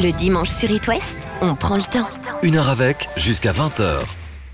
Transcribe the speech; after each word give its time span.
Le 0.00 0.12
dimanche 0.12 0.50
sur 0.50 0.70
It 0.70 0.86
West, 0.86 1.16
on 1.42 1.56
prend 1.56 1.76
le 1.76 1.82
temps. 1.82 2.08
Une 2.44 2.54
heure 2.54 2.68
avec, 2.68 3.08
jusqu'à 3.16 3.52
20h. 3.52 3.98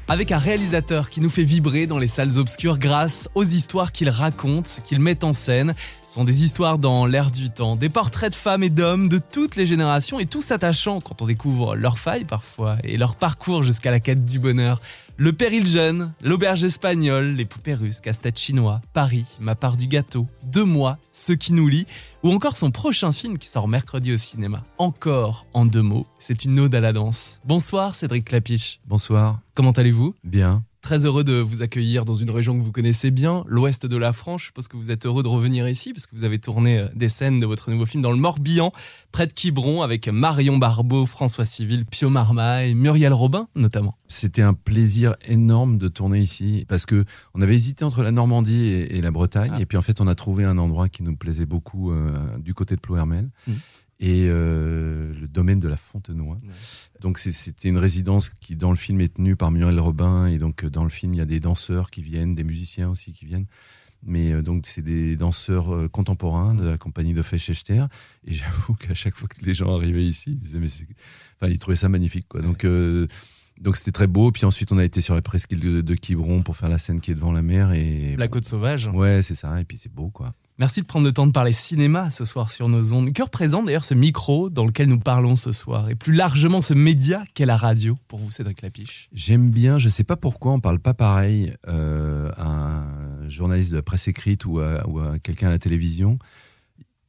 Avec 0.09 0.33
un 0.33 0.39
réalisateur 0.39 1.11
qui 1.11 1.21
nous 1.21 1.29
fait 1.29 1.43
vibrer 1.43 1.87
dans 1.87 1.99
les 1.99 2.07
salles 2.07 2.39
obscures 2.39 2.79
grâce 2.79 3.29
aux 3.35 3.45
histoires 3.45 3.93
qu'il 3.93 4.09
raconte, 4.09 4.81
qu'il 4.85 5.01
met 5.01 5.23
en 5.23 5.35
scène. 5.35 5.75
Ce 6.09 6.15
sont 6.15 6.25
des 6.25 6.45
histoires 6.45 6.79
dans 6.79 7.05
l'air 7.05 7.31
du 7.31 7.51
temps, 7.51 7.77
des 7.77 7.91
portraits 7.91 8.31
de 8.31 8.35
femmes 8.35 8.63
et 8.63 8.71
d'hommes 8.71 9.11
de 9.11 9.19
toutes 9.19 9.57
les 9.57 9.67
générations 9.67 10.19
et 10.19 10.25
tous 10.25 10.51
attachants 10.51 11.03
quand 11.03 11.21
on 11.21 11.27
découvre 11.27 11.77
leurs 11.77 11.99
failles 11.99 12.25
parfois 12.25 12.79
et 12.83 12.97
leur 12.97 13.15
parcours 13.15 13.63
jusqu'à 13.63 13.91
la 13.91 14.01
quête 14.01 14.25
du 14.25 14.39
bonheur. 14.39 14.81
Le 15.17 15.33
péril 15.33 15.65
jeune, 15.65 16.13
l'auberge 16.21 16.65
espagnole, 16.65 17.35
les 17.35 17.45
poupées 17.45 17.75
russes, 17.75 18.01
casse-tête 18.01 18.37
chinois, 18.37 18.81
Paris, 18.93 19.25
ma 19.39 19.55
part 19.55 19.77
du 19.77 19.87
gâteau, 19.87 20.27
deux 20.43 20.65
mois, 20.65 20.99
ce 21.13 21.33
qui 21.33 21.53
nous 21.53 21.69
lie, 21.69 21.87
ou 22.25 22.33
encore 22.33 22.57
son 22.57 22.73
prochain 22.73 23.13
film 23.13 23.39
qui 23.39 23.47
sort 23.47 23.69
mercredi 23.69 24.13
au 24.13 24.17
cinéma. 24.17 24.65
Encore 24.77 25.47
en 25.55 25.67
deux 25.67 25.83
mots, 25.83 26.09
c'est 26.19 26.45
une 26.45 26.59
ode 26.59 26.75
à 26.75 26.81
la 26.81 26.93
danse. 26.93 27.41
Bonsoir 27.45 27.95
Cédric 27.95 28.25
Clapiche. 28.25 28.81
Bonsoir. 28.87 29.39
Comment 29.55 29.71
allez-vous? 29.71 30.17
Bien. 30.25 30.65
Très 30.85 31.07
heureux 31.07 31.25
de 31.25 31.33
vous 31.37 31.63
accueillir 31.63 32.05
dans 32.05 32.13
une 32.13 32.31
région 32.31 32.55
que 32.59 32.63
vous 32.63 32.71
connaissez 32.71 33.11
bien, 33.11 33.43
l'ouest 33.49 33.87
de 33.87 33.97
la 33.97 34.13
France. 34.13 34.43
Je 34.43 34.47
suppose 34.49 34.69
que 34.69 34.77
vous 34.77 34.91
êtes 34.91 35.07
heureux 35.07 35.23
de 35.23 35.29
revenir 35.29 35.67
ici 35.67 35.95
parce 35.95 36.07
que 36.07 36.15
vous 36.15 36.25
avez 36.25 36.39
tourné 36.39 36.79
euh, 36.79 36.89
des 36.95 37.09
scènes 37.09 37.41
de 37.41 37.47
votre 37.47 37.71
nouveau 37.71 37.87
film 37.87 38.03
dans 38.03 38.11
le 38.11 38.19
Morbihan, 38.19 38.71
près 39.11 39.27
de 39.27 39.33
Quiberon, 39.33 39.81
avec 39.81 40.09
Marion 40.09 40.59
Barbeau, 40.59 41.07
François 41.07 41.47
Civil, 41.47 41.87
Pio 41.87 42.11
Marmaille, 42.11 42.75
Muriel 42.75 43.15
Robin 43.15 43.49
notamment. 43.55 43.97
C'était 44.09 44.43
un 44.43 44.53
plaisir 44.53 45.15
énorme 45.27 45.79
de 45.79 45.89
tourner 45.89 46.19
ici 46.21 46.67
parce 46.69 46.85
que 46.85 47.07
on 47.33 47.41
avait 47.41 47.55
hésité 47.55 47.83
entre 47.87 48.03
la 48.03 48.11
Normandie 48.11 48.67
et, 48.67 48.99
et 48.99 49.01
la 49.01 49.11
Bretagne 49.11 49.53
Ah. 49.55 49.61
et 49.63 49.65
puis 49.65 49.79
en 49.79 49.83
fait 49.83 50.03
on 50.03 50.07
a 50.07 50.15
trouvé 50.15 50.45
un 50.45 50.59
endroit 50.59 50.91
qui 50.91 51.03
nous 51.03 51.17
plaisait 51.17 51.47
beaucoup 51.47 51.93
euh, 51.93 52.11
du 52.39 52.53
côté 52.53 52.75
de 52.77 52.81
Ploermel 52.81 53.31
Mm. 53.47 53.53
Et 54.01 54.27
euh, 54.29 55.13
le 55.21 55.29
domaine 55.29 55.61
de 55.61 55.69
la 55.69 55.77
Fontenoy. 55.77 56.39
Donc 57.01 57.19
c'était 57.19 57.69
une 57.69 57.79
résidence 57.79 58.29
qui 58.29 58.57
dans 58.57 58.71
le 58.71 58.77
film 58.77 59.01
est 59.01 59.15
tenue 59.15 59.37
par 59.37 59.51
Muriel 59.51 59.79
Robin 59.79 60.27
et 60.27 60.39
donc 60.39 60.65
euh, 60.65 60.71
dans 60.71 60.85
le 60.85 60.91
film 60.91 61.15
il 61.15 61.19
y 61.19 61.21
a 61.21 61.27
des 61.27 61.41
danseurs 61.41 61.91
qui 61.91 62.03
viennent, 62.03 62.35
des 62.35 62.45
musiciens 62.45 62.91
aussi 62.91 63.13
qui 63.13 63.27
viennent. 63.27 63.47
Mais 64.07 64.33
euh, 64.33 64.43
donc 64.43 64.67
c'est 64.67 64.83
des 64.83 65.17
danseurs 65.17 65.75
euh, 65.75 65.89
contemporains 65.89 66.55
de 66.55 66.69
la 66.69 66.79
compagnie 66.79 67.15
de 67.15 67.23
Feschechter 67.23 67.85
et 68.27 68.33
j'avoue 68.33 68.75
qu'à 68.75 68.95
chaque 68.95 69.17
fois 69.17 69.29
que 69.29 69.45
les 69.45 69.55
gens 69.55 69.77
arrivaient 69.77 70.05
ici, 70.05 70.31
ils 70.33 70.39
disaient 70.39 70.59
mais 70.59 70.69
c'est 70.69 70.87
enfin 71.37 71.51
ils 71.51 71.59
trouvaient 71.59 71.77
ça 71.77 71.89
magnifique 71.89 72.27
quoi. 72.29 72.43
Donc 72.43 72.67
donc 73.61 73.77
c'était 73.77 73.93
très 73.93 74.09
beau 74.09 74.33
puis 74.33 74.45
ensuite 74.45 74.73
on 74.73 74.79
a 74.79 74.85
été 74.85 75.01
sur 75.01 75.15
la 75.15 75.23
presqu'île 75.23 75.61
de, 75.61 75.81
de 75.81 75.95
Quiberon 75.95 76.43
pour 76.43 76.57
faire 76.57 76.69
la 76.69 76.79
scène 76.79 77.01
qui 77.01 77.13
est 77.13 77.15
devant 77.15 77.33
la 77.33 77.43
mer 77.43 77.73
et 77.73 78.17
La 78.17 78.29
Côte 78.29 78.45
Sauvage. 78.45 78.89
Ouais, 78.89 79.23
c'est 79.23 79.37
ça 79.37 79.61
et 79.61 79.65
puis 79.65 79.79
c'est 79.79 79.93
beau 79.93 80.09
quoi. 80.09 80.35
Merci 80.57 80.83
de 80.83 80.87
prendre 80.87 81.05
le 81.05 81.13
temps 81.13 81.27
de 81.27 81.33
parler 81.33 81.53
cinéma 81.53 82.11
ce 82.11 82.25
soir 82.25 82.49
sur 82.49 82.69
nos 82.69 82.93
ondes. 82.93 83.13
Que 83.13 83.25
représente 83.25 83.67
d'ailleurs 83.67 83.85
ce 83.85 83.95
micro 83.95 84.51
dans 84.51 84.65
lequel 84.65 84.87
nous 84.87 85.01
parlons 85.01 85.35
ce 85.35 85.51
soir 85.51 85.91
et 85.91 85.97
plus 85.97 86.13
largement 86.13 86.63
ce 86.63 86.75
média 86.75 87.25
qu'est 87.35 87.45
la 87.45 87.57
radio 87.57 87.97
pour 88.07 88.21
vous 88.21 88.31
Cédric 88.31 88.63
Lapiche? 88.63 89.09
J'aime 89.13 89.51
bien, 89.51 89.79
je 89.79 89.89
sais 89.89 90.05
pas 90.05 90.15
pourquoi 90.15 90.53
on 90.53 90.61
parle 90.61 90.79
pas 90.79 90.95
pareil 90.95 91.53
euh, 91.67 92.31
à 92.37 92.47
un 92.47 93.29
journaliste 93.29 93.73
de 93.73 93.77
la 93.77 93.83
presse 93.83 94.07
écrite 94.07 94.45
ou 94.45 94.61
à, 94.61 94.85
quelqu'un 95.25 95.49
à 95.49 95.51
la 95.51 95.59
télévision. 95.59 96.21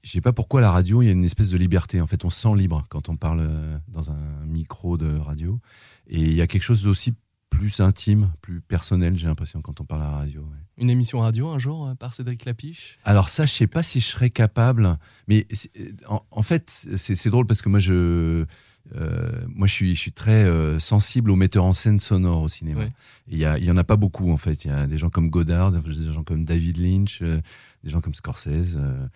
Je 0.02 0.10
sais 0.10 0.22
pas 0.22 0.34
pourquoi 0.34 0.60
la 0.60 0.72
radio, 0.72 1.04
il 1.04 1.06
y 1.06 1.10
a 1.10 1.12
une 1.12 1.24
espèce 1.24 1.50
de 1.50 1.58
liberté. 1.58 2.02
En 2.02 2.08
fait, 2.08 2.26
on 2.26 2.32
se 2.32 2.42
sent 2.42 2.56
libre 2.56 2.84
quand 2.90 3.10
on 3.10 3.16
parle 3.16 3.42
euh, 3.42 3.78
dans 3.90 4.10
un 4.10 4.46
micro 4.48 4.98
de 4.98 5.18
radio. 5.18 5.60
Et 6.08 6.20
il 6.20 6.34
y 6.34 6.42
a 6.42 6.48
quelque 6.48 6.64
chose 6.64 6.82
d'aussi 6.82 7.14
plus 7.58 7.80
intime, 7.80 8.32
plus 8.42 8.62
personnel, 8.62 9.18
j'ai 9.18 9.28
l'impression, 9.28 9.62
quand 9.62 9.82
on 9.82 9.86
parle 9.86 10.04
à 10.04 10.06
la 10.12 10.18
radio. 10.18 10.42
ouais. 10.42 10.58
Une 10.78 10.90
émission 10.90 11.20
radio 11.20 11.48
un 11.50 11.60
jour 11.60 11.88
euh, 11.88 11.96
par 11.96 12.14
Cédric 12.14 12.44
Lapiche? 12.46 12.98
Alors 13.06 13.30
ça, 13.30 13.46
je 13.46 13.54
sais 13.54 13.68
pas 13.68 13.82
si 13.84 14.00
je 14.02 14.06
serais 14.08 14.30
capable, 14.30 14.98
mais 15.28 15.48
c'est- 15.52 15.72
en, 16.08 16.22
en 16.32 16.42
fait, 16.42 16.86
c'est 16.98 17.30
drôle 17.30 17.46
parce 17.48 17.62
que 17.62 17.70
moi, 17.70 17.80
je, 17.80 18.46
euh, 18.96 19.46
moi, 19.48 19.68
je 19.68 19.74
suis, 19.74 19.96
je 19.96 20.00
suis 20.00 20.12
très 20.12 20.44
euh, 20.44 20.78
sensible 20.80 21.32
aux 21.32 21.36
metteurs 21.38 21.64
en 21.66 21.72
scène 21.74 22.00
sonores 22.02 22.42
au 22.44 22.50
cinéma. 22.50 22.82
Ouais. 22.82 22.92
Il 23.30 23.38
y, 23.38 23.44
il 23.44 23.64
y 23.64 23.72
en 23.72 23.78
a 23.78 23.84
pas 23.86 23.96
beaucoup 23.96 24.30
en 24.32 24.38
fait. 24.38 24.66
Il 24.66 24.68
y 24.68 24.72
a 24.72 24.86
des 24.86 24.98
gens 24.98 25.10
comme 25.10 25.30
Godard, 25.30 25.72
des 25.72 26.12
gens 26.12 26.24
comme 26.24 26.44
David 26.46 26.78
Lynch, 26.78 27.20
euh, 27.22 27.40
des 27.86 27.92
gens 27.92 28.02
comme 28.02 28.16
Scorsese. 28.16 28.76
euh, 28.78 29.08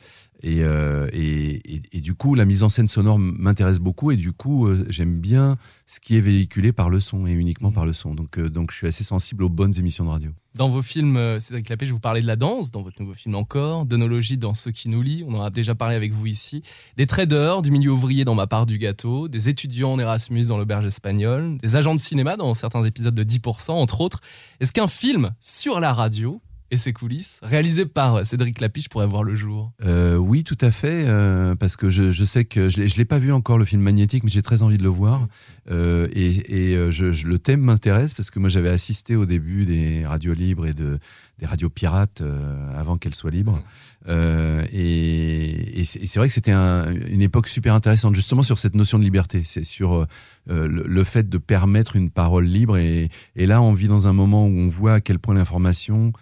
et, 0.41 0.63
euh, 0.63 1.09
et, 1.12 1.75
et, 1.75 1.81
et 1.91 2.02
du 2.02 2.13
coup, 2.13 2.35
la 2.35 2.46
mise 2.46 2.63
en 2.63 2.69
scène 2.69 2.88
sonore 2.88 3.18
m'intéresse 3.19 3.80
beaucoup. 3.80 4.12
Et 4.12 4.16
du 4.16 4.31
coup, 4.31 4.68
euh, 4.68 4.85
j'aime 4.90 5.19
bien 5.19 5.57
ce 5.88 6.00
qui 6.00 6.16
est 6.16 6.22
véhiculé 6.22 6.72
par 6.72 6.90
le 6.90 7.00
son 7.00 7.28
et 7.28 7.31
uniquement 7.31 7.72
par 7.72 7.85
le 7.85 7.94
son. 7.94 8.13
Donc, 8.13 8.40
donc, 8.40 8.72
je 8.72 8.78
suis 8.78 8.88
assez 8.88 9.03
sensible 9.03 9.44
aux 9.44 9.50
bonnes 9.50 9.78
émissions 9.78 10.06
de 10.06 10.09
radio. 10.09 10.31
Dans 10.56 10.69
vos 10.69 10.81
films, 10.81 11.40
Cédric 11.40 11.69
Lapiche, 11.69 11.90
vous 11.90 12.00
parlez 12.00 12.22
de 12.22 12.28
la 12.28 12.35
danse, 12.35 12.72
dans 12.72 12.81
votre 12.81 13.02
nouveau 13.02 13.13
film 13.13 13.35
encore, 13.35 13.85
d'onologie 13.85 14.38
dans 14.38 14.53
Ce 14.53 14.69
qui 14.69 14.88
nous 14.88 15.01
lie, 15.01 15.24
on 15.28 15.34
en 15.34 15.41
a 15.41 15.50
déjà 15.50 15.74
parlé 15.75 15.96
avec 15.96 16.12
vous 16.12 16.28
ici, 16.28 16.63
des 16.96 17.06
traders 17.06 17.62
du 17.62 17.72
milieu 17.72 17.91
ouvrier 17.91 18.24
dans 18.25 18.36
Ma 18.36 18.47
part 18.47 18.66
du 18.66 18.78
gâteau, 18.78 19.28
des 19.28 19.50
étudiants 19.50 19.94
en 19.94 20.00
Erasmus 20.00 20.46
dans 20.46 20.57
l'auberge 20.57 20.86
espagnole, 20.86 21.57
des 21.57 21.75
agents 21.75 21.96
de 21.96 22.00
cinéma 22.00 22.36
dans 22.36 22.53
certains 22.53 22.84
épisodes 22.84 23.16
de 23.16 23.24
10%, 23.24 23.72
entre 23.72 24.01
autres. 24.01 24.22
Est-ce 24.59 24.72
qu'un 24.72 24.88
film 24.88 25.31
sur 25.40 25.80
la 25.80 25.94
radio 25.94 26.41
et 26.72 26.78
ses 26.78 26.94
coulisses, 26.94 27.40
réalisé 27.44 27.85
par 27.85 28.25
Cédric 28.25 28.59
Lapiche, 28.62 28.90
pourrait 28.90 29.07
voir 29.07 29.24
le 29.24 29.35
jour 29.35 29.72
Euh, 29.84 30.18
oui, 30.18 30.44
tout 30.44 30.57
à 30.62 30.72
fait, 30.72 31.06
euh, 31.07 31.56
parce 31.56 31.75
que 31.75 31.90
je, 31.90 32.12
sais 32.24 32.46
que 32.46 32.69
je 32.69 32.80
ne 32.81 32.88
l'ai 32.97 33.06
pas 33.06 33.19
vu 33.19 33.31
encore 33.31 33.57
le 33.57 33.66
film 33.66 33.81
Magnétique, 33.81 34.24
mais 34.24 34.30
j'ai 34.30 34.41
très 34.41 34.62
envie 34.62 34.78
de 34.78 34.84
le 34.84 34.90
voir. 34.90 35.28
Euh, 35.72 36.07
et 36.13 36.72
et 36.72 36.75
euh, 36.75 36.90
je, 36.91 37.06
le 37.28 37.38
thème 37.40 37.62
m'intéresse 37.62 38.13
parce 38.16 38.31
que 38.31 38.40
moi 38.40 38.50
j'avais 38.50 38.69
assisté 38.69 39.16
au 39.16 39.25
début 39.28 39.66
des 39.66 40.03
radios 40.06 40.34
libres 40.34 40.66
et 40.66 40.74
de, 40.74 40.97
des 41.38 41.46
radios 41.46 41.69
pirates 41.69 42.22
euh, 42.22 42.72
avant 42.75 42.97
qu'elles 42.97 43.13
soient 43.13 43.30
libres. 43.30 43.62
Euh, 44.07 44.66
et 44.72 45.80
et 45.81 45.84
c'est 45.86 46.18
vrai 46.19 46.28
que 46.28 46.34
c'était 46.34 46.51
un- 46.53 46.91
une 46.94 47.22
époque 47.22 47.47
super 47.47 47.74
intéressante 47.75 48.16
justement 48.16 48.41
sur 48.41 48.57
cette 48.57 48.75
notion 48.75 48.97
de 48.97 49.03
liberté. 49.03 49.41
C'est 49.46 49.63
sur 49.63 49.94
euh, 49.94 50.06
le, 50.68 50.84
le 50.88 51.03
fait 51.03 51.30
de 51.30 51.38
permettre 51.38 51.96
une 51.96 52.09
parole 52.09 52.46
libre. 52.46 52.78
Et, 52.78 53.09
et 53.36 53.46
là, 53.46 53.62
on 53.62 53.74
vit 53.74 53.88
dans 53.88 54.07
un 54.07 54.13
moment 54.13 54.46
où 54.47 54.51
on 54.57 54.69
voit 54.69 54.94
à 54.96 55.01
quel 55.01 55.19
point 55.19 55.36
l'information 55.36 56.13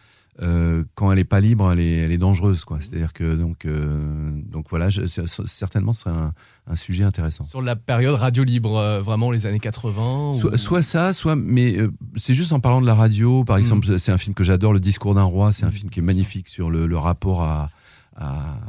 euh, 0.41 0.83
quand 0.95 1.11
elle 1.11 1.19
est 1.19 1.23
pas 1.23 1.39
libre, 1.39 1.71
elle 1.71 1.79
est, 1.79 1.97
elle 1.97 2.11
est 2.11 2.17
dangereuse, 2.17 2.63
quoi. 2.63 2.79
C'est-à-dire 2.79 3.11
que 3.13 3.35
donc, 3.35 3.65
euh, 3.65 4.31
donc 4.45 4.67
voilà, 4.69 4.89
je, 4.89 5.01
certainement, 5.47 5.93
ce 5.93 6.01
serait 6.03 6.15
un, 6.15 6.33
un 6.67 6.75
sujet 6.75 7.03
intéressant. 7.03 7.43
Sur 7.43 7.61
la 7.61 7.75
période 7.75 8.15
radio 8.15 8.43
libre, 8.43 8.77
euh, 8.77 9.01
vraiment 9.01 9.31
les 9.31 9.45
années 9.47 9.59
80 9.59 10.33
ou- 10.33 10.57
Soit, 10.57 10.81
ça, 10.83 11.11
soit, 11.13 11.35
mais 11.35 11.77
euh, 11.79 11.91
c'est 12.15 12.33
juste 12.35 12.53
en 12.53 12.59
parlant 12.59 12.81
de 12.81 12.85
la 12.85 12.93
radio. 12.95 13.43
Par 13.43 13.57
Mm. 13.57 13.59
exemple, 13.61 13.99
c'est 13.99 14.11
un 14.11 14.17
film 14.19 14.33
que 14.35 14.43
j'adore, 14.43 14.73
Le 14.73 14.79
Discours 14.79 15.15
d'un 15.15 15.23
roi. 15.23 15.51
C'est 15.51 15.65
un 15.65 15.71
film 15.71 15.89
qui 15.89 15.99
est 15.99 16.03
magnifique 16.03 16.47
sur 16.49 16.69
le, 16.69 16.85
le 16.85 16.97
rapport 16.97 17.41
à, 17.41 17.71
à- 18.15 18.59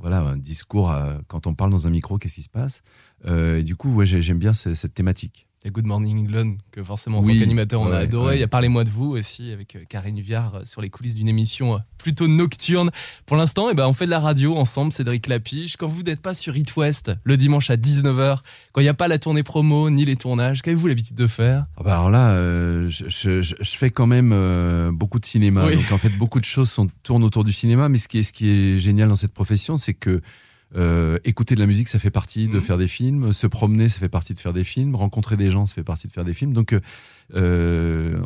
voilà, 0.00 0.20
un 0.20 0.36
discours. 0.36 0.90
à- 0.90 1.18
quand 1.28 1.46
on 1.46 1.54
parle 1.54 1.70
dans 1.70 1.86
un 1.86 1.90
micro, 1.90 2.18
qu'est-ce 2.18 2.34
qui 2.36 2.42
se 2.42 2.48
passe? 2.48 2.82
Euh, 3.26 3.58
et 3.58 3.62
Du 3.62 3.76
coup, 3.76 3.92
ouais, 3.94 4.06
j'ai- 4.06 4.20
j'aime 4.22 4.38
bien 4.38 4.52
ce- 4.54 4.74
cette 4.74 4.94
thématique. 4.94 5.46
Il 5.64 5.68
y 5.68 5.70
a 5.70 5.72
Good 5.72 5.86
Morning 5.86 6.26
England, 6.26 6.56
que 6.72 6.84
forcément 6.84 7.20
en 7.20 7.24
Oui, 7.24 7.32
tant 7.34 7.40
qu'animateur 7.40 7.80
on 7.80 7.90
a 7.90 7.96
adoré. 8.00 8.26
ouais. 8.32 8.36
Il 8.36 8.40
y 8.40 8.42
a 8.42 8.48
Parlez-moi 8.48 8.84
de 8.84 8.90
vous 8.90 9.12
aussi, 9.16 9.50
avec 9.50 9.76
euh, 9.76 9.84
Karine 9.88 10.20
Viard 10.20 10.56
euh, 10.56 10.60
sur 10.64 10.82
les 10.82 10.90
coulisses 10.90 11.14
d'une 11.14 11.26
émission 11.28 11.76
euh, 11.76 11.78
plutôt 11.96 12.28
nocturne. 12.28 12.90
Pour 13.24 13.38
l'instant, 13.38 13.68
eh 13.70 13.74
ben, 13.74 13.86
on 13.86 13.94
fait 13.94 14.04
de 14.04 14.10
la 14.10 14.20
radio 14.20 14.58
ensemble, 14.58 14.92
Cédric 14.92 15.26
Lapiche. 15.26 15.78
Quand 15.78 15.86
vous 15.86 16.02
n'êtes 16.02 16.20
pas 16.20 16.34
sur 16.34 16.54
It 16.54 16.76
West, 16.76 17.12
le 17.24 17.38
dimanche 17.38 17.70
à 17.70 17.76
19h, 17.76 18.40
quand 18.72 18.82
il 18.82 18.84
n'y 18.84 18.90
a 18.90 18.94
pas 18.94 19.08
la 19.08 19.18
tournée 19.18 19.42
promo 19.42 19.88
ni 19.88 20.04
les 20.04 20.16
tournages, 20.16 20.60
qu'avez-vous 20.60 20.86
l'habitude 20.86 21.16
de 21.16 21.26
faire? 21.26 21.64
Ah 21.78 21.82
bah 21.82 21.92
alors 21.94 22.10
là, 22.10 22.32
euh, 22.32 22.90
je, 22.90 23.06
je- 23.08 23.40
je- 23.40 23.54
je 23.58 23.76
fais 23.76 23.90
quand 23.90 24.06
même 24.06 24.32
euh, 24.34 24.92
beaucoup 24.92 25.18
de 25.18 25.24
cinéma. 25.24 25.64
Oui. 25.64 25.76
Donc 25.76 25.92
en 25.92 25.98
fait, 25.98 26.10
beaucoup 26.18 26.40
de 26.40 26.44
choses 26.44 26.70
sont, 26.70 26.88
tournent 27.02 27.24
autour 27.24 27.42
du 27.42 27.54
cinéma. 27.54 27.88
Mais 27.88 27.96
ce 27.96 28.08
qui 28.08 28.18
est, 28.18 28.22
ce 28.22 28.34
qui 28.34 28.50
est 28.50 28.78
génial 28.78 29.08
dans 29.08 29.16
cette 29.16 29.32
profession, 29.32 29.78
c'est 29.78 29.94
que 29.94 30.20
euh, 30.76 31.18
écouter 31.24 31.54
de 31.54 31.60
la 31.60 31.66
musique, 31.66 31.88
ça 31.88 31.98
fait 31.98 32.10
partie 32.10 32.48
de 32.48 32.56
Mhm. 32.56 32.60
faire 32.62 32.78
des 32.78 32.88
films. 32.88 33.32
Se 33.32 33.46
promener, 33.46 33.88
ça 33.88 33.98
fait 34.00 34.08
partie 34.08 34.34
de 34.34 34.38
faire 34.38 34.52
des 34.52 34.64
films. 34.64 34.94
Rencontrer 34.96 35.36
des 35.36 35.50
gens, 35.50 35.66
ça 35.66 35.74
fait 35.74 35.84
partie 35.84 36.06
de 36.08 36.12
faire 36.12 36.24
des 36.24 36.34
films. 36.34 36.52
Donc, 36.52 36.72
euh, 36.72 36.80
euh, 37.34 38.18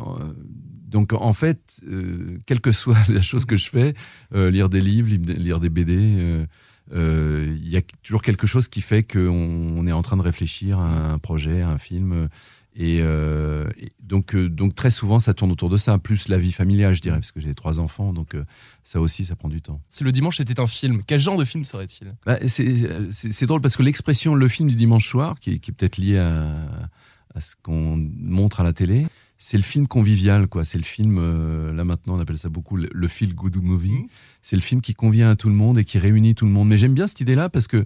donc 0.87 1.13
en 1.13 1.33
fait, 1.33 1.77
euh, 1.87 2.37
quelle 2.45 2.61
que 2.61 2.71
soit 2.71 2.97
la 3.09 3.21
chose 3.21 3.45
que 3.45 3.57
je 3.57 3.69
fais, 3.69 3.93
euh, 4.33 4.49
lire 4.49 4.69
des 4.69 4.81
livres, 4.81 5.09
lire 5.09 5.59
des- 5.59 5.69
BD. 5.69 5.95
euh, 5.97 6.45
euh, 6.91 7.45
il 7.61 7.69
y 7.69 7.77
a 7.77 7.81
toujours 8.01 8.23
quelque 8.23 8.47
chose 8.47 8.67
qui 8.67 8.81
fait 8.81 9.03
qu'on 9.03 9.29
on 9.77 9.85
est 9.85 9.91
en 9.91 10.01
train 10.01 10.17
de 10.17 10.23
réfléchir 10.23 10.79
à 10.79 11.11
un 11.11 11.19
projet, 11.19 11.61
à 11.61 11.69
un 11.69 11.77
film. 11.77 12.27
Et, 12.81 12.99
euh, 13.01 13.67
et 13.77 13.91
donc, 14.01 14.33
euh, 14.33 14.47
donc 14.47 14.73
très 14.73 14.89
souvent, 14.89 15.19
ça 15.19 15.33
tourne 15.33 15.51
autour 15.51 15.67
de 15.67 15.75
ça, 15.75 15.97
plus 15.99 16.29
la 16.29 16.37
vie 16.37 16.53
familiale, 16.53 16.95
je 16.95 17.01
dirais, 17.01 17.17
parce 17.19 17.33
que 17.33 17.41
j'ai 17.41 17.53
trois 17.53 17.81
enfants, 17.81 18.13
donc 18.13 18.35
euh, 18.35 18.45
ça 18.85 19.01
aussi, 19.01 19.25
ça 19.25 19.35
prend 19.35 19.49
du 19.49 19.61
temps. 19.61 19.81
Si 19.89 20.05
le 20.05 20.13
dimanche 20.13 20.39
était 20.39 20.61
un 20.61 20.67
film, 20.67 21.01
quel 21.05 21.19
genre 21.19 21.35
de 21.37 21.43
film 21.43 21.65
serait-il? 21.65 22.15
Bah, 22.25 22.37
c'est 22.47 23.45
drôle 23.45 23.59
parce 23.59 23.75
que 23.75 23.83
l'expression 23.83 24.33
le 24.33 24.47
film 24.47 24.69
du 24.69 24.75
dimanche 24.77 25.07
soir, 25.09 25.39
qui, 25.41 25.51
est- 25.55 25.59
qui 25.59 25.71
est 25.71 25.73
peut-être 25.73 25.97
lié 25.97 26.19
à, 26.19 26.89
à 27.35 27.41
ce 27.41 27.55
qu'on 27.61 27.97
montre 28.17 28.61
à 28.61 28.63
la 28.63 28.71
télé, 28.71 29.07
c'est 29.37 29.57
le 29.57 29.63
film 29.63 29.85
convivial, 29.87 30.47
quoi. 30.47 30.63
C'est 30.65 30.77
le 30.77 30.83
film, 30.85 31.17
euh, 31.19 31.73
là 31.73 31.83
maintenant, 31.83 32.15
on 32.15 32.19
appelle 32.19 32.37
ça 32.37 32.49
beaucoup 32.49 32.75
le, 32.77 32.89
le 32.93 33.07
feel 33.09 33.33
good 33.35 33.57
movie. 33.61 33.91
Mhm. 33.91 34.07
C'est 34.41 34.55
le 34.55 34.61
film 34.61 34.79
qui 34.81 34.93
convient 34.93 35.29
à 35.29 35.35
tout 35.35 35.47
le 35.49 35.55
monde 35.55 35.77
et 35.77 35.83
qui 35.83 35.97
réunit 35.97 36.33
tout 36.35 36.45
le 36.45 36.51
monde. 36.51 36.67
Mais 36.69 36.77
j'aime 36.77 36.93
bien 36.93 37.07
cette 37.07 37.19
idée-là 37.21 37.49
parce 37.49 37.67
que 37.67 37.85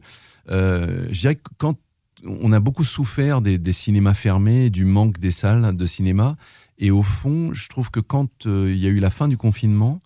euh, 0.49 1.07
je 1.11 1.19
dirais 1.21 1.35
que 1.35 1.41
quand 1.57 1.77
on 2.25 2.51
a 2.51 2.59
beaucoup 2.59 2.83
souffert 2.83 3.41
des, 3.41 3.73
cinémas 3.73 4.13
fermés, 4.13 4.69
du 4.69 4.85
manque 4.85 5.19
des 5.19 5.31
salles 5.31 5.75
de 5.75 5.85
cinéma, 5.85 6.37
et 6.77 6.91
au 6.91 7.01
fond, 7.01 7.53
je 7.53 7.67
trouve 7.69 7.91
que 7.91 7.99
quand 7.99 8.45
euh, 8.45 8.71
il 8.71 8.79
y 8.79 8.87
a 8.87 8.89
eu 8.89 8.99
la 8.99 9.09
fin 9.09 9.27
du 9.27 9.37
confinement, 9.37 10.01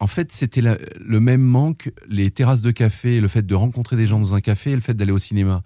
en 0.00 0.08
fait, 0.08 0.32
c'était 0.32 0.62
le 0.62 1.20
même 1.20 1.42
manque, 1.42 1.92
les 2.08 2.30
terrasses 2.32 2.62
de 2.62 2.72
café, 2.72 3.20
le 3.20 3.28
fait 3.28 3.46
de 3.46 3.54
rencontrer 3.54 3.94
des 3.94 4.04
gens 4.04 4.18
dans 4.18 4.34
un 4.34 4.40
café 4.40 4.72
et 4.72 4.74
le 4.74 4.80
fait 4.80 4.94
d'aller 4.94 5.12
au 5.12 5.18
cinéma. 5.18 5.62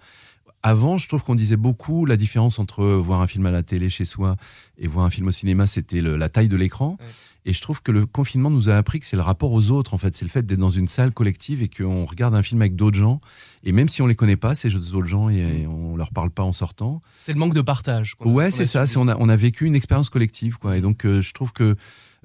Avant, 0.63 0.97
je 0.97 1.07
trouve 1.07 1.23
qu'on 1.23 1.35
disait 1.35 1.55
beaucoup 1.57 2.05
la 2.05 2.17
différence 2.17 2.59
entre 2.59 2.83
voir 2.85 3.21
un 3.21 3.27
film 3.27 3.45
à 3.45 3.51
la 3.51 3.63
télé 3.63 3.89
chez 3.89 4.05
soi 4.05 4.35
et 4.77 4.87
voir 4.87 5.05
un 5.05 5.09
film 5.09 5.27
au 5.27 5.31
cinéma, 5.31 5.67
c'était 5.67 6.01
la 6.01 6.29
taille 6.29 6.47
de 6.49 6.55
l'écran. 6.55 6.97
Ouais. 6.99 7.05
Et 7.45 7.53
je 7.53 7.61
trouve 7.61 7.81
que 7.81 7.93
le 7.93 8.05
confinement 8.05 8.49
nous 8.49 8.67
a 8.69 8.75
appris 8.75 8.99
que 8.99 9.05
c'est 9.05 9.15
le 9.15 9.21
rapport 9.21 9.53
aux 9.53 9.71
autres, 9.71 9.93
en 9.93 9.97
fait. 9.97 10.13
C'est 10.15 10.25
le 10.25 10.29
fait 10.29 10.45
d'être 10.45 10.59
dans 10.59 10.69
une 10.69 10.89
salle 10.89 11.13
collective 11.13 11.61
et 11.63 11.69
qu'on 11.69 12.03
regarde 12.03 12.35
un 12.35 12.43
film 12.43 12.61
avec 12.61 12.75
d'autres 12.75 12.97
gens. 12.97 13.21
Et 13.63 13.71
même 13.71 13.87
si 13.87 14.01
on 14.01 14.07
les 14.07 14.15
connaît 14.15 14.35
pas, 14.35 14.53
ces 14.53 14.75
autres 14.75 15.05
gens, 15.05 15.29
et, 15.29 15.65
on 15.65 15.95
leur 15.95 16.11
parle 16.11 16.29
pas 16.29 16.43
en 16.43 16.51
sortant. 16.51 17.01
C'est 17.19 17.31
le 17.31 17.39
manque 17.39 17.53
de 17.53 17.61
partage. 17.61 18.15
a- 18.19 18.27
Ouais, 18.27 18.51
c'est 18.51 18.65
ça. 18.65 18.83
on 18.97 19.07
a 19.07 19.15
on 19.17 19.29
a 19.29 19.35
vécu 19.37 19.65
une 19.65 19.75
expérience 19.75 20.09
collective, 20.09 20.57
quoi. 20.57 20.75
Et 20.75 20.81
donc, 20.81 21.05
euh, 21.05 21.21
je 21.21 21.31
trouve 21.31 21.53
que 21.53 21.77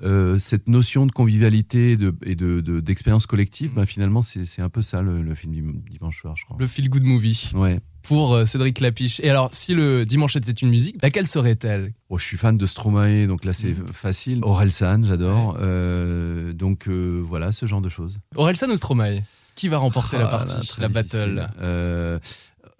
euh, 0.03 0.39
cette 0.39 0.69
notion 0.69 1.07
de 1.07 1.13
convivialité 1.13 1.93
et 1.93 1.97
de 1.97 2.13
et 2.25 2.35
de 2.35 2.61
de- 2.61 2.81
d'expérience 2.81 3.27
collective, 3.27 3.73
Mm. 3.73 3.75
bah, 3.77 3.87
finalement, 3.87 4.23
c'est 4.23 4.45
c'est 4.45 4.63
un 4.63 4.71
peu 4.71 4.83
ça 4.83 5.03
le, 5.03 5.23
le 5.23 5.35
film 5.37 5.53
du 5.53 5.91
dimanche 5.91 6.21
soir, 6.21 6.35
je 6.37 6.45
crois. 6.45 6.57
Le 6.59 6.67
feel 6.67 6.89
good 6.89 7.05
movie 7.05 7.51
Ouais. 7.55 7.79
Pour 8.03 8.35
euh, 8.35 8.45
Cédric 8.45 8.81
Lapiche. 8.81 9.21
Et 9.21 9.31
alors, 9.31 9.51
si 9.53 9.75
le 9.75 10.05
dimanche 10.05 10.37
était 10.37 10.53
une 10.53 10.69
musique, 10.71 10.97
laquelle 11.03 11.27
serait-elle? 11.27 11.93
Bon, 12.11 12.19
je 12.19 12.25
suis 12.25 12.37
fan 12.37 12.57
de 12.59 12.67
Stromae, 12.67 13.27
donc 13.27 13.45
là 13.45 13.53
c'est 13.53 13.71
Mm. 13.71 13.93
facile. 13.93 14.39
Orelsan, 14.43 15.05
j'adore. 15.05 15.57
Euh, 15.61 16.53
donc 16.53 16.89
euh, 16.89 17.23
voilà, 17.27 17.53
ce 17.53 17.67
genre 17.67 17.81
de 17.81 17.89
choses. 17.89 18.19
Orelsan 18.37 18.69
ou 18.71 18.77
Stromae? 18.77 19.23
Qui 19.55 19.69
va 19.69 19.79
remporter 19.79 20.17
la 20.19 20.27
Ah 20.27 20.31
partie, 20.31 20.55
là, 20.57 20.63
la 20.81 20.89
battle? 20.89 21.47
Euh, 21.61 22.19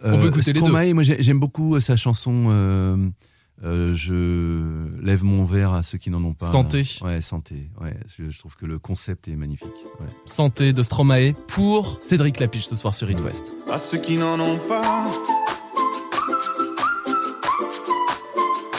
On 0.05 0.19
peut 0.19 0.27
écouter 0.29 0.53
les 0.53 0.61
deux. 0.61 0.67
Stromae, 0.67 0.95
moi 0.95 1.03
j'ai- 1.03 1.23
j'aime 1.23 1.39
beaucoup 1.39 1.79
sa 1.81 1.97
chanson. 1.97 3.13
Euh, 3.65 3.95
je 3.95 5.01
lève 5.05 5.23
mon 5.25 5.45
verre 5.45 5.73
à 5.73 5.83
ceux 5.83 5.99
qui 5.99 6.11
n'en 6.11 6.23
ont 6.25 6.35
pas. 6.35 6.47
Santé. 6.47 6.83
Ouais, 7.03 7.21
santé. 7.21 7.71
Ouais, 7.81 7.95
je, 8.17 8.29
je 8.31 8.39
trouve 8.39 8.57
que 8.57 8.67
le 8.67 8.79
concept 8.79 9.29
est 9.29 9.37
magnifique. 9.37 9.69
Ouais. 10.01 10.07
Santé 10.25 10.73
de 10.73 10.83
Stromae 10.83 11.33
pour 11.49 11.99
Cédric 12.01 12.41
Lapiche 12.41 12.67
ce 12.67 12.75
soir 12.77 12.95
sur 12.95 13.11
It 13.11 13.21
West. 13.21 13.55
à 13.71 13.79
ceux 13.79 13.99
qui 13.99 14.17
n'en 14.17 14.39
ont 14.41 14.59
pas. 14.59 15.11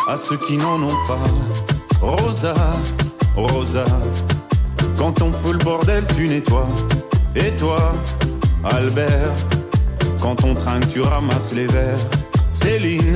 À 0.07 0.17
ceux 0.17 0.37
qui 0.37 0.57
n'en 0.57 0.81
ont 0.83 1.03
pas. 1.07 1.23
Rosa, 2.01 2.53
Rosa, 3.37 3.85
quand 4.97 5.21
on 5.21 5.31
fout 5.31 5.53
le 5.53 5.63
bordel, 5.63 6.03
tu 6.15 6.27
nettoies. 6.27 6.67
Et 7.35 7.55
toi, 7.55 7.93
Albert, 8.65 9.33
quand 10.21 10.43
on 10.43 10.53
trinque, 10.55 10.89
tu 10.89 10.99
ramasses 10.99 11.53
les 11.53 11.67
verres. 11.67 11.99
Céline, 12.49 13.15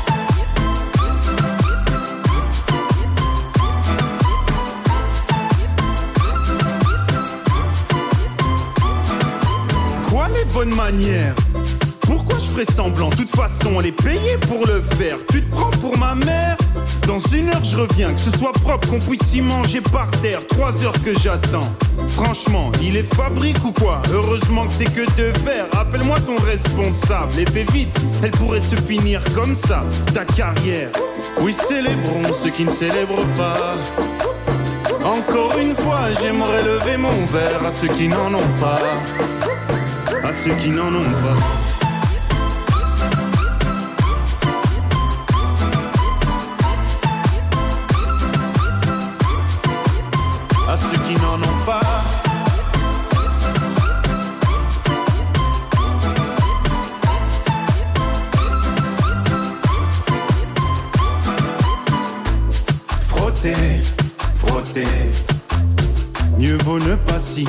Bonnes 10.51 10.75
manières 10.75 11.35
Pourquoi 12.01 12.37
je 12.39 12.45
ferais 12.45 12.65
semblant? 12.65 13.09
De 13.09 13.15
toute 13.15 13.29
façon, 13.29 13.71
on 13.75 13.81
est 13.81 13.91
payé 13.91 14.37
pour 14.47 14.65
le 14.65 14.81
faire. 14.81 15.17
Tu 15.31 15.43
te 15.43 15.55
prends 15.55 15.71
pour 15.71 15.97
ma 15.97 16.15
mère? 16.15 16.57
Dans 17.07 17.19
une 17.19 17.49
heure, 17.49 17.63
je 17.63 17.77
reviens. 17.77 18.13
Que 18.13 18.19
ce 18.19 18.37
soit 18.37 18.51
propre, 18.51 18.87
qu'on 18.89 18.99
puisse 18.99 19.33
y 19.33 19.41
manger 19.41 19.81
par 19.81 20.09
terre. 20.21 20.45
Trois 20.47 20.85
heures 20.85 21.01
que 21.03 21.17
j'attends. 21.17 21.71
Franchement, 22.09 22.71
il 22.81 22.97
est 22.97 23.15
fabrique 23.15 23.63
ou 23.63 23.71
quoi? 23.71 24.01
Heureusement 24.11 24.67
que 24.67 24.73
c'est 24.73 24.93
que 24.93 25.05
de 25.17 25.37
faire. 25.39 25.65
Appelle-moi 25.79 26.19
ton 26.21 26.35
responsable 26.43 27.39
et 27.39 27.45
fais 27.45 27.65
vite. 27.71 27.95
Elle 28.23 28.31
pourrait 28.31 28.59
se 28.59 28.75
finir 28.75 29.21
comme 29.33 29.55
ça, 29.55 29.83
ta 30.13 30.25
carrière. 30.25 30.89
Oui, 31.41 31.53
célébrons 31.53 32.33
ceux 32.33 32.49
qui 32.49 32.65
ne 32.65 32.71
célèbrent 32.71 33.25
pas. 33.37 33.75
Encore 35.03 35.57
une 35.57 35.75
fois, 35.75 36.01
j'aimerais 36.21 36.63
lever 36.63 36.97
mon 36.97 37.25
verre 37.25 37.65
à 37.65 37.71
ceux 37.71 37.87
qui 37.87 38.07
n'en 38.07 38.33
ont 38.33 38.53
pas. 38.59 38.79
À 40.31 40.33
ceux 40.33 40.55
qui 40.55 40.69
n'en 40.69 40.95
ont 40.95 41.01
pas. 41.01 41.37
À 50.71 50.77
ceux 50.77 50.97
qui 50.99 51.15
n'en 51.21 51.35
ont 51.35 51.65
pas. 51.65 51.81
Frotter, 63.01 63.81
frotter. 64.35 64.87
Mieux 66.39 66.57
vaut 66.63 66.79
ne 66.79 66.95
pas 66.95 67.19
si 67.19 67.45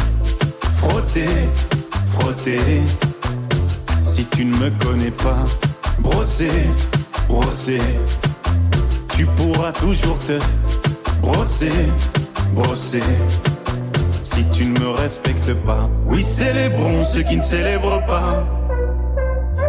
célèbrent 17.43 18.05
pas. 18.07 18.47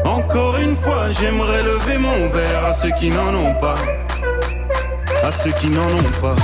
Encore 0.06 0.58
une 0.58 0.76
fois, 0.76 1.12
j'aimerais 1.12 1.64
lever 1.64 1.98
mon 1.98 2.30
verre 2.30 2.66
à 2.66 2.74
ceux 2.74 2.92
qui 3.00 3.10
n'en 3.10 3.34
ont 3.34 3.56
pas. 3.56 3.76
À 5.24 5.32
ceux 5.32 5.52
qui 5.60 5.70
n'en 5.70 5.82
ont 5.82 6.14
pas. 6.22 6.36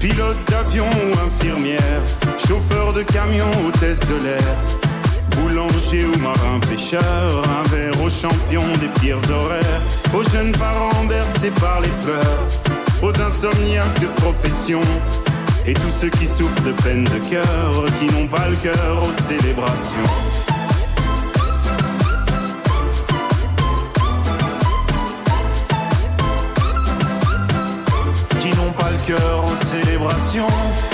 Pilote 0.00 0.36
d'avion 0.50 0.86
ou 0.86 1.26
infirmière, 1.26 2.02
chauffeur 2.38 2.92
de 2.94 3.02
camion, 3.02 3.46
hôtesse 3.66 4.00
de 4.00 4.24
l'air, 4.24 4.56
boulanger 5.36 6.04
ou 6.06 6.18
marin 6.18 6.58
pêcheur, 6.68 7.02
un 7.02 7.68
verre 7.68 8.02
aux 8.02 8.08
champions 8.08 8.72
des 8.80 8.88
pires 9.00 9.30
horaires, 9.30 9.79
aux 10.14 10.24
jeunes 10.30 10.52
parents 10.52 11.04
bercés 11.04 11.52
par 11.60 11.80
les 11.80 11.88
pleurs, 12.04 12.48
aux 13.02 13.20
insomniaques 13.20 14.00
de 14.00 14.06
profession, 14.20 14.80
et 15.66 15.74
tous 15.74 15.90
ceux 15.90 16.10
qui 16.10 16.26
souffrent 16.26 16.62
de 16.64 16.72
peine 16.82 17.04
de 17.04 17.18
cœur, 17.30 17.84
qui 17.98 18.06
n'ont 18.06 18.26
pas 18.26 18.48
le 18.48 18.56
cœur 18.56 19.02
aux 19.02 19.22
célébrations. 19.22 20.10
Qui 28.40 28.48
n'ont 28.56 28.72
pas 28.72 28.90
le 28.90 29.06
cœur 29.06 29.44
aux 29.44 29.64
célébrations. 29.66 30.89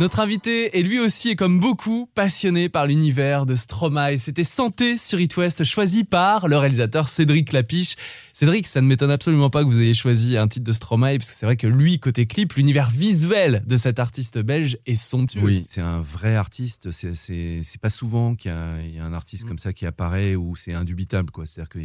Notre 0.00 0.18
invité 0.18 0.76
est 0.76 0.82
lui 0.82 0.98
aussi, 0.98 1.28
et 1.30 1.36
comme 1.36 1.60
beaucoup, 1.60 2.10
passionné 2.16 2.68
par 2.68 2.84
l'univers 2.88 3.46
de 3.46 3.54
Stromae. 3.54 4.18
C'était 4.18 4.42
Santé 4.42 4.98
sur 4.98 5.20
It 5.20 5.36
West, 5.36 5.62
choisi 5.62 6.02
par 6.02 6.48
le 6.48 6.56
réalisateur 6.56 7.06
Cédric 7.06 7.52
Lapiche. 7.52 7.94
Cédric, 8.32 8.66
ça 8.66 8.80
ne 8.80 8.88
m'étonne 8.88 9.12
absolument 9.12 9.50
pas 9.50 9.62
que 9.62 9.68
vous 9.68 9.80
ayez 9.80 9.94
choisi 9.94 10.36
un 10.36 10.48
titre 10.48 10.64
de 10.64 10.72
Stromae, 10.72 11.16
parce 11.18 11.30
que 11.30 11.36
c'est 11.36 11.46
vrai 11.46 11.56
que 11.56 11.68
lui, 11.68 12.00
côté 12.00 12.26
clip, 12.26 12.54
l'univers 12.54 12.90
visuel 12.90 13.62
de 13.66 13.76
cet 13.76 14.00
artiste 14.00 14.38
belge 14.40 14.78
est 14.84 14.96
somptueux. 14.96 15.40
Oui, 15.44 15.62
c'est 15.66 15.80
un 15.80 16.00
vrai 16.00 16.34
artiste. 16.34 16.90
C'est- 16.90 17.78
pas 17.80 17.88
souvent 17.90 18.34
qu'il 18.34 18.50
y, 18.50 18.54
a 18.54 18.80
il 18.82 18.96
y 18.96 18.98
a 18.98 19.04
un 19.04 19.12
artiste 19.12 19.44
Mm. 19.44 19.48
comme 19.48 19.58
ça 19.58 19.72
qui 19.72 19.86
apparaît 19.86 20.34
où 20.34 20.56
c'est 20.56 20.74
indubitable. 20.74 21.30
quoi. 21.30 21.46
C'est-à-dire 21.46 21.68
que 21.68 21.78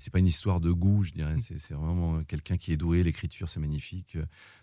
c'est 0.00 0.12
pas 0.12 0.18
une 0.18 0.26
histoire 0.26 0.60
de 0.60 0.72
goût, 0.72 1.04
je 1.04 1.10
Mm. 1.12 1.14
dirais. 1.16 1.36
C'est 1.38 1.60
c'est 1.60 1.74
vraiment 1.74 2.22
quelqu'un 2.24 2.56
qui 2.56 2.72
est 2.72 2.76
doué. 2.76 3.04
L'écriture, 3.04 3.48
c'est 3.48 3.60
magnifique. 3.60 4.16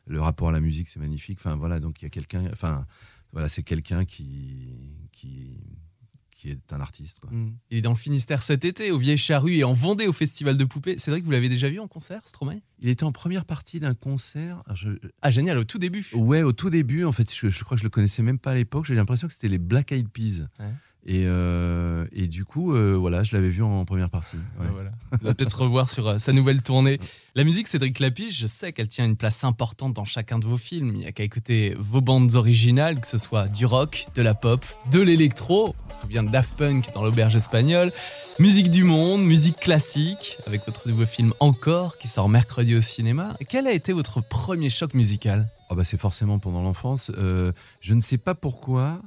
Le 0.10 0.20
rapport 0.22 0.50
à 0.50 0.52
la 0.52 0.60
musique, 0.60 0.90
c'est 0.90 1.00
magnifique. 1.00 1.38
Enfin 1.40 1.56
voilà, 1.56 1.80
donc 1.80 2.02
il 2.02 2.06
y 2.06 2.08
a 2.08 2.10
quelqu'un. 2.10 2.44
Enfin 2.52 2.86
voilà, 3.32 3.48
c'est 3.48 3.64
quelqu'un 3.64 4.04
qui 4.06 4.68
qui 5.12 5.56
qui 6.36 6.50
est 6.52 6.72
un 6.74 6.80
artiste. 6.80 7.20
Quoi. 7.20 7.30
Mm. 7.32 7.54
Il 7.70 7.78
est 7.80 7.82
dans 7.82 7.90
le 7.92 7.98
Finistère 7.98 8.42
cet 8.42 8.64
été, 8.64 8.92
au 8.92 8.98
Vieille 8.98 9.18
Charrue 9.18 9.56
et 9.56 9.66
en 9.66 9.74
Vendée 9.74 10.08
au 10.08 10.14
Festival 10.14 10.56
de 10.56 10.64
Poupées. 10.64 10.98
Cédric, 10.98 11.26
vous 11.26 11.32
l'avez 11.32 11.50
déjà 11.50 11.70
vu 11.70 11.80
en 11.82 11.88
concert, 11.90 12.22
Stromae? 12.26 12.62
Il 12.80 12.88
était 12.88 13.04
en 13.04 13.12
première 13.12 13.44
partie 13.44 13.82
d'un 13.82 13.94
concert. 13.94 14.64
Je- 14.74 14.92
Ah, 15.22 15.32
génial, 15.32 15.58
au 15.58 15.66
tout 15.66 15.80
début. 15.80 16.08
Ouais, 16.14 16.42
au 16.42 16.54
tout 16.54 16.70
début, 16.70 17.04
en 17.04 17.12
fait, 17.12 17.30
je, 17.34 17.50
je 17.50 17.64
crois 17.66 17.76
que 17.76 17.80
je 17.80 17.84
le 17.86 17.90
connaissais 17.90 18.24
même 18.24 18.40
pas 18.40 18.52
à 18.52 18.56
l'époque. 18.56 18.86
J'ai 18.86 18.96
l'impression 18.96 19.28
que 19.28 19.34
c'était 19.34 19.50
les 19.50 19.58
Black 19.58 19.92
Eyed 19.92 20.08
Peas. 20.08 20.48
Ouais. 20.60 20.74
Et, 21.06 21.24
euh, 21.26 22.06
et 22.12 22.28
du 22.28 22.44
coup, 22.44 22.74
euh, 22.74 22.94
voilà, 22.94 23.24
je 23.24 23.34
l'avais 23.36 23.50
vu 23.50 23.64
en 23.64 23.86
première 23.86 24.10
partie. 24.10 24.36
ouais. 24.60 24.68
Voilà. 24.74 24.92
On 25.14 25.28
va 25.28 25.34
peut-être 25.34 25.62
revoir 25.62 25.90
sur 25.90 26.08
euh, 26.08 26.18
sa 26.18 26.34
nouvelle 26.34 26.62
tournée. 26.62 27.00
La 27.36 27.46
musique, 27.46 27.68
Cédric 27.68 28.00
Lapiche, 28.00 28.38
je 28.38 28.48
sais 28.48 28.74
qu'elle 28.74 28.90
tient 28.90 29.06
une 29.06 29.16
place 29.16 29.44
importante 29.44 29.94
dans 29.94 30.04
chacun 30.06 30.40
de 30.40 30.46
vos 30.46 30.58
films. 30.58 30.92
Il 30.94 31.00
n'y 31.00 31.06
a 31.08 31.12
qu'à 31.12 31.24
écouter 31.24 31.74
vos 31.80 32.02
bandes 32.02 32.36
originales, 32.36 33.00
que 33.00 33.08
ce 33.08 33.18
soit 33.18 33.48
du 33.48 33.66
rock, 33.66 34.08
de 34.14 34.22
la 34.22 34.34
pop, 34.34 34.64
de 34.92 35.00
l'électro. 35.00 35.74
On 35.88 35.94
se 35.94 36.02
souvient 36.02 36.22
de 36.24 36.30
Daft 36.30 36.56
Punk 36.58 36.94
dans 36.94 37.04
l'auberge 37.04 37.36
espagnole. 37.36 37.92
Musique 38.38 38.70
du 38.70 38.84
monde, 38.84 39.24
musique 39.24 39.58
classique, 39.58 40.38
avec 40.48 40.66
votre 40.66 40.88
nouveau 40.88 41.06
film 41.06 41.34
Encore, 41.40 41.98
qui 41.98 42.08
sort 42.08 42.30
mercredi 42.30 42.76
au 42.76 42.82
cinéma. 42.82 43.36
Quel 43.48 43.68
a 43.68 43.72
été 43.72 43.94
votre 43.94 44.22
premier 44.22 44.70
choc 44.70 44.94
musical? 44.94 45.48
Oh 45.70 45.76
bah 45.76 45.84
c'est 45.84 45.98
forcément 46.00 46.40
pendant 46.40 46.62
l'enfance. 46.62 47.12
Je 47.16 47.94
ne 47.94 48.02
sais 48.02 48.18
pas 48.18 48.36
pourquoi. 48.36 49.02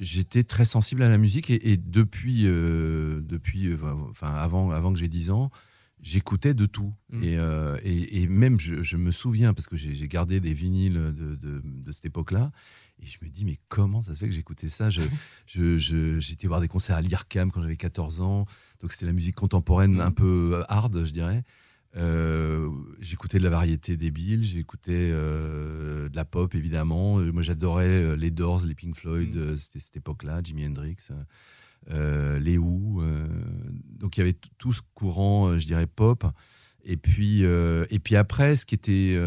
J'étais 0.00 0.42
très 0.44 0.64
sensible 0.64 1.02
à 1.02 1.08
la 1.08 1.18
musique 1.18 1.50
et, 1.50 1.72
et 1.72 1.76
depuis, 1.76 2.46
euh, 2.46 3.20
depuis, 3.22 3.66
euh, 3.68 3.76
enfin 4.10 4.32
avant, 4.32 4.70
avant 4.70 4.92
que 4.92 4.98
j'ai 4.98 5.08
10 5.08 5.30
ans, 5.30 5.50
j'écoutais 6.00 6.54
de 6.54 6.64
tout. 6.66 6.92
Mm. 7.10 7.22
Et, 7.22 7.36
euh, 7.36 7.76
et, 7.82 8.22
et 8.22 8.26
même, 8.26 8.58
je, 8.58 8.82
je 8.82 8.96
me 8.96 9.12
souviens, 9.12 9.52
parce 9.52 9.66
que 9.66 9.76
j'ai 9.76 10.08
gardé 10.08 10.40
des 10.40 10.54
vinyles 10.54 10.94
de, 11.14 11.36
de, 11.36 11.60
de 11.62 11.92
cette 11.92 12.06
époque-là, 12.06 12.50
et 13.02 13.06
je 13.06 13.18
me 13.22 13.28
dis, 13.30 13.44
mais 13.44 13.56
comment 13.68 14.00
ça 14.02 14.14
se 14.14 14.20
fait 14.20 14.28
que 14.28 14.34
j'écoutais 14.34 14.68
ça? 14.70 14.88
Je, 14.90 15.02
je, 15.46 15.76
je- 15.76 16.18
J'étais 16.18 16.46
voir 16.46 16.60
des 16.62 16.68
concerts 16.68 16.96
à 16.96 17.02
l'IRCAM 17.02 17.50
quand 17.50 17.60
j'avais 17.60 17.76
14 17.76 18.22
ans, 18.22 18.46
donc 18.80 18.92
c'était 18.92 19.06
la 19.06 19.12
musique 19.12 19.34
contemporaine 19.36 19.96
Mm. 19.96 20.00
un 20.00 20.10
peu 20.12 20.62
hard, 20.68 21.04
je 21.04 21.10
dirais. 21.12 21.44
Euh, 21.96 22.70
j'écoutais 23.00 23.38
de 23.38 23.42
la 23.44 23.50
variété 23.50 23.96
débile, 23.96 24.42
j'écoutais 24.44 25.10
euh, 25.12 26.08
de 26.08 26.14
la 26.16 26.24
pop 26.24 26.54
évidemment. 26.54 27.18
Euh, 27.18 27.32
Moi 27.32 27.42
j'adorais 27.42 28.16
les 28.16 28.30
Doors, 28.30 28.64
les 28.64 28.74
Pink 28.74 28.94
Floyd, 28.96 29.34
Mm. 29.34 29.56
c'était 29.56 29.80
cette 29.80 29.96
époque-là, 29.96 30.40
Jimi 30.42 30.66
Hendrix, 30.66 31.08
euh, 31.90 32.38
les 32.38 32.58
Who. 32.58 33.02
donc 33.98 34.16
il 34.16 34.20
y 34.20 34.22
avait 34.22 34.36
tout 34.58 34.72
ce 34.72 34.82
courant, 34.94 35.58
je 35.58 35.66
dirais 35.66 35.86
pop. 35.86 36.24
Et 36.84 36.96
puis, 36.96 37.42
et 37.42 37.98
puis 37.98 38.16
après, 38.16 38.56
ce 38.56 38.64
qui 38.64 38.74
était 38.74 39.18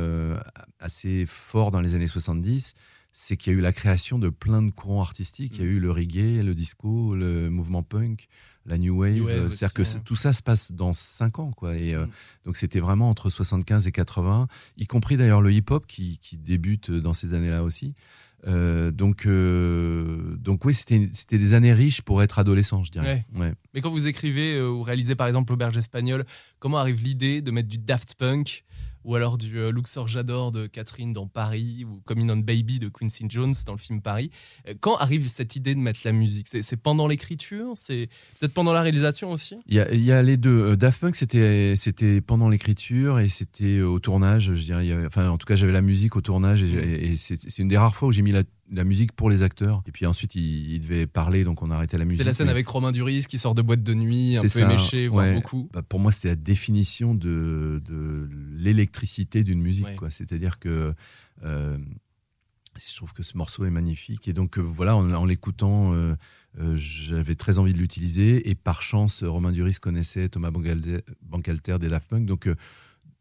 assez 0.79 1.25
fort 1.27 1.69
dans 1.71 1.81
les 1.81 1.93
années 1.95 2.07
70, 2.07 2.73
c'est 3.11 3.37
qu'il 3.37 3.53
y 3.53 3.55
a 3.55 3.59
eu 3.59 3.61
la 3.61 3.73
création 3.73 4.17
de 4.17 4.29
plein 4.29 4.63
de 4.63 4.71
courants 4.71 5.01
artistiques. 5.01 5.57
Il 5.57 5.63
y 5.63 5.67
a 5.67 5.69
eu 5.69 5.79
le 5.79 5.91
reggae, 5.91 6.43
le 6.43 6.55
disco, 6.55 7.13
le 7.15 7.49
mouvement 7.51 7.83
punk, 7.83 8.27
la 8.65 8.77
new 8.77 8.97
wave. 8.99 9.13
New 9.13 9.25
wave 9.25 9.35
Euh, 9.37 9.49
C'est-à-dire 9.49 9.73
que 9.73 9.81
ouais. 9.83 10.01
tout 10.05 10.15
ça 10.15 10.33
se 10.33 10.41
passe 10.41 10.71
dans 10.71 10.93
5 10.93 11.39
ans. 11.39 11.51
Quoi. 11.51 11.75
Et, 11.75 11.93
euh, 11.93 12.05
Mm. 12.05 12.09
Donc 12.45 12.57
c'était 12.57 12.79
vraiment 12.79 13.09
entre 13.09 13.29
75 13.29 13.87
et 13.87 13.91
80, 13.91 14.47
y 14.77 14.85
compris 14.87 15.17
d'ailleurs 15.17 15.41
le 15.41 15.51
hip-hop 15.51 15.85
qui, 15.87 16.17
qui 16.19 16.37
débute 16.37 16.91
dans 16.91 17.13
ces 17.13 17.33
années-là 17.33 17.63
aussi. 17.63 17.95
Euh, 18.45 18.91
donc, 18.91 19.25
euh, 19.25 20.35
donc 20.37 20.65
oui, 20.65 20.73
c'était 20.73 21.37
des 21.37 21.53
années 21.53 21.73
riches 21.73 22.01
pour 22.01 22.21
être 22.23 22.39
adolescent, 22.39 22.83
je 22.83 22.91
dirais. 22.91 23.25
Ouais. 23.35 23.53
Mais 23.73 23.81
quand 23.81 23.89
vous 23.91 24.07
écrivez 24.07 24.55
euh, 24.55 24.69
ou 24.69 24.81
réalisez 24.83 25.15
par 25.15 25.27
exemple 25.27 25.51
l'auberge 25.53 25.77
espagnole, 25.77 26.25
comment 26.59 26.77
arrive 26.77 27.01
l'idée 27.01 27.41
de 27.41 27.51
mettre 27.51 27.69
du 27.69 27.77
Daft 27.77 28.15
Punk 28.15 28.63
ou 29.03 29.15
alors 29.15 29.37
du 29.37 29.57
euh, 29.57 29.71
Luxor 29.71 30.07
J'adore 30.07 30.51
de 30.51 30.67
Catherine 30.67 31.11
dans 31.13 31.27
Paris 31.27 31.85
ou 31.85 32.01
Coming 32.05 32.29
on 32.29 32.37
Baby 32.37 32.79
de 32.79 32.89
Quincy 32.89 33.25
Jones 33.29 33.53
dans 33.65 33.73
le 33.73 33.77
film 33.77 34.01
Paris 34.01 34.31
Euh, 34.67 34.73
Quand 34.79 34.95
arrive 34.97 35.27
cette 35.27 35.55
idée 35.55 35.75
de 35.75 35.79
mettre 35.79 36.01
la 36.05 36.11
musique? 36.11 36.47
C'est 36.47 36.77
pendant 36.77 37.07
l'écriture? 37.07 37.71
C'est 37.75 38.09
peut-être 38.39 38.53
pendant 38.53 38.73
la 38.73 38.81
réalisation 38.81 39.31
aussi? 39.31 39.55
Il 39.67 39.75
y 39.75 39.79
a, 39.79 39.93
y 39.93 40.11
a 40.11 40.21
les 40.21 40.37
deux. 40.37 40.71
Euh, 40.71 40.75
Daft 40.75 40.99
Punk, 41.01 41.15
c'était 41.15 42.21
pendant 42.21 42.49
l'écriture 42.49 43.19
et 43.19 43.29
c'était 43.29 43.81
au 43.81 43.99
tournage, 43.99 44.53
je 44.53 44.63
dirais. 44.63 45.05
Enfin, 45.05 45.29
en 45.29 45.37
tout 45.37 45.45
cas, 45.45 45.55
j'avais 45.55 45.71
la 45.71 45.81
musique 45.81 46.15
au 46.15 46.21
tournage 46.21 46.63
et, 46.63 47.13
et 47.13 47.17
c'est 47.17 47.59
une 47.59 47.67
des 47.67 47.77
rares 47.77 47.95
fois 47.95 48.09
où 48.09 48.11
j'ai 48.11 48.21
mis 48.21 48.31
la, 48.31 48.43
la 48.73 48.83
musique 48.83 49.11
pour 49.13 49.29
les 49.29 49.43
acteurs. 49.43 49.83
Et 49.87 49.91
puis 49.91 50.05
ensuite, 50.05 50.35
il 50.35 50.79
devaient 50.79 51.07
parler, 51.07 51.43
donc 51.43 51.61
on 51.61 51.71
a 51.71 51.75
arrêté 51.75 51.97
la 51.97 52.05
musique. 52.05 52.21
C'est 52.21 52.25
la 52.25 52.33
scène 52.33 52.47
mais- 52.47 52.51
avec 52.51 52.67
Romain 52.67 52.91
Duris 52.91 53.25
qui 53.29 53.37
sort 53.37 53.55
de 53.55 53.61
boîte 53.61 53.83
de 53.83 53.93
nuit, 53.93 54.37
un 54.37 54.41
peu 54.41 54.47
ça, 54.47 54.61
éméché, 54.61 55.07
voire 55.07 55.25
ouais. 55.27 55.35
beaucoup. 55.35 55.69
Bah, 55.71 55.81
pour 55.83 55.99
moi, 55.99 56.11
c'était 56.11 56.29
la 56.29 56.35
définition 56.35 57.13
de, 57.15 57.81
de 57.85 58.29
l'électricité 58.55 59.43
d'une 59.43 59.61
musique. 59.61 60.01
Ouais. 60.01 60.09
C'est-à-dire 60.11 60.59
que 60.59 60.93
euh, 61.43 61.77
je 62.75 62.95
trouve 62.95 63.13
que 63.13 63.21
ce 63.21 63.37
morceau 63.37 63.65
est 63.65 63.69
magnifique. 63.71 64.27
Et 64.27 64.33
donc, 64.33 64.57
euh, 64.57 64.61
voilà, 64.61 64.95
en, 64.95 65.11
en 65.13 65.25
l'écoutant, 65.25 65.93
euh, 65.93 66.15
j'avais 66.75 67.35
très 67.35 67.59
envie 67.59 67.73
de 67.73 67.77
l'utiliser. 67.77 68.49
Et 68.49 68.55
par 68.55 68.81
chance, 68.81 69.23
Romain 69.23 69.51
Duris 69.51 69.75
connaissait 69.79 70.29
Thomas 70.29 70.49
Bangalter, 70.51 70.99
Bangalter 71.21 71.77
des 71.79 71.89
Daft 71.89 72.09
Punk. 72.09 72.25
Donc, 72.25 72.49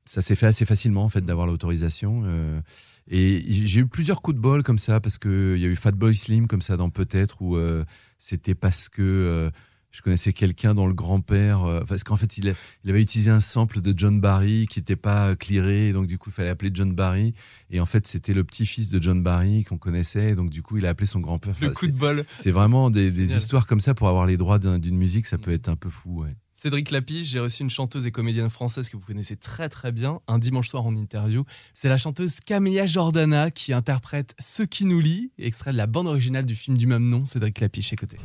ça 0.05 0.21
s'est 0.23 0.35
fait 0.37 0.47
assez 0.47 0.65
facilement, 0.65 1.05
en 1.05 1.09
fait, 1.09 1.25
d'avoir 1.25 1.47
l'autorisation. 1.47 2.23
euh, 2.25 2.61
et 3.09 3.43
j'ai 3.49 3.81
eu 3.81 3.87
plusieurs 3.87 4.23
coups 4.23 4.37
de 4.37 4.41
bol 4.41 4.63
comme 4.63 4.79
ça, 4.79 5.01
parce 5.01 5.19
qu'il 5.19 5.59
y 5.59 5.65
a 5.65 5.69
eu 5.69 5.77
Fatboy 5.77 6.15
Slim 6.15 6.47
comme 6.47 6.63
ça 6.63 6.77
dans 6.77 6.91
Peut-être, 6.91 7.43
où 7.43 7.57
euh, 7.57 7.85
c'était 8.19 8.55
parce 8.55 8.89
que 8.89 9.03
euh, 9.03 9.51
je 9.91 10.01
connaissais 10.01 10.33
quelqu'un 10.33 10.75
dont 10.75 10.87
le 10.87 10.95
grand-père, 10.95 11.85
parce 11.87 12.03
qu'en 12.05 12.17
fait, 12.17 12.39
il, 12.39 12.49
a- 12.49 12.55
il 12.85 12.91
avait 12.91 13.03
utilisé 13.03 13.31
un 13.31 13.41
sample 13.41 13.81
de 13.83 13.93
John 13.97 14.21
Barry 14.21 14.67
qui 14.71 14.79
n'était 14.79 14.97
pas 14.97 15.37
clearé, 15.37 15.93
donc 15.93 16.07
du 16.07 16.17
coup, 16.17 16.31
il 16.31 16.33
fallait 16.33 16.49
appeler 16.49 16.71
John 16.73 16.95
Barry. 16.95 17.35
Et 17.71 17.79
en 17.81 17.85
fait, 17.87 18.07
c'était 18.07 18.33
le 18.35 18.43
petit-fils 18.45 18.89
de 18.89 19.03
John 19.03 19.23
Barry 19.23 19.65
qu'on 19.65 19.77
connaissait, 19.79 20.31
et 20.31 20.35
donc 20.35 20.49
du 20.51 20.63
coup, 20.63 20.79
il 20.79 20.87
a 20.87 20.91
appelé 20.91 21.07
son 21.07 21.21
grand-père. 21.21 21.55
Le 21.61 21.67
Enfin, 21.69 21.75
coup 21.75 21.87
de 21.89 21.93
bol. 21.99 22.25
c'est- 22.33 22.51
vraiment 22.53 22.89
des, 22.89 23.11
des 23.11 23.35
histoires 23.37 23.67
comme 23.67 23.81
ça 23.81 23.93
pour 23.95 24.09
avoir 24.09 24.25
les 24.27 24.37
droits 24.39 24.59
d'un- 24.59 24.79
d'une 24.79 24.97
musique, 24.97 25.27
ça 25.27 25.37
peut 25.39 25.51
être 25.53 25.69
un 25.69 25.77
peu 25.77 25.91
fou. 25.91 26.23
Ouais. 26.23 26.35
Cédric 26.63 26.93
Lapiche, 26.93 27.27
j'ai 27.27 27.41
reçu 27.41 27.65
une 27.65 27.71
chanteuse 27.71 28.07
et 28.07 28.13
comédienne 28.13 28.49
française 28.49 28.89
que 28.89 28.97
vous 28.97 29.05
connaissez 29.05 29.35
très 29.35 29.69
très 29.69 29.91
bien 29.91 30.21
un 30.29 30.39
dimanche 30.39 30.69
soir 30.69 30.87
en 30.87 30.95
interview. 30.95 31.45
C'est 31.75 31.89
la 31.89 31.97
chanteuse 31.97 32.39
Camélia 32.39 32.87
Jordana 32.87 33.51
qui 33.51 33.73
interprète 33.73 34.37
Ce 34.39 34.63
qui 34.63 34.85
nous 34.85 35.01
lie, 35.01 35.33
extrait 35.41 35.73
de 35.73 35.77
la 35.77 35.89
bande 35.89 36.07
originale 36.07 36.47
du 36.47 36.55
film 36.55 36.79
du 36.79 36.87
même 36.87 37.09
nom. 37.09 37.25
Cédric 37.25 37.59
Lapiche, 37.59 37.93
écoutez. 37.93 38.19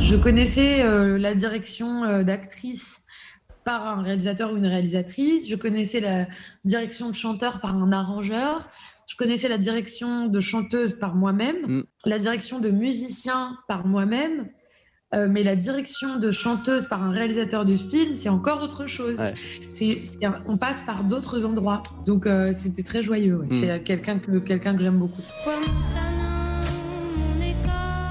Je 0.00 0.16
connaissais 0.16 0.80
euh, 0.82 1.18
la 1.18 1.34
direction 1.34 2.04
euh, 2.04 2.22
d'actrice 2.22 3.02
par 3.66 3.86
un 3.86 4.02
réalisateur 4.02 4.50
ou 4.50 4.56
une 4.56 4.66
réalisatrice. 4.66 5.46
Je 5.46 5.54
connaissais 5.54 6.00
la 6.00 6.26
direction 6.64 7.10
de 7.10 7.14
chanteur 7.14 7.60
par 7.60 7.76
un 7.76 7.92
arrangeur. 7.92 8.66
Je 9.06 9.16
connaissais 9.16 9.50
la 9.50 9.58
direction 9.58 10.28
de 10.28 10.40
chanteuse 10.40 10.98
par 10.98 11.14
moi-même, 11.14 11.66
Mm. 11.66 11.82
la 12.06 12.18
direction 12.18 12.60
de 12.60 12.70
musicien 12.70 13.58
par 13.68 13.86
moi-même. 13.86 14.48
Euh, 15.14 15.26
mais 15.30 15.42
la 15.42 15.56
direction 15.56 16.18
de 16.18 16.30
chanteuse 16.30 16.86
par 16.86 17.02
un 17.02 17.10
réalisateur 17.12 17.64
de 17.64 17.76
film, 17.76 18.14
c'est 18.14 18.28
encore 18.28 18.62
autre 18.62 18.86
chose. 18.86 19.18
Ouais. 19.18 19.32
C'est, 19.70 20.02
c'est 20.04 20.22
un- 20.26 20.40
on 20.46 20.58
passe 20.58 20.82
par 20.82 21.02
d'autres 21.02 21.46
endroits. 21.46 21.82
Donc 22.04 22.26
euh, 22.26 22.52
c'était 22.52 22.82
très 22.82 23.02
joyeux. 23.02 23.38
ouais. 23.38 23.46
Mm. 23.46 23.60
C'est 23.60 23.70
euh, 23.70 23.78
quelqu'un 23.82 24.18
que, 24.18 24.38
quelqu'un 24.38 24.76
que 24.76 24.82
j'aime 24.82 24.98
beaucoup. 24.98 25.22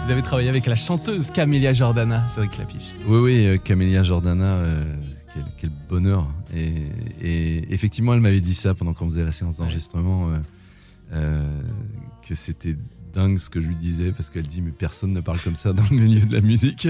Vous 0.05 0.11
avez 0.11 0.21
travaillé 0.21 0.47
avec 0.49 0.65
la 0.65 0.75
chanteuse 0.75 1.31
Camélia 1.31 1.73
Jordana, 1.73 2.27
Cédric 2.29 2.57
Lapiche. 2.57 2.93
Oui, 3.07 3.19
oui, 3.19 3.45
euh, 3.45 3.57
Camélia 3.57 4.03
Jordana, 4.03 4.45
euh, 4.55 4.81
quel, 5.33 5.43
quel 5.57 5.69
bonheur. 5.89 6.25
Et, 6.55 6.71
et 7.21 7.73
effectivement, 7.73 8.13
elle 8.13 8.21
m'avait 8.21 8.39
dit 8.41 8.53
ça 8.53 8.73
pendant 8.73 8.93
qu'on 8.93 9.05
faisait 9.07 9.25
la 9.25 9.33
séance 9.33 9.57
d'enregistrement, 9.57 10.29
euh, 10.29 10.37
euh, 11.13 11.49
que 12.27 12.35
c'était 12.35 12.75
dingue 13.17 13.39
ce 13.39 13.49
que 13.49 13.59
je 13.59 13.67
lui 13.67 13.75
disais, 13.75 14.11
parce 14.11 14.29
qu'elle 14.29 14.45
dit, 14.45 14.61
mais 14.61 14.71
personne 14.71 15.11
ne 15.11 15.21
parle 15.21 15.39
comme 15.39 15.55
ça 15.55 15.73
dans 15.73 15.83
le 15.89 15.95
milieu 15.97 16.23
de 16.23 16.31
la 16.33 16.41
musique. 16.41 16.87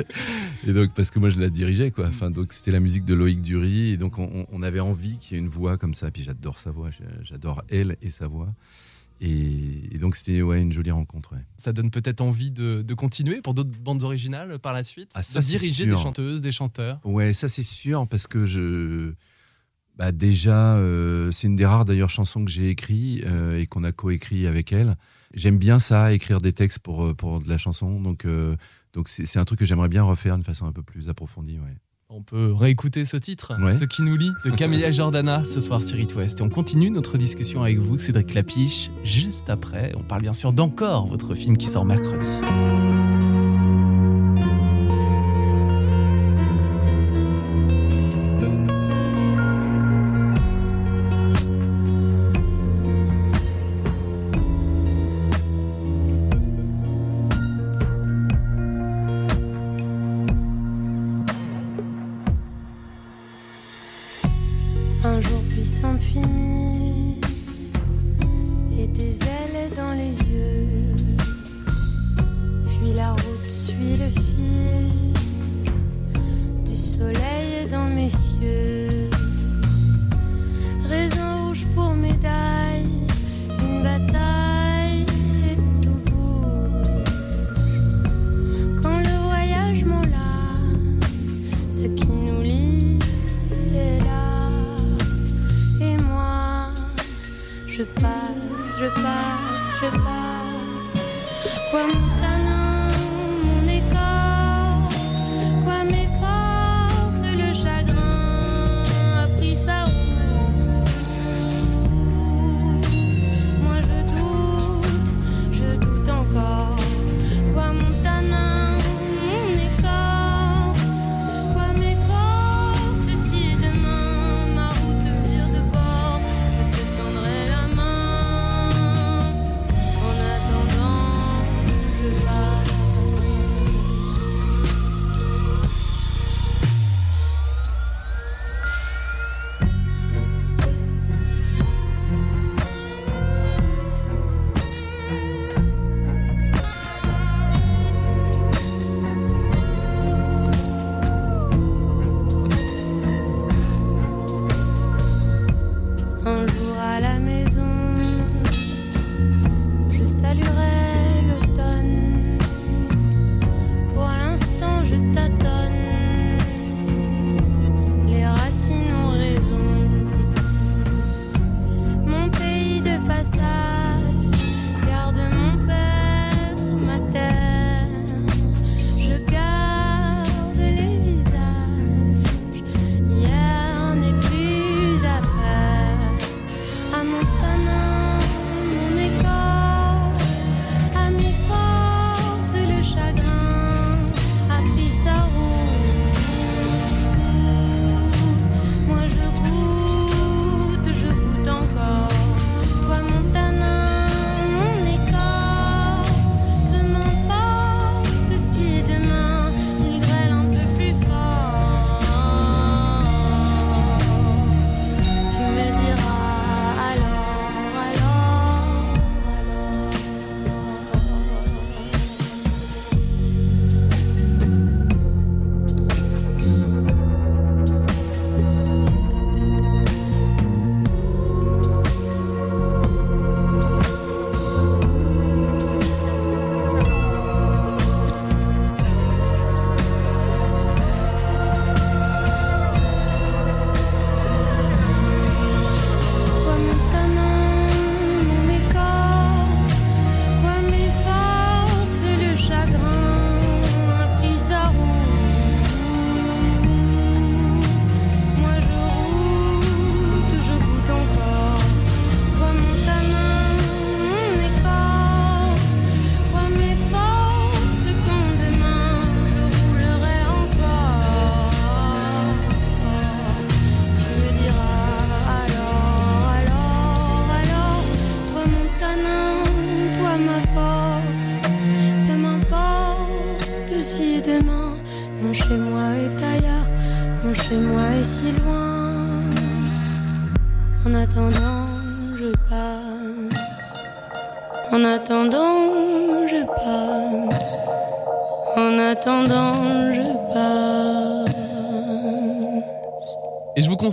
Et 0.67 0.73
donc, 0.73 0.93
parce 0.93 1.09
que 1.09 1.19
moi, 1.19 1.29
je 1.29 1.39
la 1.39 1.49
dirigeais, 1.49 1.91
quoi. 1.91 2.07
Enfin, 2.07 2.29
donc, 2.29 2.51
c'était 2.51 2.71
la 2.71 2.81
musique 2.81 3.05
de 3.05 3.13
Loïc 3.13 3.41
Dury, 3.41 3.91
et 3.91 3.97
donc, 3.97 4.19
on, 4.19 4.45
on 4.51 4.61
avait 4.61 4.81
envie 4.81 5.17
qu'il 5.17 5.37
y 5.37 5.39
ait 5.39 5.43
une 5.43 5.49
voix 5.49 5.77
comme 5.77 5.93
ça. 5.93 6.11
Puis, 6.11 6.23
j'adore 6.23 6.57
sa 6.57 6.71
voix, 6.71 6.89
j'adore 7.21 7.63
elle 7.69 7.95
et 8.01 8.09
sa 8.09 8.27
voix. 8.27 8.53
Et, 9.21 9.95
et 9.95 9.97
donc, 9.99 10.15
c'était 10.17 10.41
ouais, 10.41 10.61
une 10.61 10.73
jolie 10.73 10.91
rencontre. 10.91 11.31
ouais. 11.33 11.45
Ça 11.55 11.71
donne 11.71 11.89
peut-être 11.91 12.21
envie 12.21 12.51
de, 12.51 12.83
de 12.83 12.93
continuer 12.93 13.41
pour 13.41 13.53
d'autres 13.53 13.71
bandes 13.81 14.03
originales 14.03 14.59
par 14.59 14.73
la 14.73 14.83
suite? 14.83 15.11
Ah, 15.15 15.23
ça, 15.23 15.39
De 15.39 15.45
diriger 15.45 15.85
sûr. 15.85 15.95
des 15.95 16.01
chanteuses, 16.03 16.41
des 16.41 16.51
chanteurs? 16.51 16.99
Ouais, 17.05 17.31
ça 17.33 17.47
c'est 17.47 17.63
sûr 17.63 18.05
parce 18.07 18.27
que 18.27 18.45
je, 18.45 19.13
bah 19.97 20.11
déjà, 20.11 20.75
euh, 20.75 21.31
c'est 21.31 21.47
une 21.47 21.55
des 21.55 21.65
rares 21.65 21.85
d'ailleurs 21.85 22.11
chansons 22.11 22.45
que 22.45 22.51
j'ai 22.51 22.69
écrit 22.69 23.23
euh, 23.25 23.57
et 23.59 23.65
qu'on 23.65 23.83
a 23.83 23.91
coécrit 23.91 24.45
avec 24.45 24.71
elle. 24.71 24.95
J'aime 25.33 25.57
bien 25.57 25.79
ça, 25.79 26.13
écrire 26.13 26.41
des 26.41 26.53
textes 26.53 26.79
pour 26.79 27.05
euh, 27.05 27.13
pour 27.13 27.41
de 27.41 27.49
la 27.49 27.57
chanson, 27.57 27.99
donc 28.01 28.25
euh, 28.25 28.55
donc 28.93 29.09
c'est 29.09 29.37
un 29.37 29.45
truc 29.45 29.59
que 29.59 29.65
j'aimerais 29.65 29.89
bien 29.89 30.03
refaire 30.03 30.35
d'une 30.35 30.43
façon 30.43 30.65
un 30.65 30.71
peu 30.71 30.83
plus 30.83 31.09
approfondie. 31.09 31.59
Ouais. 31.59 31.75
On 32.09 32.21
peut 32.21 32.53
réécouter 32.53 33.03
ce 33.03 33.17
titre, 33.17 33.53
Ouais. 33.61 33.75
Ce 33.75 33.83
qui 33.83 34.01
nous 34.01 34.15
lie, 34.15 34.31
de 34.45 34.51
Camélia 34.51 34.91
Jordana, 34.91 35.43
ce 35.43 35.59
soir 35.59 35.81
sur 35.81 35.99
It 35.99 36.15
West. 36.15 36.39
Et 36.39 36.43
on 36.43 36.47
continue 36.49 36.89
notre 36.89 37.17
discussion 37.17 37.61
avec 37.63 37.79
vous, 37.79 37.97
Cédric 37.97 38.33
Lapiche. 38.33 38.89
Juste 39.03 39.49
après, 39.49 39.91
on 39.97 40.03
parle 40.03 40.21
bien 40.21 40.31
sûr 40.31 40.53
d'Encore, 40.53 41.07
votre 41.07 41.35
film 41.35 41.57
qui 41.57 41.67
sort 41.67 41.83
mercredi. 41.83 42.25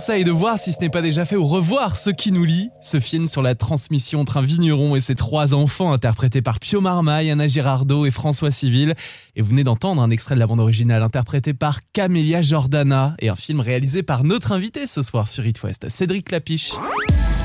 Conseille 0.05 0.23
de 0.23 0.29
voir, 0.29 0.59
si 0.59 0.71
ce 0.71 0.77
n'est 0.81 0.89
pas 0.89 1.01
déjà 1.01 1.25
fait, 1.25 1.35
ou 1.35 1.47
revoir 1.47 1.95
Ce 1.95 2.11
qui 2.11 2.31
nous 2.31 2.43
lie, 2.43 2.69
ce 2.79 2.99
film 2.99 3.27
sur 3.27 3.41
la 3.41 3.55
transmission 3.55 4.19
entre 4.19 4.37
un 4.37 4.43
vigneron 4.43 4.95
et 4.95 4.99
ses 4.99 5.15
trois 5.15 5.55
enfants, 5.55 5.91
interprétés 5.91 6.43
par 6.43 6.59
Pio 6.59 6.79
Marmaille, 6.79 7.31
Anna 7.31 7.47
Girardot 7.47 8.05
et 8.05 8.11
François 8.11 8.51
Civil. 8.51 8.93
Et 9.35 9.41
vous 9.41 9.49
venez 9.49 9.63
d'entendre 9.63 10.03
un 10.03 10.11
extrait 10.11 10.35
de 10.35 10.39
la 10.39 10.45
bande 10.45 10.59
originale 10.59 11.01
interprété 11.01 11.55
par 11.55 11.79
Camélia 11.91 12.43
Jordana, 12.43 13.15
et 13.17 13.29
un 13.29 13.35
film 13.35 13.59
réalisé 13.59 14.03
par 14.03 14.23
notre 14.23 14.51
invité 14.51 14.85
ce 14.85 15.01
soir 15.01 15.27
sur 15.27 15.43
It 15.43 15.63
West, 15.63 15.89
Cédric 15.89 16.31
Lapiche. 16.31 16.73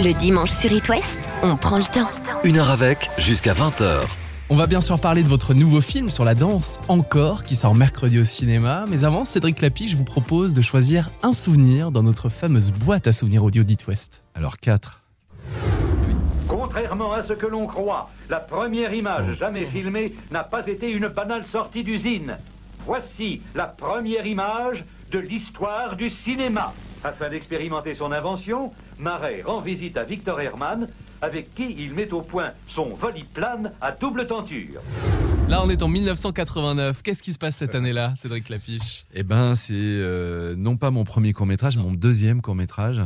Le 0.05 0.12
dimanche 0.12 0.51
sur 0.51 0.70
It 0.70 0.87
West, 0.90 1.18
on 1.42 1.57
prend 1.57 1.79
le 1.79 1.85
temps. 1.85 2.11
Une 2.44 2.59
heure 2.59 2.68
avec, 2.68 3.09
jusqu'à 3.16 3.55
20h. 3.55 4.19
On 4.52 4.56
va 4.56 4.66
bien 4.66 4.80
sûr 4.80 5.00
parler 5.00 5.22
de 5.22 5.28
votre 5.28 5.54
nouveau 5.54 5.80
film 5.80 6.10
sur 6.10 6.24
la 6.24 6.34
danse, 6.34 6.80
Encore, 6.88 7.44
qui 7.44 7.54
sort 7.54 7.72
mercredi 7.72 8.18
au 8.18 8.24
cinéma. 8.24 8.84
Mais 8.88 9.04
avant, 9.04 9.24
Cédric 9.24 9.60
Lapiche 9.60 9.94
vous 9.94 10.02
propose 10.02 10.56
de 10.56 10.60
choisir 10.60 11.10
un 11.22 11.32
souvenir 11.32 11.92
dans 11.92 12.02
notre 12.02 12.28
fameuse 12.28 12.72
boîte 12.72 13.06
à 13.06 13.12
souvenirs 13.12 13.44
audio 13.44 13.62
d'It 13.62 13.86
West. 13.86 14.24
Alors 14.34 14.58
4. 14.58 15.02
Contrairement 16.48 17.12
à 17.12 17.22
ce 17.22 17.32
que 17.32 17.46
l'on 17.46 17.68
croit, 17.68 18.10
la 18.28 18.40
première 18.40 18.92
image 18.92 19.38
jamais 19.38 19.66
filmée 19.66 20.16
n'a 20.32 20.42
pas 20.42 20.66
été 20.66 20.90
une 20.90 21.06
banale 21.06 21.46
sortie 21.46 21.84
d'usine. 21.84 22.36
Voici 22.84 23.42
la 23.54 23.66
première 23.66 24.26
image 24.26 24.84
de 25.12 25.20
l'histoire 25.20 25.94
du 25.94 26.10
cinéma. 26.10 26.74
Afin 27.04 27.28
d'expérimenter 27.28 27.94
son 27.94 28.10
invention, 28.10 28.72
Marais 28.98 29.42
rend 29.46 29.60
visite 29.60 29.96
à 29.96 30.02
Victor 30.02 30.40
Herrmann, 30.40 30.88
avec 31.22 31.54
qui 31.54 31.74
il 31.78 31.94
met 31.94 32.12
au 32.12 32.22
point 32.22 32.52
son 32.68 32.94
voliplane 32.94 33.72
à 33.80 33.92
double 33.92 34.26
tenture. 34.26 34.80
Là, 35.48 35.62
on 35.64 35.68
est 35.68 35.83
en 35.83 35.88
1989. 35.88 37.02
Qu'est-ce 37.02 37.22
qui 37.22 37.33
se 37.33 37.38
passe 37.38 37.56
cette 37.56 37.74
année-là, 37.74 38.14
Cédric 38.16 38.48
Lapiche? 38.48 39.04
Eh 39.12 39.22
ben, 39.22 39.54
c'est 39.56 39.74
euh, 39.74 40.54
non 40.56 40.76
pas 40.76 40.90
mon 40.90 41.04
premier 41.04 41.33
court 41.33 41.46
métrage, 41.46 41.76
mon 41.76 41.92
deuxième 41.92 42.40
court 42.40 42.54
métrage, 42.54 43.02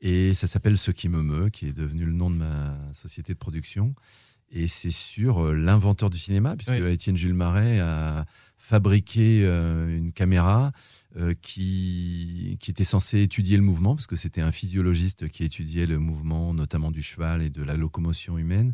et 0.00 0.34
ça 0.34 0.46
s'appelle 0.46 0.78
Ce 0.78 0.90
qui 0.90 1.08
me 1.08 1.22
meut, 1.22 1.50
qui 1.50 1.68
est 1.68 1.72
devenu 1.72 2.04
le 2.04 2.12
nom 2.12 2.30
de 2.30 2.36
ma 2.36 2.76
société 2.92 3.34
de 3.34 3.38
production. 3.38 3.94
Et 4.54 4.68
c'est 4.68 4.90
sur 4.90 5.44
euh, 5.46 5.54
l'inventeur 5.54 6.10
du 6.10 6.18
cinéma, 6.18 6.56
puisque 6.56 6.72
Oui. 6.72 6.92
Étienne 6.92 7.16
Jules 7.16 7.34
Marais 7.34 7.80
a 7.80 8.24
fabriqué 8.58 9.42
euh, 9.44 9.96
une 9.96 10.12
caméra 10.12 10.72
euh, 11.16 11.34
qui, 11.42 12.58
était 12.68 12.84
censée 12.84 13.20
étudier 13.20 13.58
le 13.58 13.62
mouvement, 13.62 13.94
parce 13.94 14.06
que 14.06 14.16
c'était 14.16 14.40
un 14.40 14.50
physiologiste 14.50 15.28
qui 15.28 15.44
étudiait 15.44 15.84
le 15.84 15.98
mouvement, 15.98 16.54
notamment 16.54 16.90
du 16.90 17.02
cheval 17.02 17.42
et 17.42 17.50
de 17.50 17.62
la 17.62 17.76
locomotion 17.76 18.38
humaine. 18.38 18.72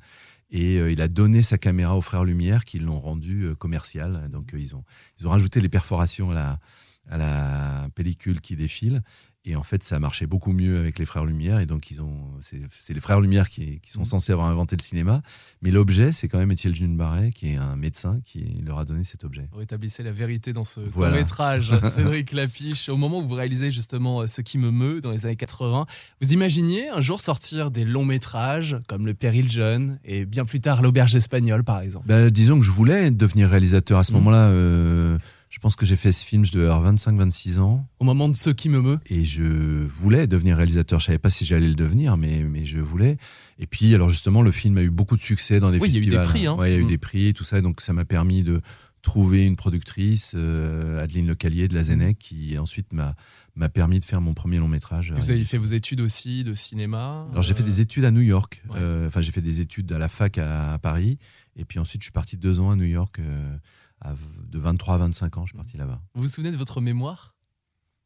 Et 0.50 0.78
euh, 0.78 0.92
il 0.92 1.00
a 1.02 1.08
donné 1.08 1.42
sa 1.42 1.58
caméra 1.58 1.96
aux 1.96 2.00
frères 2.00 2.24
Lumière 2.24 2.64
qui 2.64 2.78
l'ont 2.78 3.00
rendu 3.00 3.42
euh, 3.42 3.54
commercial. 3.56 4.28
Donc 4.30 4.54
ils, 4.56 4.76
ont, 4.76 4.84
ils 5.18 5.26
ont 5.26 5.30
rajouté 5.30 5.60
les 5.60 5.68
perforations 5.68 6.30
à 6.30 6.34
la, 6.34 6.60
à 7.08 7.18
la 7.18 7.88
pellicule 7.94 8.40
qui 8.40 8.54
défile. 8.54 9.02
Et 9.50 9.56
en 9.56 9.62
fait, 9.62 9.82
ça 9.82 9.96
a 9.96 9.98
marché 9.98 10.26
beaucoup 10.26 10.52
mieux 10.52 10.78
avec 10.78 10.98
les 10.98 11.06
frères 11.06 11.24
Lumière. 11.24 11.58
Et 11.58 11.64
donc, 11.64 11.90
ils 11.90 12.02
ont, 12.02 12.18
c'est, 12.40 12.92
les 12.92 13.00
frères 13.00 13.20
Lumière 13.22 13.48
qui, 13.48 13.80
qui 13.80 13.90
sont 13.90 14.00
Mhm. 14.00 14.04
censés 14.04 14.32
avoir 14.32 14.48
inventé 14.48 14.76
le 14.76 14.82
cinéma. 14.82 15.22
Mais 15.62 15.70
l'objet, 15.70 16.12
c'est 16.12 16.28
quand 16.28 16.36
même 16.38 16.50
Étienne 16.52 16.74
Jules 16.74 16.94
Barret, 16.96 17.30
qui 17.30 17.48
est 17.52 17.56
un 17.56 17.74
médecin, 17.74 18.20
qui 18.26 18.58
leur 18.62 18.78
a 18.78 18.84
donné 18.84 19.04
cet 19.04 19.24
objet. 19.24 19.48
Vous 19.52 19.58
rétablissez 19.58 20.02
la 20.02 20.12
vérité 20.12 20.52
dans 20.52 20.66
ce 20.66 20.80
Voilà. 20.80 21.12
court-métrage, 21.12 21.72
Cédric 21.84 22.32
Lapiche. 22.32 22.90
Au 22.90 22.98
moment 22.98 23.20
où 23.20 23.26
vous 23.26 23.34
réalisez 23.36 23.70
justement 23.70 24.20
euh, 24.20 24.26
Ce 24.26 24.42
qui 24.42 24.58
me 24.58 24.70
meut 24.70 25.00
dans 25.00 25.12
les 25.12 25.24
années 25.24 25.36
80, 25.36 25.86
vous 26.20 26.32
imaginiez 26.34 26.90
un 26.90 27.00
jour 27.00 27.18
sortir 27.22 27.70
des 27.70 27.86
longs 27.86 28.04
métrages 28.04 28.76
comme 28.86 29.06
Le 29.06 29.14
Péril 29.14 29.50
Jeune 29.50 29.98
et 30.04 30.26
bien 30.26 30.44
plus 30.44 30.60
tard 30.60 30.82
L'Auberge 30.82 31.14
Espagnole 31.16 31.64
par 31.64 31.80
exemple? 31.80 32.06
Bah, 32.06 32.28
disons 32.28 32.58
que 32.58 32.64
je 32.66 32.70
voulais 32.70 33.10
devenir 33.10 33.48
réalisateur 33.48 33.98
à 33.98 34.04
ce 34.04 34.12
Mhm. 34.12 34.18
moment-là. 34.18 34.48
euh, 34.48 35.18
je 35.50 35.58
pense 35.60 35.76
que 35.76 35.86
j'ai 35.86 35.96
fait 35.96 36.12
ce 36.12 36.24
film, 36.26 36.44
je 36.44 36.52
devais 36.52 36.66
avoir 36.66 36.92
25-26 36.94 37.58
ans. 37.58 37.86
Au 38.00 38.04
moment 38.04 38.28
de 38.28 38.34
Ce 38.34 38.50
qui 38.50 38.68
me 38.68 38.80
meut, 38.80 38.98
Et 39.06 39.24
je 39.24 39.42
voulais 39.86 40.26
devenir 40.26 40.56
réalisateur. 40.56 41.00
Je 41.00 41.06
savais 41.06 41.18
pas 41.18 41.30
si 41.30 41.44
j'allais 41.44 41.68
le 41.68 41.74
devenir, 41.74 42.16
mais, 42.16 42.44
mais 42.44 42.66
je 42.66 42.78
voulais. 42.80 43.16
Et 43.58 43.66
puis, 43.66 43.94
alors 43.94 44.08
justement, 44.10 44.42
le 44.42 44.50
film 44.52 44.76
a 44.78 44.82
eu 44.82 44.90
beaucoup 44.90 45.16
de 45.16 45.20
succès 45.22 45.58
dans 45.60 45.70
des 45.70 45.78
Oui, 45.78 45.88
il 45.88 45.94
y 45.94 45.96
a 45.96 46.00
eu 46.00 46.04
des 46.04 46.10
festivals. 46.10 46.26
prix, 46.28 46.46
hein. 46.46 46.54
Ouais, 46.56 46.70
il 46.70 46.74
y 46.74 46.76
a 46.76 46.80
eu 46.80 46.84
Mm. 46.84 46.88
des 46.88 46.98
prix 46.98 47.26
et 47.28 47.32
tout 47.32 47.44
ça. 47.44 47.60
Donc, 47.60 47.80
ça 47.80 47.92
m'a 47.92 48.04
permis 48.04 48.42
de 48.42 48.60
trouver 49.00 49.46
une 49.46 49.56
productrice, 49.56 50.32
euh, 50.34 51.02
Adeline 51.02 51.28
Lecalier 51.28 51.66
de 51.68 51.74
la 51.74 51.82
Zénec, 51.84 52.18
qui 52.18 52.58
ensuite 52.58 52.92
m'a 52.92 53.14
m'a 53.56 53.68
permis 53.68 53.98
de 53.98 54.04
faire 54.04 54.20
mon 54.20 54.34
premier 54.34 54.58
long 54.58 54.68
métrage. 54.68 55.12
vous 55.16 55.32
avez 55.32 55.44
fait 55.44 55.58
vos 55.58 55.64
études 55.64 56.00
aussi 56.00 56.44
de 56.44 56.54
cinéma. 56.54 57.26
Alors 57.32 57.42
j'ai 57.42 57.54
fait 57.54 57.62
euh, 57.62 57.66
des 57.66 57.80
études 57.80 58.04
à 58.04 58.12
New 58.12 58.20
York. 58.20 58.62
Ouais. 58.68 58.76
Euh, 58.78 59.06
Enfin 59.08 59.20
j'ai 59.20 59.32
fait 59.32 59.40
des 59.40 59.60
études 59.60 59.90
à 59.92 59.98
la 59.98 60.06
fac 60.06 60.38
à, 60.38 60.74
à 60.74 60.78
Paris. 60.78 61.18
Et 61.56 61.64
puis 61.64 61.80
ensuite 61.80 62.02
je 62.02 62.04
suis 62.04 62.12
parti 62.12 62.36
deux 62.36 62.60
ans 62.60 62.70
à 62.70 62.76
New 62.76 62.84
York. 62.84 63.18
euh, 63.18 63.56
à 64.00 64.14
de 64.48 64.58
23 64.58 64.94
à 64.94 64.98
25 64.98 65.38
ans, 65.38 65.46
je 65.46 65.50
suis 65.50 65.56
parti 65.56 65.76
là-bas. 65.76 66.00
Vous 66.14 66.22
vous 66.22 66.28
souvenez 66.28 66.50
de 66.50 66.56
votre 66.56 66.80
mémoire? 66.80 67.34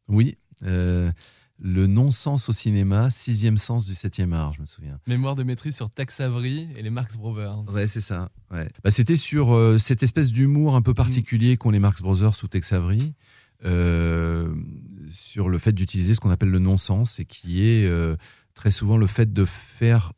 Oui, 0.08 0.36
euh, 0.64 1.10
le 1.58 1.86
non-sens 1.86 2.48
au 2.48 2.52
cinéma, 2.52 3.08
sixième 3.10 3.56
sens 3.58 3.86
du 3.86 3.94
septième 3.94 4.32
art, 4.32 4.52
je 4.52 4.60
me 4.60 4.66
souviens. 4.66 4.98
Mémoire 5.06 5.36
de 5.36 5.42
maîtrise 5.44 5.76
sur 5.76 5.90
Tex 5.90 6.20
Avery 6.20 6.68
et 6.76 6.82
les 6.82 6.90
Marx 6.90 7.16
Brothers. 7.16 7.62
Ouais, 7.72 7.86
c'est 7.86 8.00
ça. 8.00 8.30
Ouais. 8.50 8.68
Bah, 8.82 8.90
c'était 8.90 9.16
sur 9.16 9.54
euh, 9.54 9.78
cette 9.78 10.02
espèce 10.02 10.32
d'humour 10.32 10.74
un 10.74 10.82
peu 10.82 10.94
particulier 10.94 11.56
qu'ont 11.56 11.70
les 11.70 11.78
Marx 11.78 12.02
Brothers 12.02 12.34
sous 12.34 12.48
Tex 12.48 12.72
Avery, 12.72 13.14
euh, 13.64 14.54
sur 15.08 15.48
le 15.48 15.58
fait 15.58 15.72
d'utiliser 15.72 16.14
ce 16.14 16.20
qu'on 16.20 16.30
appelle 16.30 16.50
le 16.50 16.58
non-sens 16.58 17.20
et 17.20 17.24
qui 17.24 17.62
est 17.64 17.84
euh, 17.86 18.16
très 18.54 18.70
souvent 18.72 18.96
le 18.96 19.06
fait 19.06 19.32
de 19.32 19.44
faire 19.44 20.12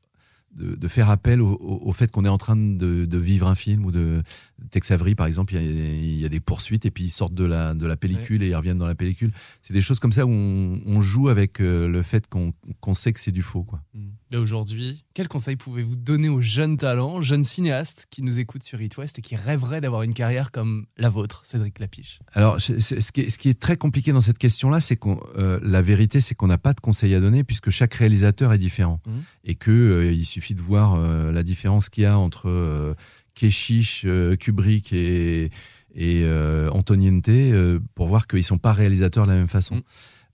de, 0.53 0.77
de 0.77 0.89
faire 0.89 1.11
appel 1.11 1.43
au, 1.43 1.55
au- 1.55 1.89
au 1.89 1.93
fait 1.93 2.11
qu'on 2.13 2.25
est 2.25 2.29
en 2.29 2.39
train 2.39 2.57
de, 2.57 3.05
de 3.05 3.19
vivre 3.19 3.49
un 3.49 3.57
film 3.57 3.85
ou 3.85 3.91
de 3.91 4.23
Tex 4.71 4.91
Avery 4.91 5.15
par 5.15 5.27
exemple 5.27 5.55
il 5.55 5.63
y, 5.63 5.65
a, 5.65 5.95
il 5.95 6.21
y 6.21 6.25
a 6.25 6.29
des 6.29 6.41
poursuites 6.41 6.87
et 6.87 6.91
puis 6.91 7.05
ils 7.05 7.11
sortent 7.11 7.35
de 7.35 7.45
la, 7.45 7.75
de 7.75 7.87
la 7.87 7.97
pellicule 7.97 8.43
et 8.43 8.49
ils 8.49 8.55
reviennent 8.55 8.77
dans 8.77 8.87
la 8.87 8.95
pellicule. 8.95 9.33
C'est 9.63 9.73
des 9.73 9.81
choses 9.81 10.01
comme 10.01 10.13
ça 10.13 10.27
où 10.27 10.31
on, 10.31 10.81
on 10.87 11.01
joue 11.01 11.29
avec 11.29 11.61
euh, 11.61 11.89
le 11.89 12.03
fait 12.03 12.27
qu'on 12.27 12.53
qu'on 12.81 12.95
sait 12.95 13.13
que 13.13 13.21
c'est 13.21 13.33
du 13.33 13.43
faux 13.43 13.65
quoi. 13.65 13.83
Mm. 13.95 14.15
Aujourd'hui, 14.37 15.05
quel 15.15 15.29
conseil 15.29 15.57
pouvez-vous 15.57 15.97
donner 15.97 16.29
aux 16.29 16.41
jeunes 16.41 16.77
talents, 16.77 17.23
jeunes 17.23 17.45
cinéastes 17.45 18.07
qui 18.11 18.23
nous 18.23 18.39
écoutent 18.39 18.63
sur 18.63 18.81
It 18.81 18.97
West 18.97 19.19
et 19.19 19.23
qui 19.23 19.37
rêveraient 19.37 19.81
d'avoir 19.81 20.03
une 20.03 20.15
carrière 20.15 20.51
comme 20.51 20.87
la 20.97 21.09
vôtre, 21.09 21.43
Cédric 21.45 21.79
Lapiche? 21.79 22.21
Alors, 22.33 22.61
ce 22.61 22.73
qui, 23.13 23.21
est, 23.21 23.31
ce 23.31 23.39
qui 23.39 23.49
est 23.49 23.59
très 23.59 23.77
compliqué 23.77 24.13
dans 24.13 24.21
cette 24.21 24.39
question-là, 24.39 24.81
c'est 24.81 24.97
qu'on, 24.97 25.21
euh, 25.37 25.61
la 25.63 25.83
vérité, 25.83 26.21
c'est 26.21 26.35
qu'on 26.35 26.47
n'a 26.47 26.59
pas 26.59 26.73
de 26.73 26.81
conseil 26.81 27.15
à 27.15 27.21
donner 27.21 27.45
puisque 27.45 27.71
chaque 27.71 27.95
réalisateur 27.95 28.53
est 28.53 28.59
différent. 28.59 29.01
Mhm. 29.07 29.23
et 29.45 29.55
que 29.55 29.71
euh, 29.71 30.13
il 30.13 30.25
suffit 30.25 30.55
de 30.55 30.61
voir 30.61 30.95
euh, 30.95 31.31
la 31.31 31.43
différence 31.43 31.89
qu'il 31.89 32.05
y 32.05 32.07
a 32.07 32.19
entre 32.19 32.95
Keshish, 33.35 34.05
euh, 34.05 34.37
Kubrick 34.37 34.93
et, 34.93 35.51
et 35.95 36.23
euh, 36.25 36.71
Antoniente 36.71 37.29
euh, 37.29 37.81
pour 37.95 38.09
voir 38.09 38.27
qu'ils 38.27 38.45
sont 38.45 38.59
pas 38.59 38.73
réalisateurs 38.73 39.27
de 39.27 39.33
la 39.33 39.39
même 39.39 39.49
façon. 39.49 39.83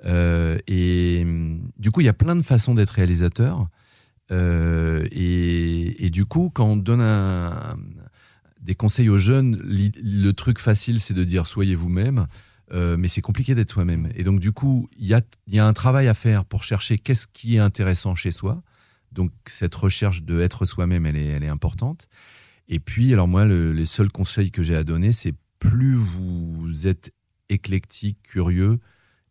Euh, 0.04 0.58
et 0.66 1.24
du 1.78 1.90
coup, 1.90 2.00
il 2.00 2.04
y 2.04 2.08
a 2.08 2.14
plein 2.14 2.36
de 2.36 2.42
façons 2.42 2.74
d'être 2.74 2.90
réalisateur. 2.90 3.68
Et, 4.30 6.06
et 6.06 6.10
du 6.10 6.24
coup, 6.24 6.50
quand 6.54 6.66
on 6.66 6.76
donne 6.76 7.00
un, 7.00 7.76
des 8.60 8.76
conseils 8.76 9.08
aux 9.08 9.18
jeunes, 9.18 9.60
le 9.64 10.30
truc 10.32 10.60
facile, 10.60 11.00
c'est 11.00 11.14
de 11.14 11.24
dire 11.24 11.46
soyez 11.46 11.74
vous-même. 11.74 12.26
Euh, 12.72 12.96
mais 12.96 13.08
c'est 13.08 13.20
compliqué 13.20 13.54
d'être 13.54 13.70
soi-même. 13.70 14.10
Et 14.14 14.22
donc, 14.22 14.38
du 14.38 14.52
coup, 14.52 14.88
il 14.96 15.06
y 15.06 15.14
a, 15.14 15.22
il 15.48 15.54
y 15.54 15.58
a 15.58 15.66
un 15.66 15.72
travail 15.72 16.06
à 16.06 16.14
faire 16.14 16.44
pour 16.44 16.62
chercher 16.62 16.98
qu'est-ce 16.98 17.26
qui 17.26 17.56
est 17.56 17.58
intéressant 17.58 18.14
chez 18.14 18.30
soi. 18.30 18.62
Donc, 19.10 19.32
cette 19.46 19.74
recherche 19.74 20.22
de 20.22 20.40
être 20.40 20.66
soi-même, 20.66 21.04
elle 21.04 21.16
est, 21.16 21.26
elle 21.26 21.42
est 21.42 21.48
importante. 21.48 22.06
Et 22.70 22.78
puis, 22.78 23.12
alors 23.12 23.28
moi, 23.28 23.44
le- 23.44 23.72
les 23.72 23.84
seuls 23.84 24.10
conseils 24.12 24.50
que 24.50 24.62
j'ai 24.62 24.76
à 24.76 24.84
donner, 24.84 25.12
c'est 25.12 25.34
plus 25.58 25.94
vous 25.96 26.86
êtes 26.86 27.12
éclectique, 27.48 28.18
curieux, 28.22 28.78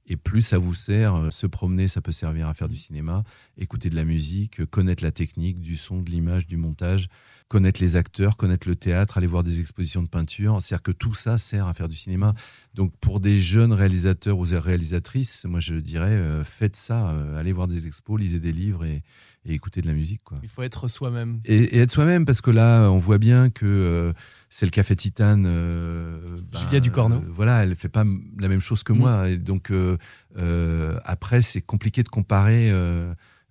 et 0.05 0.17
plus 0.17 0.41
ça 0.41 0.57
vous 0.57 0.73
sert. 0.73 1.15
euh, 1.15 1.29
Se 1.31 1.47
promener, 1.47 1.87
ça 1.87 2.01
peut 2.01 2.11
servir 2.11 2.47
à 2.47 2.53
faire 2.53 2.67
du 2.67 2.75
cinéma, 2.75 3.23
écouter 3.57 3.89
de 3.89 3.95
la 3.95 4.03
musique, 4.03 4.59
euh, 4.59 4.65
connaître 4.65 5.03
la 5.03 5.11
technique, 5.11 5.61
du 5.61 5.77
son, 5.77 6.01
de 6.01 6.11
l'image, 6.11 6.47
du 6.47 6.57
montage, 6.57 7.07
connaître 7.49 7.81
les 7.81 7.95
acteurs, 7.97 8.37
connaître 8.37 8.67
le 8.67 8.75
théâtre, 8.75 9.17
aller 9.17 9.27
voir 9.27 9.43
des 9.43 9.59
expositions 9.59 10.01
de 10.03 10.07
peinture. 10.07 10.61
C'est-à-dire 10.61 10.83
que 10.83 10.91
tout 10.91 11.15
ça 11.15 11.37
sert 11.37 11.67
à 11.67 11.73
faire 11.73 11.89
du 11.89 11.97
cinéma. 11.97 12.33
Donc 12.75 12.93
pour 13.01 13.19
des 13.19 13.39
jeunes 13.39 13.73
réalisateurs 13.73 14.37
ou 14.37 14.45
réalisatrices, 14.49 15.45
moi 15.45 15.59
je 15.59 15.73
dirais 15.73 16.11
euh, 16.11 16.43
faites 16.43 16.75
ça, 16.75 17.09
euh, 17.09 17.37
allez 17.39 17.51
voir 17.51 17.67
des 17.67 17.87
expos, 17.87 18.19
lisez 18.19 18.39
des 18.39 18.51
livres 18.51 18.85
et, 18.85 19.01
et 19.45 19.53
écoutez 19.53 19.81
de 19.81 19.87
la 19.87 19.93
musique. 19.93 20.21
Quoi. 20.23 20.37
Il 20.43 20.47
faut 20.49 20.61
être 20.61 20.87
soi-même. 20.87 21.39
Et, 21.45 21.75
et 21.75 21.79
être 21.79 21.91
soi-même 21.91 22.23
parce 22.23 22.39
que 22.41 22.51
là, 22.51 22.87
on 22.91 22.99
voit 22.99 23.17
bien 23.17 23.49
que 23.49 23.65
euh, 23.65 24.13
c'est 24.51 24.65
le 24.67 24.71
café 24.71 24.95
Titane. 24.95 25.45
euh, 25.47 26.19
Julia 26.53 26.79
Ducorneau. 26.79 27.15
euh, 27.17 27.31
voilà, 27.33 27.63
elle 27.63 27.75
fait 27.75 27.89
pas 27.89 28.03
la 28.37 28.47
même 28.47 28.61
chose 28.61 28.83
que 28.83 28.93
Mhm. 28.93 28.99
moi. 28.99 29.27
Et 29.29 29.37
donc 29.37 29.71
euh, 29.71 29.97
euh, 30.37 30.99
après, 31.03 31.41
c'est 31.41 31.61
compliqué 31.61 32.03
de 32.03 32.09
comparer. 32.09 32.71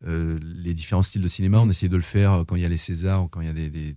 Euh, 0.07 0.39
les 0.43 0.75
différents 0.75 1.03
styles 1.03 1.23
de 1.23 1.29
cinéma, 1.29 1.59
on 1.61 1.69
essaye 1.69 1.89
de 1.89 1.97
le 1.97 2.03
faire 2.03 2.45
quand 2.47 2.55
il 2.57 2.63
y 2.63 2.65
a 2.65 2.69
les 2.69 2.77
Césars 2.77 3.25
ou 3.25 3.29
quand 3.29 3.41
il 3.41 3.47
y 3.47 3.51
a 3.51 3.53
des, 3.53 3.69
des, 3.69 3.95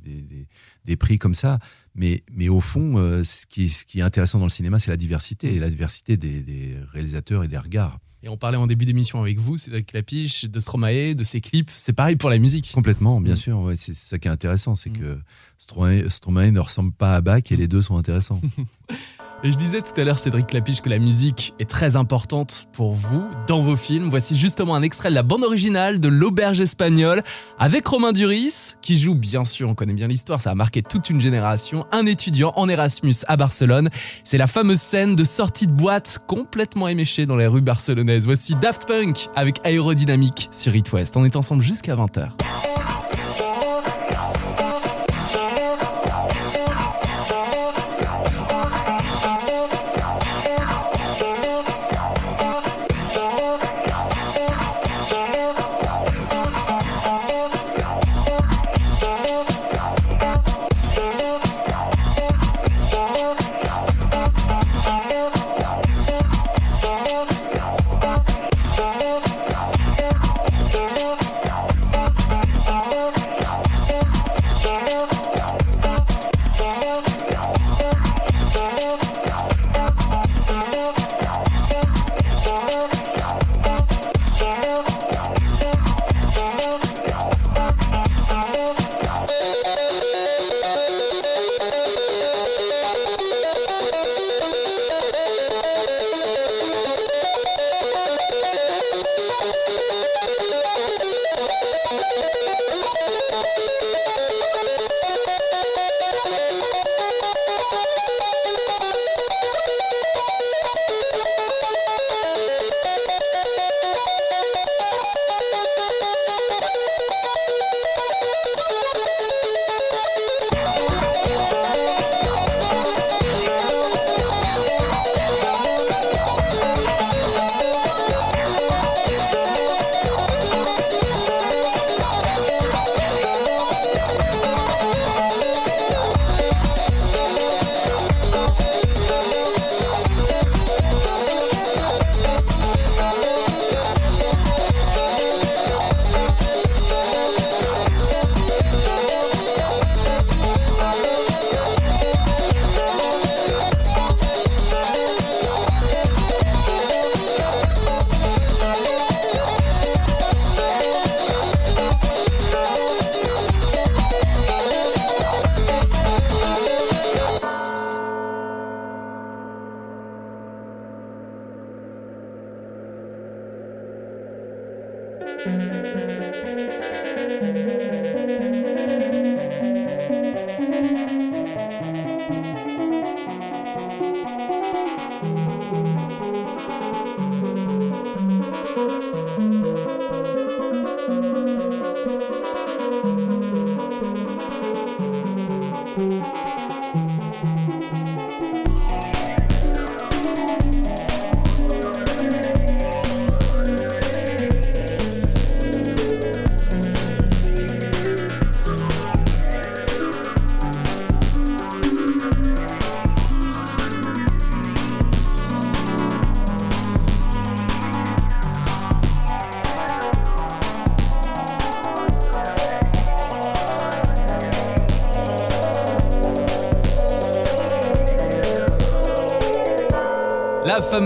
des, 0.86 0.96
prix 0.98 1.20
comme 1.20 1.36
ça. 1.36 1.60
Mais, 1.96 2.24
mais 2.34 2.50
au 2.50 2.60
fond, 2.62 2.98
euh, 2.98 3.24
ce, 3.24 3.46
qui, 3.46 3.70
ce 3.70 3.86
qui 3.86 4.00
est 4.00 4.04
intéressant 4.04 4.40
dans 4.40 4.46
le 4.46 4.50
cinéma, 4.50 4.80
c'est 4.80 4.90
la 4.92 4.98
diversité, 4.98 5.54
et 5.56 5.60
la 5.60 5.70
diversité 5.70 6.18
des, 6.18 6.42
des 6.42 6.76
réalisateurs 6.92 7.44
et 7.44 7.48
des 7.48 7.58
regards. 7.58 8.00
Et 8.24 8.30
on 8.30 8.38
parlait 8.38 8.58
en 8.58 8.68
début 8.68 8.86
d'émission 8.86 9.20
avec 9.20 9.40
vous, 9.40 9.58
Cédric 9.58 9.94
Lapiche, 9.94 10.46
de 10.46 10.60
Stromae, 10.60 11.16
de 11.16 11.24
ses 11.24 11.42
clips. 11.42 11.72
C'est 11.76 11.94
pareil 11.94 12.16
pour 12.18 12.30
la 12.30 12.38
musique. 12.38 12.72
Complètement, 12.72 13.20
bien 13.20 13.34
Mm. 13.34 13.38
sûr. 13.38 13.60
Ouais, 13.62 13.76
c'est 13.76 13.96
ça 13.96 14.20
qui 14.20 14.28
est 14.28 14.32
intéressant, 14.32 14.76
c'est 14.76 14.92
Mm. 14.92 14.98
que 15.00 15.18
Stromae, 15.58 16.08
Stromae 16.10 16.52
ne 16.52 16.60
ressemble 16.60 16.92
pas 16.94 17.16
à 17.16 17.22
Bach 17.22 17.44
et 17.52 17.56
les 17.56 17.68
deux 17.68 17.82
sont 17.82 17.98
intéressants. 17.98 18.40
Et 19.44 19.52
je 19.52 19.58
disais 19.58 19.82
tout 19.82 20.00
à 20.00 20.04
l'heure, 20.04 20.20
Cédric 20.20 20.54
Lapiche, 20.54 20.82
que 20.82 20.90
la 20.90 21.00
musique 21.00 21.56
est 21.58 21.68
très 21.68 21.96
importante 21.96 22.68
pour 22.74 22.94
vous 22.94 23.28
dans 23.48 23.62
vos 23.62 23.76
films. 23.76 24.08
Voici 24.08 24.36
justement 24.36 24.76
un 24.76 24.84
extrait 24.84 25.10
de 25.10 25.16
la 25.16 25.24
bande 25.24 25.44
originale 25.44 26.00
de 26.00 26.10
L'Auberge 26.10 26.62
espagnole 26.62 27.24
avec 27.58 27.88
Romain 27.88 28.12
Duris, 28.12 28.76
qui 28.84 28.96
joue, 28.96 29.16
bien 29.16 29.44
sûr, 29.44 29.68
on 29.68 29.74
connaît 29.74 29.94
bien 29.94 30.08
l'histoire, 30.08 30.40
ça 30.40 30.52
a 30.52 30.56
marqué 30.56 30.84
toute 30.84 31.10
une 31.10 31.20
génération, 31.20 31.88
un 31.92 32.06
étudiant 32.06 32.54
en 32.56 32.70
Erasmus 32.70 33.16
à 33.28 33.36
Barcelone. 33.36 33.90
C'est 34.24 34.38
la 34.38 34.48
fameuse 34.48 34.80
scène 34.80 35.16
de 35.16 35.24
sortie 35.24 35.66
de 35.66 35.74
boîte 35.74 36.20
complètement 36.28 36.88
éméchée 36.88 37.26
dans 37.26 37.36
les 37.36 37.48
rues 37.48 37.62
barcelonaises. 37.62 38.26
Voici 38.26 38.54
Daft 38.54 38.86
Punk 38.86 39.28
avec 39.36 39.60
Aérodynamique 39.64 40.50
sur 40.52 40.76
It 40.76 40.94
West. 40.94 41.18
On 41.18 41.26
est 41.26 41.36
ensemble 41.36 41.64
jusqu'à 41.64 41.96
20h. 41.96 42.30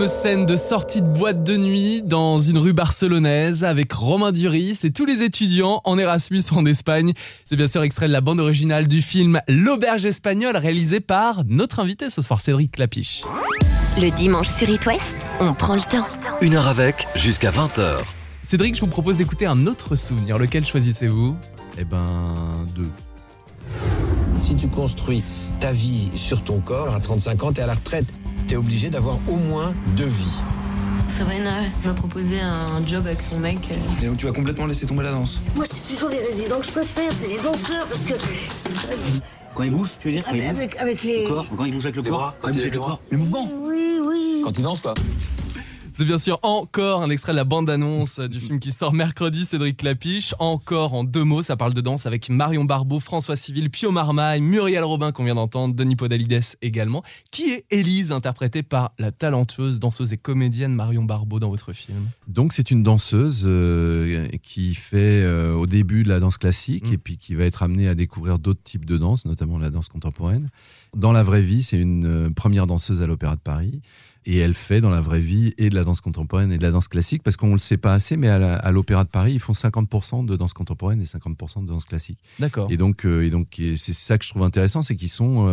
Scène 0.08 0.46
de 0.46 0.56
sortie 0.56 1.02
de 1.02 1.08
boîte 1.08 1.44
de 1.44 1.58
nuit 1.58 2.04
dans 2.04 2.40
une 2.40 2.60
rue 2.60 2.74
barcelonaise 2.74 3.64
avec 3.64 3.92
Romain 3.92 4.32
Duris 4.32 4.78
et 4.84 4.92
tous 4.92 5.06
les 5.06 5.24
étudiants 5.24 5.82
en 5.84 5.98
Erasmus 5.98 6.44
en 6.52 6.66
Espagne. 6.68 7.14
C'est 7.44 7.56
bien 7.56 7.68
sûr 7.68 7.82
extrait 7.82 8.08
de 8.08 8.12
la 8.12 8.22
bande 8.22 8.40
originale 8.40 8.88
du 8.88 9.02
film 9.02 9.40
L'Auberge 9.48 10.06
espagnole 10.06 10.58
réalisé 10.58 11.00
par 11.00 11.44
notre 11.48 11.80
invité 11.80 12.12
ce 12.12 12.22
soir 12.22 12.40
Cédric 12.40 12.74
Clapiche. 12.74 13.24
Le 13.98 14.12
dimanche 14.12 14.48
sur 14.48 14.70
It 14.70 14.86
West, 14.86 15.16
on 15.40 15.54
prend 15.54 15.76
le 15.76 15.82
temps. 15.82 16.06
Une 16.42 16.54
heure 16.54 16.68
avec, 16.68 17.08
jusqu'à 17.16 17.50
20h. 17.50 17.98
Cédric, 18.44 18.76
je 18.76 18.82
vous 18.82 18.88
propose 18.88 19.18
d'écouter 19.18 19.48
un 19.48 19.66
autre 19.66 19.96
souvenir. 19.96 20.38
Lequel 20.38 20.66
choisissez-vous? 20.66 21.36
Eh 21.80 21.84
ben, 21.84 22.68
deux. 22.76 22.90
Si 24.42 24.56
tu 24.56 24.68
construis 24.68 25.24
ta 25.60 25.72
vie 25.72 26.10
sur 26.14 26.44
ton 26.44 26.60
corps, 26.60 26.94
à 26.94 27.00
35 27.00 27.44
ans, 27.44 27.52
t'es 27.54 27.64
à 27.64 27.68
la 27.68 27.74
retraite. 27.74 28.06
T'es 28.48 28.56
obligé 28.56 28.90
d'avoir 28.90 29.18
au 29.28 29.36
moins 29.36 29.74
deux 29.98 30.06
vies. 30.06 30.42
Sabrina 31.18 31.62
m'a 31.84 31.94
proposé 31.94 32.40
un 32.42 32.86
job 32.86 33.06
avec 33.08 33.22
son 33.22 33.40
mec. 33.40 33.58
Et 34.04 34.06
donc 34.06 34.18
tu 34.18 34.26
vas 34.26 34.34
complètement 34.34 34.66
laisser 34.66 34.86
tomber 34.86 35.04
la 35.04 35.12
danse 35.12 35.40
Moi, 35.56 35.66
c'est 35.66 35.82
toujours 35.88 36.10
les 36.10 36.20
résidents 36.20 36.60
que 36.60 36.66
je 36.66 36.72
préfère, 36.72 37.12
c'est 37.12 37.28
les 37.28 37.38
danseurs, 37.38 37.88
parce 37.88 38.06
que. 38.06 38.14
Quand 39.56 39.64
ils 39.64 39.72
bougent, 39.72 39.92
tu 40.00 40.10
veux 40.10 40.14
dire 40.14 40.24
quand 40.26 40.36
ils 40.36 40.42
bougent 40.42 40.58
Avec, 40.58 40.76
avec 40.78 41.04
les. 41.04 41.24
Le 41.24 41.30
corps 41.30 41.48
Quand 41.58 41.66
ils 41.66 41.74
bougent 41.74 41.86
avec 41.86 41.96
le 41.96 42.02
Les 42.04 42.10
corps 42.10 42.20
bras, 42.20 42.36
Quand 42.42 42.50
ils 42.50 42.54
bougent 42.54 42.62
avec 42.64 42.74
le 42.74 42.80
corps 42.80 43.00
Le 43.10 43.18
mouvement 43.18 43.50
Oui, 43.64 44.00
oui. 44.06 44.42
Quand 44.44 44.52
tu 44.52 44.62
danses 44.62 44.82
quoi 44.82 44.94
C'est 45.98 46.04
bien 46.04 46.18
sûr 46.18 46.40
encore 46.44 47.04
un 47.04 47.10
extrait 47.10 47.32
de 47.32 47.38
la 47.38 47.46
bande-annonce 47.46 48.20
du 48.20 48.42
film 48.42 48.60
qui 48.60 48.72
sort 48.74 48.94
mercredi, 48.94 49.46
Cédric 49.46 49.78
Clapiche. 49.78 50.36
Encore 50.40 50.94
en 50.94 51.06
deux 51.06 51.24
mots, 51.24 51.42
ça 51.42 51.56
parle 51.56 51.74
de 51.74 51.80
danse 51.80 52.06
avec 52.06 52.30
Marion 52.30 52.66
Barbeau, 52.66 53.00
François 53.00 53.38
Civil, 53.38 53.70
Pio 53.70 53.92
Marmaille, 53.92 54.42
Muriel 54.42 54.84
Robin 54.84 55.12
qu'on 55.14 55.24
vient 55.24 55.36
d'entendre, 55.36 55.74
Denis 55.74 55.96
Podalides 55.96 56.42
également. 56.62 57.02
Qui 57.32 57.52
est 57.52 57.66
Élise, 57.72 58.12
interprétée 58.12 58.62
par 58.62 58.92
la 59.00 59.12
talentueuse 59.12 59.80
danseuse 59.80 60.12
et 60.12 60.18
comédienne 60.18 60.74
Marion 60.74 61.04
Barbeau 61.04 61.40
dans 61.40 61.50
votre 61.50 61.72
film 61.72 62.10
Donc 62.28 62.52
c'est 62.52 62.72
une 62.72 62.84
danseuse 62.84 63.44
euh, 63.46 64.28
qui 64.44 64.74
fait 64.74 65.24
euh, 65.24 65.54
au 65.54 65.66
début 65.66 66.04
de 66.04 66.10
la 66.10 66.20
danse 66.20 66.38
classique 66.38 66.86
Mm. 66.90 66.94
et 66.94 66.98
puis 66.98 67.18
qui 67.18 67.36
va 67.36 67.44
être 67.44 67.64
amenée 67.64 67.88
à 67.88 67.96
découvrir 67.96 68.40
d'autres 68.40 68.64
types 68.64 68.86
de 68.86 68.98
danse, 68.98 69.26
notamment 69.26 69.58
la 69.58 69.70
danse 69.70 69.88
contemporaine. 69.88 70.50
Dans 70.96 71.12
la 71.12 71.24
vraie 71.24 71.42
vie, 71.42 71.64
c'est 71.64 71.80
une 71.80 72.06
euh, 72.06 72.30
première 72.30 72.68
danseuse 72.68 73.02
à 73.02 73.08
l'Opéra 73.08 73.36
de 73.36 73.42
Paris. 73.42 73.82
Et 74.26 74.38
elle 74.38 74.54
fait 74.54 74.82
dans 74.82 74.90
la 74.90 75.02
vraie 75.02 75.20
vie 75.20 75.54
et 75.58 75.70
de 75.70 75.76
la 75.76 75.84
danse 75.84 76.02
contemporaine 76.02 76.52
et 76.52 76.58
de 76.58 76.64
la 76.64 76.72
danse 76.72 76.88
classique, 76.88 77.22
parce 77.22 77.38
qu'on 77.38 77.48
ne 77.48 77.54
le 77.54 77.58
sait 77.60 77.78
pas 77.78 77.94
assez, 77.94 78.18
mais 78.18 78.28
à 78.30 78.72
l'Opéra 78.72 79.04
de 79.04 79.10
Paris, 79.10 79.34
ils 79.34 79.40
font 79.40 79.54
50% 79.54 80.26
de 80.26 80.36
danse 80.36 80.54
contemporaine 80.54 81.02
et 81.02 81.06
50% 81.06 81.62
de 81.62 81.68
danse 81.68 81.86
classique. 81.86 82.20
D'accord. 82.40 82.68
Et 82.72 82.78
donc, 82.78 83.06
euh, 83.06 83.26
et 83.26 83.30
donc 83.30 83.48
c'est 83.58 83.94
ça 83.94 84.18
que 84.18 84.26
je 84.26 84.32
trouve 84.32 84.44
intéressant, 84.44 84.82
c'est 84.82 84.96
qu'ils 84.96 85.10
sont 85.10 85.48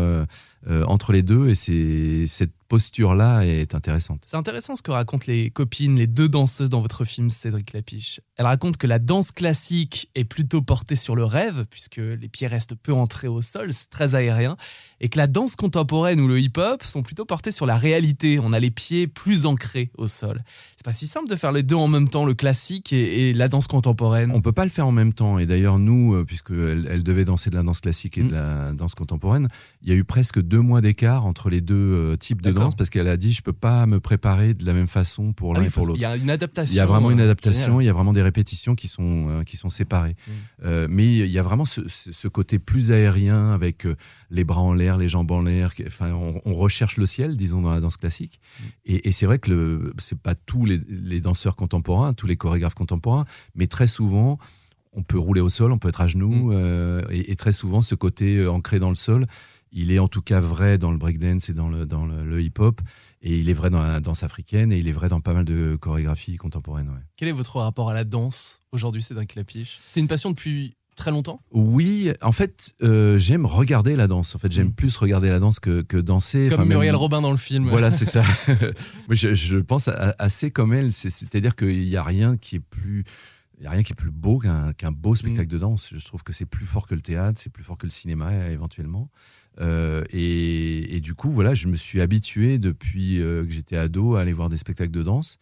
euh, 0.69 0.85
entre 0.87 1.13
les 1.13 1.23
deux 1.23 1.49
et 1.49 1.55
c'est 1.55 2.27
cette 2.27 2.53
posture-là 2.69 3.43
est 3.43 3.75
intéressante. 3.75 4.23
C'est 4.25 4.37
intéressant 4.39 4.77
ce 4.77 4.83
que 4.83 4.91
racontent 4.91 5.25
les 5.29 5.51
copines, 5.51 5.97
les 5.97 6.07
deux 6.07 6.29
danseuses 6.29 6.71
dans 6.71 6.81
votre 6.81 7.05
film 7.05 7.29
Cédric 7.29 7.75
Lapiche. 7.75 8.21
Elles 8.37 8.47
racontent 8.47 8.79
que 8.79 8.87
la 8.87 8.99
danse 8.99 9.31
classique 9.31 10.09
est 10.15 10.25
plutôt 10.25 10.63
portée 10.63 10.95
sur 10.95 11.15
le 11.15 11.25
rêve, 11.25 11.67
puisque 11.69 11.99
les 11.99 12.29
pieds 12.29 12.47
restent 12.47 12.75
peu 12.75 12.95
entrés 12.95 13.29
au 13.29 13.43
sol, 13.43 13.73
c'est 13.75 13.91
très 13.91 14.15
aérien, 14.15 14.57
et 15.01 15.11
que 15.11 15.19
la 15.19 15.27
danse 15.27 15.55
contemporaine 15.55 16.19
ou 16.19 16.29
le 16.29 16.41
hip-hop 16.41 16.83
sont 16.83 17.03
plutôt 17.03 17.27
portés 17.27 17.51
sur 17.51 17.67
la 17.67 17.77
réalité. 17.77 18.39
On 18.43 18.55
a 18.55 18.61
les 18.61 18.71
pieds 18.71 19.07
plus 19.07 19.45
ancrés 19.45 19.91
au 19.99 20.07
sol. 20.07 20.43
C'est 20.75 20.87
pas 20.87 20.95
si 20.95 21.07
simple 21.07 21.29
de 21.29 21.37
faire 21.37 21.53
les 21.53 21.63
deux 21.63 21.77
en 21.77 21.89
même 21.89 22.09
temps, 22.09 22.25
le 22.25 22.33
classique 22.33 22.95
et, 22.95 23.29
et 23.29 23.33
la 23.35 23.49
danse 23.49 23.67
contemporaine. 23.67 24.31
On 24.33 24.41
peut 24.41 24.53
pas 24.53 24.65
le 24.65 24.71
faire 24.71 24.87
en 24.87 24.93
même 24.93 25.13
temps. 25.13 25.39
Et 25.39 25.45
d'ailleurs, 25.45 25.79
nous, 25.79 26.15
euh, 26.15 26.25
puisque 26.25 26.53
elle, 26.53 26.89
elle 26.91 27.03
devait 27.03 27.27
danser 27.27 27.51
de 27.51 27.57
la 27.57 27.63
danse 27.63 27.81
classique 27.81 28.17
et 28.17 28.23
Mm. 28.23 28.29
de 28.29 28.33
la 28.35 28.73
danse 28.73 28.95
contemporaine, 28.95 29.49
il 29.83 29.91
y 29.91 29.93
a 29.93 29.95
eu 29.95 30.05
presque 30.05 30.41
deux 30.41 30.52
mois 30.59 30.81
d'écart 30.81 31.27
entre 31.27 31.51
les 31.51 31.61
deux 31.61 31.75
euh, 31.75 32.17
types 32.17 32.43
de 32.43 32.51
danse 32.53 32.75
parce 32.75 32.91
qu'elle 32.91 33.09
a 33.09 33.17
dit 33.17 33.33
je 33.33 33.43
peux 33.43 33.53
pas 33.53 33.87
me 33.87 34.01
préparer 34.01 34.55
de 34.55 34.65
la 34.67 34.73
même 34.73 34.89
façon 34.89 35.33
pour 35.33 35.53
Ah 35.53 35.55
l'un 35.55 35.61
oui, 35.63 35.69
et 35.69 35.71
pour 35.71 35.87
l'autre. 35.87 35.99
Il 35.99 36.03
y 36.03 36.05
a 36.05 36.17
une 36.17 36.31
adaptation. 36.31 36.73
Il 36.75 36.77
y 36.77 36.81
a 36.81 36.87
vraiment 36.87 37.11
une 37.11 37.21
euh, 37.21 37.25
adaptation, 37.25 37.81
il 37.81 37.85
y 37.85 37.89
a 37.89 37.93
vraiment 37.93 38.13
des 38.13 38.23
répétitions 38.23 38.75
qui 38.75 38.89
sont, 38.89 39.29
euh, 39.29 39.43
qui 39.43 39.57
sont 39.57 39.69
séparées. 39.69 40.17
Mm. 40.27 40.31
Euh, 40.65 40.87
mais 40.91 41.07
il 41.07 41.31
y 41.31 41.39
a 41.39 41.43
vraiment 41.43 41.65
ce, 41.65 42.29
côté 42.29 42.59
plus 42.59 42.93
aérien 42.93 43.53
avec 43.53 43.87
les 44.31 44.45
bras 44.45 44.63
en 44.63 44.73
l'air, 44.73 44.97
les 44.97 45.09
jambes 45.09 45.31
en 45.31 45.43
l'air. 45.43 45.73
Enfin, 45.87 46.13
on, 46.13 46.41
on 46.45 46.53
recherche 46.53 46.97
le 46.97 47.07
ciel, 47.07 47.37
disons, 47.37 47.63
dans 47.63 47.71
la 47.71 47.81
danse 47.81 47.97
classique. 47.97 48.41
Mm. 48.41 48.65
Et, 48.87 49.09
et 49.09 49.13
c'est 49.13 49.27
vrai 49.27 49.39
que 49.39 49.51
le, 49.51 49.95
c'est 49.99 50.19
pas 50.19 50.35
tous 50.35 50.65
les, 50.65 50.81
les 50.89 51.21
danseurs 51.21 51.57
contemporains, 51.57 52.13
tous 52.13 52.27
les 52.27 52.37
chorégraphes 52.37 52.75
contemporains, 52.75 53.25
mais 53.55 53.67
très 53.67 53.87
souvent, 53.87 54.39
on 54.93 55.03
peut 55.03 55.19
rouler 55.19 55.41
au 55.41 55.49
sol, 55.49 55.73
on 55.73 55.79
peut 55.79 55.89
être 55.89 56.01
à 56.01 56.07
genoux. 56.07 56.51
Mm. 56.51 56.53
euh, 56.53 57.03
et, 57.11 57.33
et 57.33 57.37
très 57.37 57.53
souvent, 57.53 57.83
ce 57.83 57.95
côté 57.95 58.47
ancré 58.47 58.79
dans 58.79 58.91
le 58.91 58.97
sol, 58.97 59.27
il 59.73 59.91
est 59.91 59.99
en 59.99 60.09
tout 60.09 60.23
cas 60.23 60.39
vrai 60.41 60.79
dans 60.79 60.91
le 60.93 60.99
breakdance 60.99 61.49
et 61.49 61.55
dans 61.55 61.69
le, 61.69 61.87
dans 61.87 62.05
le, 62.07 62.25
le 62.25 62.43
hip-hop. 62.43 62.81
Et 63.23 63.39
il 63.39 63.49
est 63.49 63.55
vrai 63.55 63.71
dans 63.71 63.83
la 63.83 64.01
danse 64.01 64.23
africaine 64.23 64.71
et 64.73 64.79
il 64.79 64.89
est 64.89 64.93
vrai 64.93 65.09
dans 65.09 65.21
pas 65.21 65.33
mal 65.33 65.45
de 65.45 65.77
chorégraphies 65.81 66.37
contemporaines. 66.37 66.89
ouais. 66.89 67.01
Quel 67.17 67.29
est 67.29 67.33
votre 67.33 67.59
rapport 67.61 67.91
à 67.91 67.95
la 67.95 68.05
danse 68.05 68.61
aujourd'hui, 68.73 69.01
Cédric 69.03 69.35
Lapiche? 69.35 69.79
C'est 69.85 70.01
une 70.01 70.09
passion 70.09 70.31
depuis 70.31 70.75
très 70.95 71.11
longtemps? 71.11 71.41
Oui, 71.53 72.13
en 72.21 72.33
fait, 72.33 72.75
euh, 72.83 73.17
j'aime 73.17 73.47
regarder 73.47 73.97
la 73.97 74.09
danse. 74.09 74.35
En 74.35 74.39
fait, 74.39 74.53
j'aime 74.53 74.69
Mm. 74.69 74.73
plus 74.75 74.95
regarder 74.99 75.31
la 75.31 75.39
danse 75.39 75.59
que, 75.59 75.81
que 75.81 75.97
danser. 75.97 76.49
Comme 76.51 76.55
Enfin, 76.61 76.63
même- 76.65 76.69
Muriel 76.79 76.95
Robin 76.97 77.23
dans 77.23 77.31
le 77.31 77.39
film. 77.39 77.67
Voilà, 77.67 77.91
c'est 77.91 78.05
ça. 78.05 78.23
Je, 79.09 79.35
je 79.35 79.59
pense 79.59 79.89
assez 80.19 80.51
comme 80.51 80.73
elle. 80.75 80.93
C'est- 80.93 81.11
C'est-à-dire 81.11 81.57
qu'il 81.57 81.85
n'y 81.87 81.97
a 81.97 82.03
rien 82.03 82.37
qui 82.37 82.57
est 82.57 82.61
plus. 82.61 83.05
Il 83.63 83.67
y 83.67 83.69
a 83.69 83.71
rien 83.71 83.85
qui 83.85 83.93
est 83.93 83.97
plus 83.97 84.11
beau 84.11 84.41
qu'un 84.41 84.91
beau 84.91 85.15
spectacle 85.15 85.47
de 85.47 85.57
danse. 85.57 85.95
Je 85.97 86.05
trouve 86.05 86.25
que 86.25 86.33
c'est 86.33 86.47
plus 86.47 86.67
fort 86.67 86.89
que 86.89 86.97
le 86.97 87.01
théâtre, 87.01 87.41
c'est 87.41 87.53
plus 87.53 87.63
fort 87.63 87.79
que 87.79 87.87
le 87.87 87.93
cinéma 87.93 88.49
éventuellement. 88.49 89.09
Euh, 89.61 90.03
et, 90.11 90.97
et 90.97 91.01
du 91.01 91.15
coup, 91.15 91.31
voilà, 91.31 91.55
je 91.55 91.69
me 91.69 91.77
suis 91.77 92.01
habitué 92.01 92.59
depuis 92.59 93.21
euh, 93.21 93.45
que 93.45 93.53
j'étais 93.53 93.77
ado 93.77 94.17
à 94.17 94.23
aller 94.23 94.33
voir 94.33 94.49
des 94.49 94.59
spectacles 94.59 94.91
de 94.91 95.05
danse. 95.05 95.39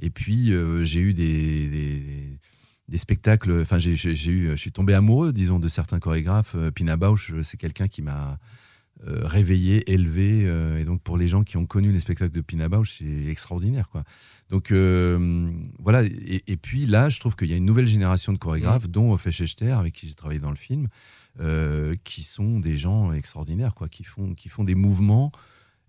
Et 0.00 0.10
puis, 0.10 0.52
euh, 0.52 0.82
j'ai 0.82 0.98
eu 0.98 1.14
des, 1.14 1.68
des, 1.68 2.40
des 2.88 2.98
spectacles. 2.98 3.60
Enfin, 3.60 3.78
j'ai 3.78 3.92
eu, 3.92 4.50
je 4.50 4.56
suis 4.56 4.72
tombé 4.72 4.92
amoureux, 4.92 5.32
disons, 5.32 5.60
de 5.60 5.68
certains 5.68 6.00
chorégraphes. 6.00 6.56
Euh, 6.56 6.72
Pina 6.72 6.96
Bausch, 6.96 7.32
c'est 7.44 7.56
quelqu'un 7.56 7.86
qui 7.86 8.02
m'a 8.02 8.40
euh, 9.06 9.26
réveillé, 9.26 9.90
élevé. 9.90 10.42
euh, 10.44 10.78
et 10.78 10.84
donc, 10.84 11.02
pour 11.02 11.16
les 11.16 11.26
gens 11.28 11.42
qui 11.42 11.56
ont 11.56 11.66
connu 11.66 11.90
les 11.92 12.00
spectacles 12.00 12.32
de 12.34 12.40
Pina 12.40 12.68
Bausch, 12.68 12.98
c'est 12.98 13.26
extraordinaire, 13.26 13.88
quoi. 13.88 14.04
Donc, 14.50 14.72
euh, 14.72 15.50
voilà. 15.78 16.02
Et, 16.04 16.42
et 16.46 16.56
puis 16.56 16.86
là, 16.86 17.08
je 17.08 17.18
trouve 17.20 17.34
qu'il 17.36 17.48
y 17.48 17.52
a 17.54 17.56
une 17.56 17.64
nouvelle 17.64 17.86
génération 17.86 18.32
de 18.32 18.38
chorégraphes, 18.38 18.88
dont 18.88 19.12
Ophé 19.12 19.32
Schechter, 19.32 19.70
avec 19.72 19.94
qui 19.94 20.06
j'ai 20.08 20.14
travaillé 20.14 20.40
dans 20.40 20.50
le 20.50 20.56
film, 20.56 20.88
qui 22.04 22.22
sont 22.22 22.60
des 22.60 22.76
gens 22.76 23.12
extraordinaires, 23.12 23.74
quoi, 23.74 23.88
qui 23.88 24.04
font, 24.04 24.34
qui 24.34 24.48
font 24.48 24.64
des 24.64 24.74
mouvements. 24.74 25.32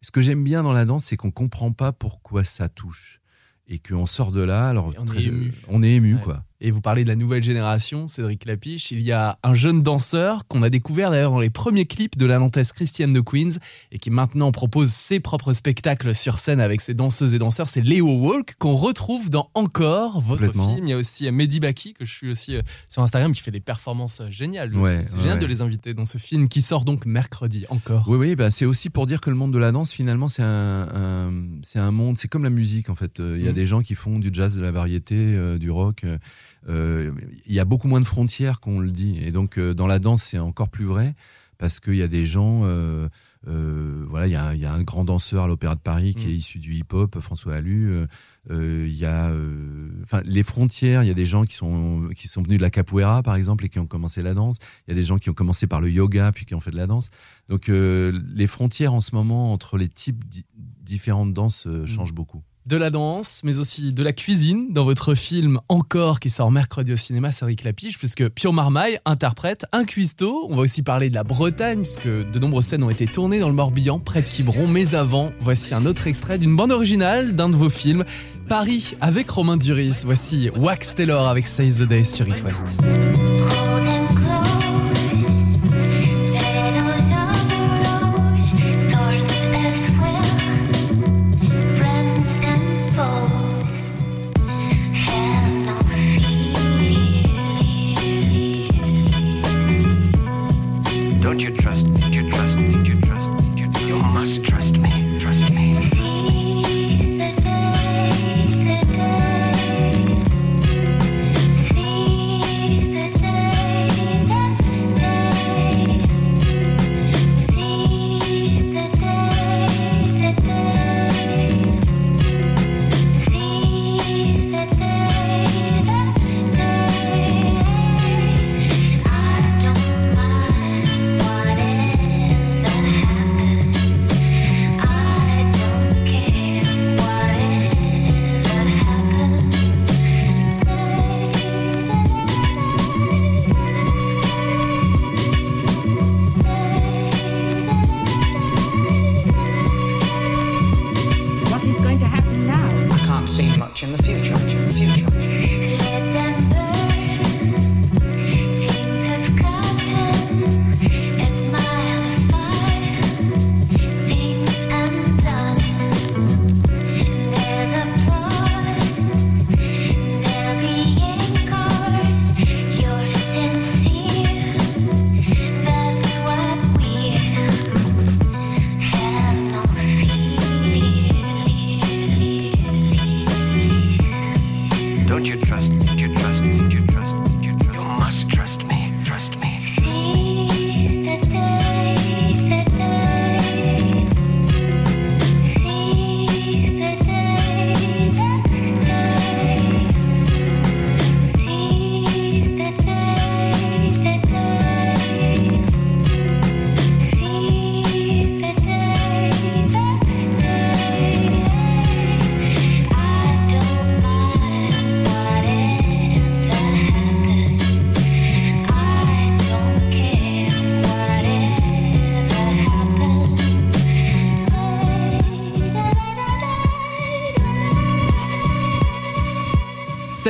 Ce 0.01 0.11
que 0.11 0.21
j'aime 0.21 0.43
bien 0.43 0.63
dans 0.63 0.71
la 0.73 0.85
danse, 0.85 1.05
c'est 1.05 1.17
qu'on 1.17 1.31
comprend 1.31 1.71
pas 1.73 1.91
pourquoi 1.91 2.43
ça 2.43 2.69
touche. 2.69 3.19
Et 3.67 3.79
qu'on 3.79 4.05
sort 4.05 4.31
de 4.31 4.41
là, 4.41 4.69
alors 4.69 4.93
on 4.97 5.03
est 5.03 5.05
très- 5.05 5.27
ému. 5.27 5.51
on 5.67 5.83
est 5.83 5.91
ému, 5.91 6.15
Ouais. 6.15 6.21
quoi. 6.21 6.43
Et 6.63 6.69
vous 6.69 6.79
parlez 6.79 7.03
de 7.03 7.09
la 7.09 7.15
nouvelle 7.15 7.41
génération, 7.41 8.07
Cédric 8.07 8.45
Lapiche. 8.45 8.91
Il 8.91 9.01
y 9.01 9.11
a 9.11 9.39
un 9.41 9.55
jeune 9.55 9.81
danseur 9.81 10.47
qu'on 10.47 10.61
a 10.61 10.69
découvert 10.69 11.09
d'ailleurs 11.09 11.31
dans 11.31 11.39
les 11.39 11.49
premiers 11.49 11.85
clips 11.87 12.19
de 12.19 12.25
la 12.27 12.37
nantaise 12.37 12.71
Christiane 12.71 13.13
de 13.13 13.19
Queens 13.19 13.57
et 13.91 13.97
qui 13.97 14.11
maintenant 14.11 14.51
propose 14.51 14.89
ses 14.91 15.19
propres 15.19 15.53
spectacles 15.53 16.13
sur 16.13 16.37
scène 16.37 16.59
avec 16.59 16.79
ses 16.81 16.93
danseuses 16.93 17.33
et 17.33 17.39
danseurs. 17.39 17.67
C'est 17.67 17.81
Léo 17.81 18.07
Walk 18.19 18.55
qu'on 18.59 18.73
retrouve 18.73 19.31
dans 19.31 19.49
Encore, 19.55 20.21
votre 20.21 20.51
film. 20.51 20.83
Il 20.83 20.89
y 20.89 20.93
a 20.93 20.97
aussi 20.97 21.27
euh, 21.27 21.31
Mehdi 21.31 21.59
Baki 21.59 21.93
que 21.93 22.05
je 22.05 22.11
suis 22.11 22.29
aussi 22.29 22.55
euh, 22.55 22.61
sur 22.87 23.01
Instagram 23.01 23.31
qui 23.33 23.41
fait 23.41 23.49
des 23.49 23.59
performances 23.59 24.21
euh, 24.21 24.29
géniales. 24.29 24.75
Ouais. 24.75 25.03
C'est 25.07 25.13
ouais, 25.15 25.19
génial 25.23 25.37
ouais. 25.37 25.41
de 25.43 25.47
les 25.47 25.61
inviter 25.63 25.95
dans 25.95 26.05
ce 26.05 26.19
film 26.19 26.47
qui 26.47 26.61
sort 26.61 26.85
donc 26.85 27.07
mercredi. 27.07 27.65
Encore. 27.69 28.05
Oui, 28.07 28.17
oui, 28.19 28.35
bah, 28.35 28.51
c'est 28.51 28.65
aussi 28.65 28.91
pour 28.91 29.07
dire 29.07 29.19
que 29.19 29.31
le 29.31 29.35
monde 29.35 29.51
de 29.51 29.57
la 29.57 29.71
danse, 29.71 29.91
finalement, 29.91 30.27
c'est 30.27 30.43
un, 30.43 30.87
un- 30.93 31.31
c'est 31.63 31.79
un 31.79 31.89
monde, 31.91 32.19
c'est 32.19 32.27
comme 32.27 32.43
la 32.43 32.49
musique, 32.51 32.89
en 32.91 32.95
fait. 32.95 33.17
Il 33.17 33.41
y 33.41 33.47
a 33.47 33.49
Mhm. 33.49 33.55
des 33.55 33.65
gens 33.65 33.81
qui 33.81 33.95
font 33.95 34.19
du 34.19 34.29
jazz, 34.31 34.55
de 34.55 34.61
la 34.61 34.69
variété, 34.71 35.15
euh, 35.17 35.57
du 35.57 35.71
rock. 35.71 36.03
euh, 36.03 36.19
Il 36.67 37.53
y 37.53 37.59
a 37.59 37.65
beaucoup 37.65 37.87
moins 37.87 37.99
de 38.01 38.05
frontières 38.05 38.59
qu'on 38.59 38.79
le 38.79 38.91
dit. 38.91 39.17
Et 39.21 39.31
donc, 39.31 39.57
euh, 39.57 39.73
dans 39.73 39.87
la 39.87 39.99
danse, 39.99 40.23
c'est 40.23 40.39
encore 40.39 40.69
plus 40.69 40.85
vrai 40.85 41.15
parce 41.57 41.79
qu'il 41.79 41.95
y 41.95 42.01
a 42.01 42.07
des 42.07 42.25
gens. 42.25 42.61
euh, 42.65 43.07
euh, 43.47 44.05
voilà, 44.07 44.27
il 44.27 44.33
y, 44.33 44.35
a, 44.35 44.45
un- 44.49 44.53
il 44.53 44.59
y 44.61 44.65
a 44.65 44.71
un 44.73 44.83
grand 44.83 45.03
danseur 45.03 45.45
à 45.45 45.47
l'Opéra 45.47 45.73
de 45.73 45.79
Paris 45.79 46.13
qui 46.13 46.25
Mhm. 46.27 46.31
est 46.31 46.35
issu 46.35 46.59
du 46.59 46.75
hip-hop, 46.75 47.19
François 47.21 47.55
Allu. 47.55 47.89
euh, 47.91 48.05
euh, 48.51 48.85
Il 48.87 48.93
y 48.95 49.05
a, 49.05 49.31
euh, 49.31 49.89
enfin, 50.03 50.21
les 50.25 50.43
frontières. 50.43 51.03
Il 51.03 51.07
y 51.07 51.11
a 51.11 51.15
des 51.15 51.25
gens 51.25 51.43
qui 51.45 51.55
sont 51.55 52.09
qui 52.15 52.27
sont 52.27 52.43
venus 52.43 52.59
de 52.59 52.63
la 52.63 52.69
capoeira, 52.69 53.23
par 53.23 53.35
exemple, 53.35 53.65
et 53.65 53.69
qui 53.69 53.79
ont 53.79 53.87
commencé 53.87 54.21
la 54.21 54.35
danse. 54.35 54.57
Il 54.87 54.91
y 54.91 54.93
a 54.93 54.95
des 54.95 55.03
gens 55.03 55.17
qui 55.17 55.31
ont 55.31 55.33
commencé 55.33 55.65
par 55.65 55.81
le 55.81 55.89
yoga, 55.89 56.31
puis 56.31 56.45
qui 56.45 56.53
ont 56.53 56.59
fait 56.59 56.69
de 56.71 56.77
la 56.77 56.85
danse. 56.85 57.09
Donc 57.49 57.69
euh, 57.69 58.11
les 58.35 58.45
frontières 58.47 58.93
en 58.93 59.01
ce 59.01 59.15
moment 59.15 59.51
entre 59.53 59.77
les 59.79 59.89
types 59.89 60.23
di- 60.27 60.45
différents 60.55 61.25
de 61.25 61.31
danse 61.33 61.65
euh, 61.65 61.87
changent 61.87 62.13
beaucoup. 62.13 62.43
De 62.65 62.77
la 62.77 62.89
danse, 62.89 63.41
mais 63.43 63.57
aussi 63.57 63.91
de 63.91 64.03
la 64.03 64.13
cuisine 64.13 64.67
dans 64.71 64.85
votre 64.85 65.15
film 65.15 65.59
Encore 65.67 66.19
qui 66.19 66.29
sort 66.29 66.51
mercredi 66.51 66.93
au 66.93 66.97
cinéma, 66.97 67.31
Cédric 67.31 67.63
Lapiche, 67.63 67.97
puisque 67.97 68.27
Pio 68.29 68.51
Marmaille 68.51 68.99
interprète 69.05 69.65
un 69.71 69.83
cuistot. 69.83 70.47
On 70.49 70.55
va 70.55 70.61
aussi 70.61 70.83
parler 70.83 71.09
de 71.09 71.15
la 71.15 71.23
Bretagne, 71.23 71.79
puisque 71.79 72.07
de 72.07 72.39
nombreuses 72.39 72.65
scènes 72.65 72.83
ont 72.83 72.89
été 72.89 73.07
tournées 73.07 73.39
dans 73.39 73.49
le 73.49 73.55
Morbihan, 73.55 73.99
près 73.99 74.21
de 74.21 74.27
Quiberon. 74.27 74.67
Mais 74.67 74.95
avant, 74.95 75.31
voici 75.39 75.73
un 75.73 75.85
autre 75.85 76.07
extrait 76.07 76.37
d'une 76.37 76.55
bande 76.55 76.71
originale 76.71 77.35
d'un 77.35 77.49
de 77.49 77.55
vos 77.55 77.69
films, 77.69 78.05
Paris 78.47 78.95
avec 79.01 79.29
Romain 79.29 79.57
Duris. 79.57 80.01
Voici 80.03 80.49
Wax 80.55 80.95
Taylor 80.95 81.27
avec 81.27 81.47
Save 81.47 81.79
the 81.79 81.87
Day 81.87 82.03
sur 82.03 82.27
It 82.27 82.43
West. 82.43 82.77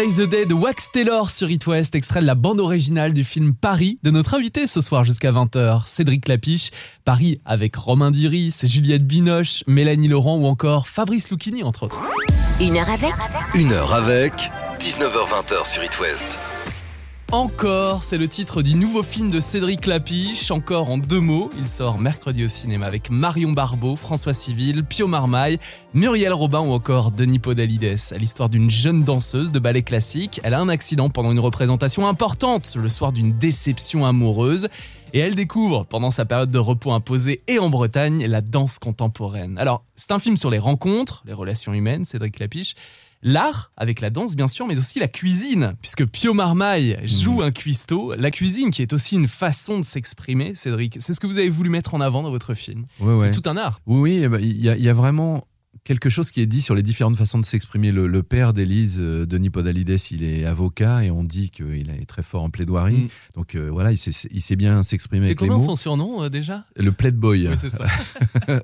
Save 0.02 0.26
the 0.26 0.30
Day 0.30 0.46
de 0.48 0.56
Wax 0.56 0.90
Taylor 0.92 1.30
sur 1.30 1.52
It 1.52 1.68
West, 1.68 1.94
extrait 1.94 2.22
de 2.22 2.26
la 2.26 2.34
bande 2.34 2.60
originale 2.60 3.14
du 3.14 3.24
film 3.24 3.54
Paris 3.54 4.00
de 4.02 4.10
notre 4.10 4.34
invité 4.34 4.66
ce 4.66 4.82
soir 4.82 5.04
jusqu'à 5.04 5.32
20h, 5.32 5.84
Cédric 5.86 6.28
Lapiche. 6.28 6.72
Paris 7.06 7.40
avec 7.46 7.76
Romain 7.76 8.10
Duris, 8.10 8.56
Juliette 8.64 9.06
Binoche, 9.06 9.64
Mélanie 9.68 10.08
Laurent 10.08 10.38
ou 10.38 10.48
encore 10.48 10.88
Fabrice 10.88 11.30
Lucchini 11.30 11.62
entre 11.62 11.84
autres. 11.84 12.02
Une 12.60 12.78
heure 12.78 12.90
avec 12.90 13.14
Une 13.54 13.74
heure 13.74 13.94
avec 13.94 14.34
19h20 14.80 15.72
sur 15.72 15.84
It 15.84 16.00
West. 16.00 16.40
Encore, 17.32 18.04
c'est 18.04 18.18
le 18.18 18.28
titre 18.28 18.62
du 18.62 18.76
nouveau 18.76 19.04
film 19.04 19.32
de 19.32 19.40
Cédric 19.40 19.86
Lapiche, 19.86 20.52
encore 20.52 20.90
en 20.90 20.98
deux 20.98 21.22
mots. 21.22 21.50
Il 21.58 21.70
sort 21.70 21.98
mercredi 21.98 22.44
au 22.44 22.50
cinéma 22.50 22.86
avec 22.86 23.10
Marion 23.10 23.54
Barbeau, 23.54 23.96
François 23.96 24.34
Civil, 24.34 24.84
Pio 24.84 25.08
Marmaille, 25.08 25.58
Muriel 25.94 26.34
Robin 26.34 26.60
ou 26.60 26.74
encore 26.74 27.12
Denis 27.12 27.40
Podalides. 27.40 27.96
À 28.12 28.18
l'histoire 28.18 28.50
d'une 28.50 28.70
jeune 28.70 29.06
danseuse 29.06 29.54
de 29.54 29.60
ballet 29.60 29.82
classique, 29.82 30.42
elle 30.44 30.54
a 30.54 30.60
un 30.60 30.68
accident 30.68 31.10
pendant 31.10 31.32
une 31.32 31.40
représentation 31.40 32.06
importante, 32.06 32.76
le 32.76 32.90
soir 32.90 33.14
d'une 33.14 33.38
déception 33.38 34.06
amoureuse. 34.06 34.68
Et 35.14 35.20
elle 35.20 35.36
découvre, 35.36 35.86
pendant 35.86 36.10
sa 36.10 36.26
période 36.26 36.52
de 36.52 36.60
repos 36.60 36.92
imposée 36.92 37.44
et 37.48 37.60
en 37.60 37.70
Bretagne, 37.70 38.26
la 38.26 38.42
danse 38.42 38.78
contemporaine. 38.78 39.58
Alors, 39.58 39.86
c'est 39.96 40.12
un 40.12 40.20
film 40.20 40.36
sur 40.36 40.50
les 40.50 40.60
rencontres, 40.60 41.24
les 41.26 41.34
relations 41.34 41.74
humaines, 41.74 42.04
Cédric 42.04 42.40
Lapiche. 42.40 42.76
L'art, 43.24 43.72
avec 43.78 44.02
la 44.02 44.10
danse 44.10 44.36
bien 44.36 44.48
sûr, 44.48 44.68
mais 44.68 44.78
aussi 44.80 45.00
la 45.00 45.08
cuisine, 45.08 45.74
puisque 45.82 46.06
Pio 46.06 46.34
Marmaille 46.34 46.98
joue 47.04 47.42
un 47.44 47.52
cuistot. 47.52 48.16
La 48.16 48.32
cuisine 48.32 48.72
qui 48.72 48.82
est 48.82 48.94
aussi 48.94 49.16
une 49.16 49.28
façon 49.28 49.80
de 49.80 49.86
s'exprimer, 49.86 50.56
Cédric. 50.56 50.98
C'est 51.00 51.14
ce 51.14 51.20
que 51.20 51.28
vous 51.28 51.38
avez 51.38 51.50
voulu 51.50 51.70
mettre 51.70 51.94
en 51.94 52.02
avant 52.02 52.24
dans 52.24 52.32
votre 52.32 52.54
film. 52.54 52.86
Ouais, 53.00 53.16
c'est 53.18 53.22
ouais. 53.24 53.32
tout 53.32 53.48
un 53.50 53.58
art. 53.58 53.80
Oui, 53.86 54.00
oui, 54.02 54.22
eh 54.24 54.28
ben, 54.28 54.40
il 54.42 54.60
y, 54.62 54.70
a- 54.70 54.76
il 54.76 54.84
y 54.84 54.90
a 54.90 54.94
vraiment 54.94 55.44
quelque 55.84 56.10
chose 56.10 56.32
qui 56.32 56.42
est 56.42 56.46
dit 56.46 56.62
sur 56.62 56.76
les 56.76 56.84
différentes 56.84 57.18
façons 57.18 57.40
de 57.40 57.46
s'exprimer. 57.46 57.92
Le, 57.92 58.08
le 58.08 58.24
père 58.24 58.54
d'Élise, 58.54 58.98
euh, 59.00 59.26
Denis 59.26 59.50
Podalides, 59.50 59.98
il 60.12 60.24
est 60.24 60.46
avocat 60.46 61.04
et 61.04 61.12
on 61.12 61.24
dit 61.24 61.50
qu'il 61.50 61.90
est 61.90 62.06
très 62.06 62.24
fort 62.24 62.44
en 62.44 62.50
plaidoirie. 62.50 63.06
Mm. 63.06 63.10
Donc 63.36 63.56
euh, 63.56 63.70
voilà, 63.72 63.92
il 63.92 63.98
sait, 63.98 64.12
il 64.32 64.42
sait 64.42 64.56
bien 64.56 64.84
s'exprimer 64.84 65.26
C'est 65.26 65.32
avec 65.32 65.42
les 65.42 65.48
comment 65.48 65.60
mots. 65.60 65.66
son 65.66 65.76
surnom 65.76 66.24
euh, 66.24 66.30
déjà? 66.30 66.66
Le 66.76 66.92
playboy. 66.92 67.48
Oui, 67.48 67.56
c'est 67.58 67.70
ça. 67.72 67.86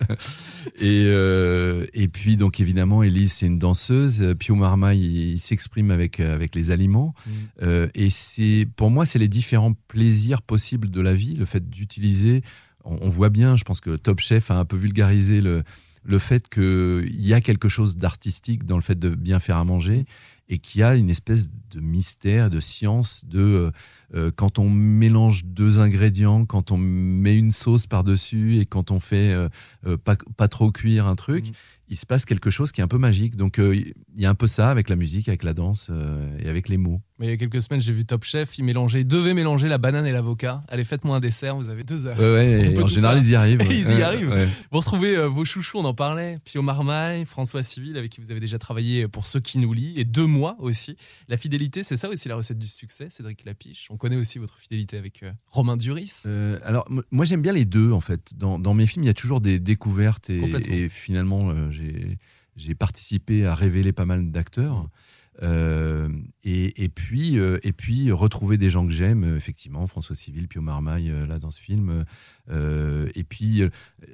et, 0.79 1.05
euh, 1.07 1.85
et 1.93 2.07
puis 2.07 2.37
donc 2.37 2.59
évidemment 2.59 3.03
Elise 3.03 3.33
c'est 3.33 3.47
une 3.47 3.59
danseuse. 3.59 4.35
Pio 4.37 4.55
Marmaille 4.55 5.01
il, 5.03 5.31
il 5.31 5.39
s'exprime 5.39 5.91
avec 5.91 6.19
avec 6.19 6.55
les 6.55 6.71
aliments. 6.71 7.13
Mm. 7.25 7.85
Et 7.95 8.09
c'est 8.09 8.67
pour 8.75 8.91
moi 8.91 9.05
c'est 9.05 9.19
les 9.19 9.27
différents 9.27 9.73
plaisirs 9.87 10.41
possibles 10.41 10.89
de 10.89 11.01
la 11.01 11.13
vie. 11.13 11.33
Le 11.33 11.45
fait 11.45 11.67
d'utiliser, 11.69 12.41
on, 12.85 12.97
on 13.01 13.09
voit 13.09 13.29
bien. 13.29 13.55
Je 13.55 13.63
pense 13.63 13.79
que 13.79 13.95
Top 13.97 14.19
Chef 14.19 14.51
a 14.51 14.59
un 14.59 14.65
peu 14.65 14.77
vulgarisé 14.77 15.41
le 15.41 15.63
le 16.07 16.19
fait 16.19 16.47
qu'il 16.47 17.25
y 17.25 17.33
a 17.33 17.41
quelque 17.41 17.67
chose 17.67 17.97
d'artistique 17.97 18.65
dans 18.65 18.77
le 18.77 18.81
fait 18.81 18.97
de 18.97 19.09
bien 19.09 19.39
faire 19.39 19.57
à 19.57 19.65
manger 19.65 20.05
et 20.49 20.59
qu'il 20.59 20.79
y 20.79 20.83
a 20.83 20.95
une 20.95 21.09
espèce 21.09 21.51
de 21.71 21.81
mystère, 21.81 22.49
de 22.49 22.61
science, 22.61 23.25
de 23.25 23.41
euh, 23.41 23.71
euh, 24.15 24.31
quand 24.33 24.57
on 24.57 24.69
mélange 24.69 25.43
deux 25.43 25.79
ingrédients, 25.79 26.45
quand 26.45 26.71
on 26.71 26.77
met 26.77 27.35
une 27.35 27.51
sauce 27.51 27.87
par-dessus 27.87 28.59
et 28.59 28.65
quand 28.65 28.91
on 28.91 29.01
fait 29.01 29.33
euh, 29.33 29.97
pas, 29.97 30.15
pas 30.37 30.47
trop 30.47 30.71
cuire 30.71 31.07
un 31.07 31.15
truc, 31.15 31.47
il 31.89 31.97
se 31.97 32.05
passe 32.05 32.25
quelque 32.25 32.49
chose 32.49 32.71
qui 32.71 32.81
est 32.81 32.83
un 32.83 32.87
peu 32.87 32.97
magique. 32.97 33.35
Donc 33.35 33.59
euh, 33.59 33.75
il 33.75 34.21
y 34.21 34.25
a 34.25 34.29
un 34.29 34.35
peu 34.35 34.47
ça 34.47 34.69
avec 34.69 34.89
la 34.89 34.95
musique, 34.95 35.27
avec 35.27 35.43
la 35.43 35.53
danse 35.53 35.87
euh, 35.89 36.37
et 36.39 36.49
avec 36.49 36.69
les 36.69 36.77
mots. 36.77 37.01
Mais 37.19 37.25
il 37.25 37.29
y 37.29 37.33
a 37.33 37.37
quelques 37.37 37.61
semaines, 37.61 37.81
j'ai 37.81 37.93
vu 37.93 38.05
Top 38.05 38.23
Chef, 38.23 38.59
il 38.59 38.63
mélangeait, 38.63 39.01
il 39.01 39.07
devait 39.07 39.33
mélanger 39.33 39.67
la 39.67 39.79
banane 39.79 40.05
et 40.05 40.11
l'avocat. 40.11 40.63
Allez, 40.67 40.83
faites-moi 40.83 41.17
un 41.17 41.19
dessert, 41.19 41.55
vous 41.55 41.69
avez 41.69 41.83
deux 41.83 42.05
heures. 42.05 42.19
Ouais, 42.19 42.75
ouais, 42.75 42.79
en 42.83 42.87
général, 42.87 43.17
faire. 43.17 43.25
ils 43.25 43.31
y 43.31 43.35
arrivent. 43.35 43.61
ils 43.71 43.97
y 43.97 44.01
arrivent. 44.03 44.49
Vous 44.71 44.79
retrouvez 44.79 45.17
euh, 45.17 45.27
vos 45.27 45.43
chouchous, 45.43 45.79
on 45.79 45.85
en 45.85 45.95
parlait. 45.95 46.35
Pio 46.45 46.61
Marmaille, 46.61 47.25
François 47.25 47.63
Civil, 47.63 47.97
avec 47.97 48.11
qui 48.11 48.21
vous 48.21 48.29
avez 48.29 48.39
déjà 48.39 48.59
travaillé 48.59 49.07
pour 49.07 49.25
Ceux 49.25 49.39
qui 49.39 49.57
nous 49.57 49.73
lient, 49.73 49.93
et 49.95 50.05
deux 50.05 50.27
mois 50.27 50.57
aussi. 50.59 50.95
La 51.27 51.37
fidélité, 51.37 51.81
c'est 51.81 51.97
ça 51.97 52.07
aussi 52.07 52.29
la 52.29 52.35
recette 52.35 52.59
du 52.59 52.67
succès, 52.67 53.07
Cédric 53.09 53.45
Lapiche. 53.45 53.87
On 53.89 53.97
connaît 53.97 54.17
aussi 54.17 54.37
votre 54.37 54.59
fidélité 54.59 54.97
avec 54.97 55.23
euh, 55.23 55.31
Romain 55.47 55.75
Duris. 55.75 56.23
Alors, 56.63 56.87
moi, 57.11 57.25
j'aime 57.25 57.41
bien 57.41 57.53
les 57.53 57.65
deux, 57.65 57.91
en 57.91 58.01
fait. 58.01 58.35
Dans, 58.35 58.59
dans 58.59 58.75
mes 58.75 58.85
films, 58.85 59.05
il 59.05 59.07
y 59.07 59.11
a 59.11 59.15
toujours 59.15 59.41
des 59.41 59.59
découvertes 59.59 60.29
et, 60.29 60.41
et 60.69 60.89
finalement, 60.89 61.51
j'ai 62.55 62.75
participé 62.75 63.45
à 63.45 63.55
révéler 63.55 63.93
pas 63.93 64.05
mal 64.05 64.31
d'acteurs. 64.31 64.89
Euh, 65.43 66.09
et, 66.43 66.83
et 66.83 66.89
puis, 66.89 67.37
euh, 67.37 67.59
et 67.63 67.73
puis 67.73 68.11
retrouver 68.11 68.57
des 68.57 68.69
gens 68.69 68.85
que 68.85 68.91
j'aime, 68.91 69.23
euh, 69.23 69.37
effectivement, 69.37 69.85
François 69.85 70.15
Civil, 70.15 70.47
Pio 70.47 70.61
Marmaille, 70.61 71.13
là 71.27 71.37
dans 71.39 71.51
ce 71.51 71.61
film. 71.61 72.03
Et 72.49 73.23
puis, 73.23 73.61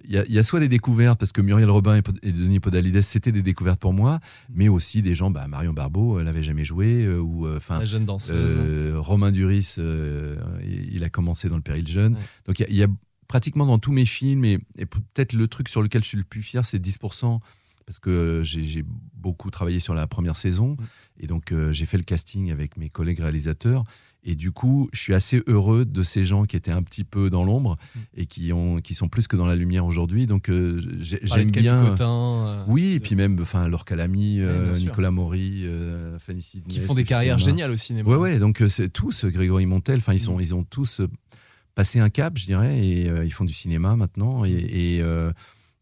il 0.05 0.11
y, 0.11 0.17
a, 0.17 0.25
il 0.25 0.33
y 0.33 0.39
a 0.39 0.43
soit 0.43 0.59
des 0.59 0.69
découvertes, 0.69 1.19
parce 1.19 1.31
que 1.31 1.41
Muriel 1.41 1.69
Robin 1.69 2.01
et, 2.23 2.31
Denis 2.31 2.59
Podalides, 2.59 3.01
c'était 3.01 3.31
des 3.31 3.43
découvertes 3.43 3.79
pour 3.79 3.93
moi, 3.93 4.19
mais 4.49 4.67
aussi 4.67 5.01
des 5.01 5.13
gens, 5.13 5.31
bah, 5.31 5.47
Marion 5.47 5.73
Barbeau, 5.73 6.19
elle 6.19 6.25
n'avait 6.25 6.43
jamais 6.43 6.65
joué, 6.65 7.07
ou 7.07 7.47
enfin, 7.47 7.79
La 7.79 7.85
jeune 7.85 8.05
danseuse. 8.05 8.59
Romain 8.95 9.31
Duris, 9.31 9.75
il 9.77 11.03
a 11.03 11.09
commencé 11.09 11.47
dans 11.47 11.57
le 11.57 11.61
Péril 11.61 11.87
Jeune. 11.87 12.15
Ouais. 12.15 12.21
Donc 12.45 12.59
il 12.59 12.73
y 12.73 12.79
y, 12.79 12.83
a 12.83 12.87
pratiquement 13.27 13.65
dans 13.65 13.79
tous 13.79 13.91
mes 13.91 14.05
films, 14.05 14.45
et, 14.45 14.59
et 14.77 14.85
peut-être 14.85 15.33
le 15.33 15.47
truc 15.47 15.69
sur 15.69 15.81
lequel 15.81 16.03
je 16.03 16.07
suis 16.09 16.17
le 16.17 16.23
plus 16.23 16.41
fier, 16.41 16.65
c'est 16.65 16.79
10%, 16.79 17.39
parce 17.85 17.99
que 17.99 18.41
j'ai 18.43 18.63
j'ai 18.63 18.83
beaucoup 19.15 19.51
travaillé 19.51 19.79
sur 19.79 19.93
la 19.93 20.07
première 20.07 20.35
saison, 20.37 20.77
et 21.19 21.27
donc 21.27 21.51
euh, 21.51 21.71
j'ai 21.71 21.85
fait 21.85 21.97
le 21.97 22.03
casting 22.03 22.51
avec 22.51 22.77
mes 22.77 22.89
collègues 22.89 23.19
réalisateurs. 23.19 23.83
Et 24.25 24.35
du 24.35 24.53
coup, 24.53 24.87
je 24.93 25.01
suis 25.01 25.13
assez 25.13 25.43
heureux 25.47 25.83
de 25.83 26.01
ces 26.01 26.23
gens 26.23 26.45
qui 26.45 26.55
étaient 26.55 26.71
un 26.71 26.81
petit 26.81 27.03
peu 27.03 27.29
dans 27.29 27.43
l'ombre 27.43 27.75
et 28.15 28.25
qui 28.25 28.53
ont 28.53 28.79
qui 28.79 28.95
sont 28.95 29.09
plus 29.09 29.27
que 29.27 29.35
dans 29.35 29.45
la 29.45 29.57
lumière 29.57 29.85
aujourd'hui. 29.85 30.27
Donc 30.27 30.47
euh, 30.47 30.81
j'aime 30.99 31.51
bien. 31.51 31.87
Cotin, 31.87 32.45
euh, 32.47 32.63
oui, 32.69 32.93
et 32.93 32.99
puis 33.01 33.15
même 33.17 33.37
enfin 33.41 33.67
Laure 33.67 33.83
Calamy, 33.83 34.39
euh. 34.39 34.71
Nicolas 34.75 35.11
Maury, 35.11 35.65
euh, 35.65 36.17
Fanny 36.19 36.41
Sidney. 36.41 36.73
Qui 36.73 36.79
font 36.79 36.93
des 36.93 37.03
carrières 37.03 37.37
géniales 37.37 37.71
au 37.71 37.75
cinéma. 37.75 38.09
Ouais, 38.09 38.15
ouais. 38.15 38.39
Donc 38.39 38.61
euh, 38.61 38.69
c'est 38.69 38.87
tous 38.87 39.25
euh, 39.25 39.29
Grégory 39.29 39.65
Montel. 39.65 39.97
Enfin, 39.97 40.13
ils 40.13 40.21
sont 40.21 40.37
Mm. 40.37 40.41
ils 40.41 40.55
ont 40.55 40.63
tous 40.63 41.01
euh, 41.01 41.09
passé 41.75 41.99
un 41.99 42.09
cap, 42.09 42.37
je 42.37 42.45
dirais, 42.45 42.85
et 42.85 43.09
euh, 43.09 43.25
ils 43.25 43.31
font 43.33 43.45
du 43.45 43.53
cinéma 43.53 43.95
maintenant. 43.95 44.45
Et, 44.45 44.51
et, 44.51 45.01
euh, 45.01 45.31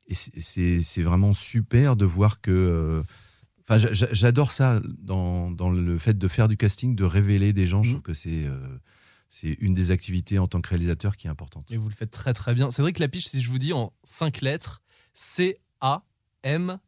et 0.08 0.16
c'est- 0.16 0.40
c'est 0.40 0.82
c'est 0.82 1.02
vraiment 1.02 1.34
super 1.34 1.96
de 1.96 2.06
voir 2.06 2.42
que. 2.42 2.52
euh, 2.52 3.04
Enfin, 3.64 3.78
j'a- 3.78 3.94
j'a- 3.94 4.12
j'adore 4.12 4.52
ça 4.52 4.82
dans, 5.00 5.52
dans 5.52 5.70
le 5.70 5.98
fait 5.98 6.18
de 6.18 6.28
faire 6.28 6.48
du 6.48 6.58
casting, 6.58 6.96
de 6.96 7.04
révéler 7.06 7.54
des 7.54 7.68
gens. 7.68 7.84
Je 7.84 7.92
trouve 7.92 8.02
que 8.02 8.14
c'est 8.16 8.50
c'est 9.30 9.56
une 9.62 9.74
des 9.74 9.92
activités 9.92 10.40
en 10.40 10.48
tant 10.48 10.60
que 10.60 10.68
réalisateur 10.70 11.16
qui 11.16 11.28
est 11.28 11.30
importante. 11.30 11.72
Et 11.72 11.78
vous 11.78 11.88
le 11.88 11.94
faites 11.96 12.12
très 12.12 12.34
très 12.34 12.54
bien. 12.54 12.70
Cédric 12.70 13.00
Lapiche, 13.00 13.28
si 13.28 13.40
je 13.40 13.48
vous 13.50 13.60
dis 13.60 13.72
en 13.72 13.94
cinq 14.04 14.42
lettres, 14.42 14.82
C-A-M-E-O. 15.14 16.82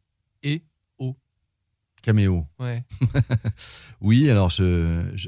Caméo. 2.04 2.44
Ouais. 2.60 2.84
oui, 4.02 4.28
alors 4.28 4.52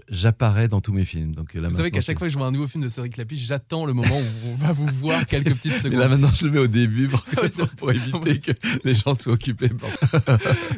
j'apparais 0.09 0.68
dans 0.68 0.81
tous 0.83 0.93
mes 0.93 1.05
films. 1.07 1.35
Donc 1.35 1.55
là 1.55 1.68
Vous 1.68 1.77
savez 1.77 1.91
qu'à 1.91 2.01
chaque 2.03 2.18
fois 2.18 2.27
que 2.27 2.33
je 2.33 2.39
vois 2.39 2.47
un 2.47 2.51
nouveau 2.53 2.66
film 2.66 2.85
de 2.85 2.89
Cédric 2.89 3.16
Lapiche, 3.16 3.41
j'attends 3.47 3.87
le 3.87 3.95
moment 3.95 4.18
où 4.18 4.49
on 4.51 4.55
va 4.55 4.72
vous 4.72 4.87
voir 4.87 5.24
quelques 5.27 5.55
petites 5.55 5.72
Mais 5.72 5.79
secondes. 5.79 6.01
là 6.01 6.09
maintenant, 6.09 6.31
je 6.35 6.45
le 6.45 6.53
mets 6.53 6.59
au 6.59 6.66
début 6.66 7.09
pour, 7.09 7.24
Ah 7.37 7.41
oui, 7.45 7.64
pour 7.79 7.91
éviter 7.93 8.41
que 8.41 8.53
les 8.85 8.93
gens 8.95 9.14
soient 9.14 9.33
occupés 9.33 9.70
par 9.70 9.89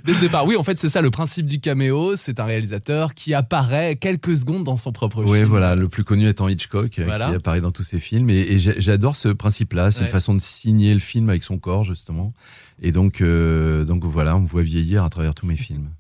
Dès 0.05 0.13
le 0.15 0.21
départ. 0.21 0.47
Oui, 0.47 0.55
en 0.57 0.63
fait, 0.63 0.79
c'est 0.79 0.89
ça 0.89 1.03
le 1.03 1.11
principe 1.11 1.47
du 1.47 1.59
caméo. 1.61 2.15
C'est 2.17 2.39
un 2.39 2.45
réalisateur 2.45 3.15
qui 3.15 3.35
apparaît 3.35 3.97
quelques 3.97 4.37
secondes 4.37 4.63
dans 4.65 4.77
son 4.77 4.93
propre 4.93 5.25
Oui, 5.25 5.39
film. 5.39 5.49
voilà, 5.49 5.75
le 5.75 5.89
plus 5.89 6.05
connu 6.05 6.29
étant 6.29 6.49
Hitchcock, 6.49 6.99
euh, 7.01 7.05
Voilà. 7.07 7.31
qui 7.31 7.35
apparaît 7.37 7.61
dans 7.61 7.73
tous 7.73 7.83
ses 7.83 7.99
films. 7.99 8.31
Et, 8.31 8.57
j'adore 8.59 9.17
ce 9.17 9.29
principe-là. 9.29 9.91
C'est 9.91 10.01
Ouais. 10.01 10.07
une 10.07 10.13
façon 10.13 10.35
de 10.35 10.41
signer 10.41 10.95
le 10.95 11.01
film 11.01 11.29
avec 11.29 11.43
son 11.43 11.59
corps, 11.59 11.83
justement. 11.85 12.33
Et 12.81 12.93
donc, 12.93 13.21
euh, 13.21 13.85
donc 13.85 14.05
voilà, 14.05 14.37
on 14.37 14.41
me 14.41 14.47
voit 14.47 14.63
vieillir 14.63 15.05
à 15.05 15.11
travers 15.11 15.35
tous 15.35 15.47
mes 15.47 15.57
films. 15.57 15.91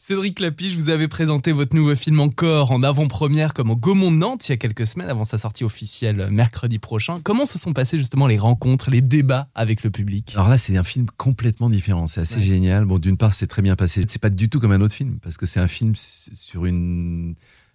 Cédric 0.00 0.38
Lapiche, 0.38 0.74
vous 0.74 0.90
avez 0.90 1.08
présenté 1.08 1.50
votre 1.50 1.74
nouveau 1.74 1.96
film 1.96 2.20
encore 2.20 2.70
en 2.70 2.84
avant-première 2.84 3.52
comme 3.52 3.70
au 3.70 3.76
Gaumont 3.76 4.12
Nantes 4.12 4.48
il 4.48 4.52
y 4.52 4.54
a 4.54 4.56
quelques 4.56 4.86
semaines 4.86 5.08
avant 5.10 5.24
sa 5.24 5.38
sortie 5.38 5.64
officielle 5.64 6.28
mercredi 6.30 6.78
prochain. 6.78 7.18
Comment 7.24 7.46
se 7.46 7.58
sont 7.58 7.72
passées 7.72 7.98
justement 7.98 8.28
les 8.28 8.38
rencontres, 8.38 8.90
les 8.90 9.00
débats 9.00 9.48
avec 9.56 9.82
le 9.82 9.90
public? 9.90 10.30
Alors 10.34 10.48
là, 10.48 10.56
c'est 10.56 10.76
un 10.76 10.84
film 10.84 11.06
complètement 11.16 11.68
différent. 11.68 12.06
C'est 12.06 12.20
assez 12.20 12.36
Ouais. 12.36 12.42
génial. 12.42 12.84
Bon, 12.84 13.00
d'une 13.00 13.16
part, 13.16 13.32
c'est 13.32 13.48
très 13.48 13.60
bien 13.60 13.74
passé. 13.74 14.04
C'est 14.06 14.22
pas 14.22 14.30
du 14.30 14.48
tout 14.48 14.60
comme 14.60 14.70
un 14.72 14.80
autre 14.80 14.94
film 14.94 15.18
parce 15.20 15.36
que 15.36 15.46
c'est 15.46 15.58
un 15.60 15.68
film 15.68 15.94
sur 15.96 16.64
une 16.64 17.34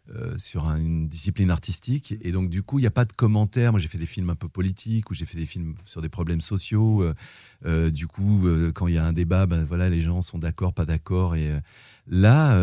euh, 0.10 0.38
sur 0.38 0.68
un- 0.68 0.82
une 0.82 1.08
discipline 1.08 1.50
artistique 1.50 2.16
et 2.20 2.34
donc 2.34 2.50
du 2.50 2.62
coup 2.62 2.78
il 2.78 2.82
n'y 2.82 2.88
a 2.88 2.92
pas 2.92 3.06
de 3.06 3.14
commentaires. 3.14 3.72
Moi 3.72 3.80
j'ai 3.80 3.88
fait 3.88 3.98
des 3.98 4.06
films 4.06 4.30
un 4.30 4.36
peu 4.36 4.50
politiques 4.50 5.10
ou 5.10 5.14
j'ai 5.14 5.26
fait 5.26 5.38
des 5.38 5.46
films 5.46 5.76
sur 5.86 6.02
des 6.02 6.10
problèmes 6.10 6.42
sociaux. 6.42 7.04
Euh, 7.04 7.14
euh, 7.66 7.90
du 7.90 8.08
coup 8.08 8.46
quand 8.76 8.88
il 8.88 8.96
y 8.96 8.98
a 8.98 9.06
un 9.06 9.14
débat, 9.14 9.46
ben 9.46 9.64
voilà 9.64 9.88
les 9.90 10.02
gens 10.02 10.22
sont 10.22 10.38
d'accord, 10.38 10.74
pas 10.74 10.84
d'accord 10.84 11.38
et 11.38 11.58
là 12.08 12.60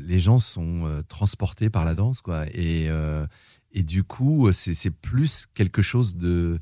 les 0.00 0.18
gens 0.18 0.38
sont 0.38 0.84
transportés 1.06 1.68
par 1.68 1.84
la 1.84 1.94
danse 1.94 2.22
quoi 2.22 2.46
et 2.54 2.88
et 3.72 3.82
du 3.82 4.02
coup 4.02 4.50
c'est 4.52 4.90
plus 4.90 5.44
quelque 5.52 5.82
chose 5.82 6.16
de 6.16 6.58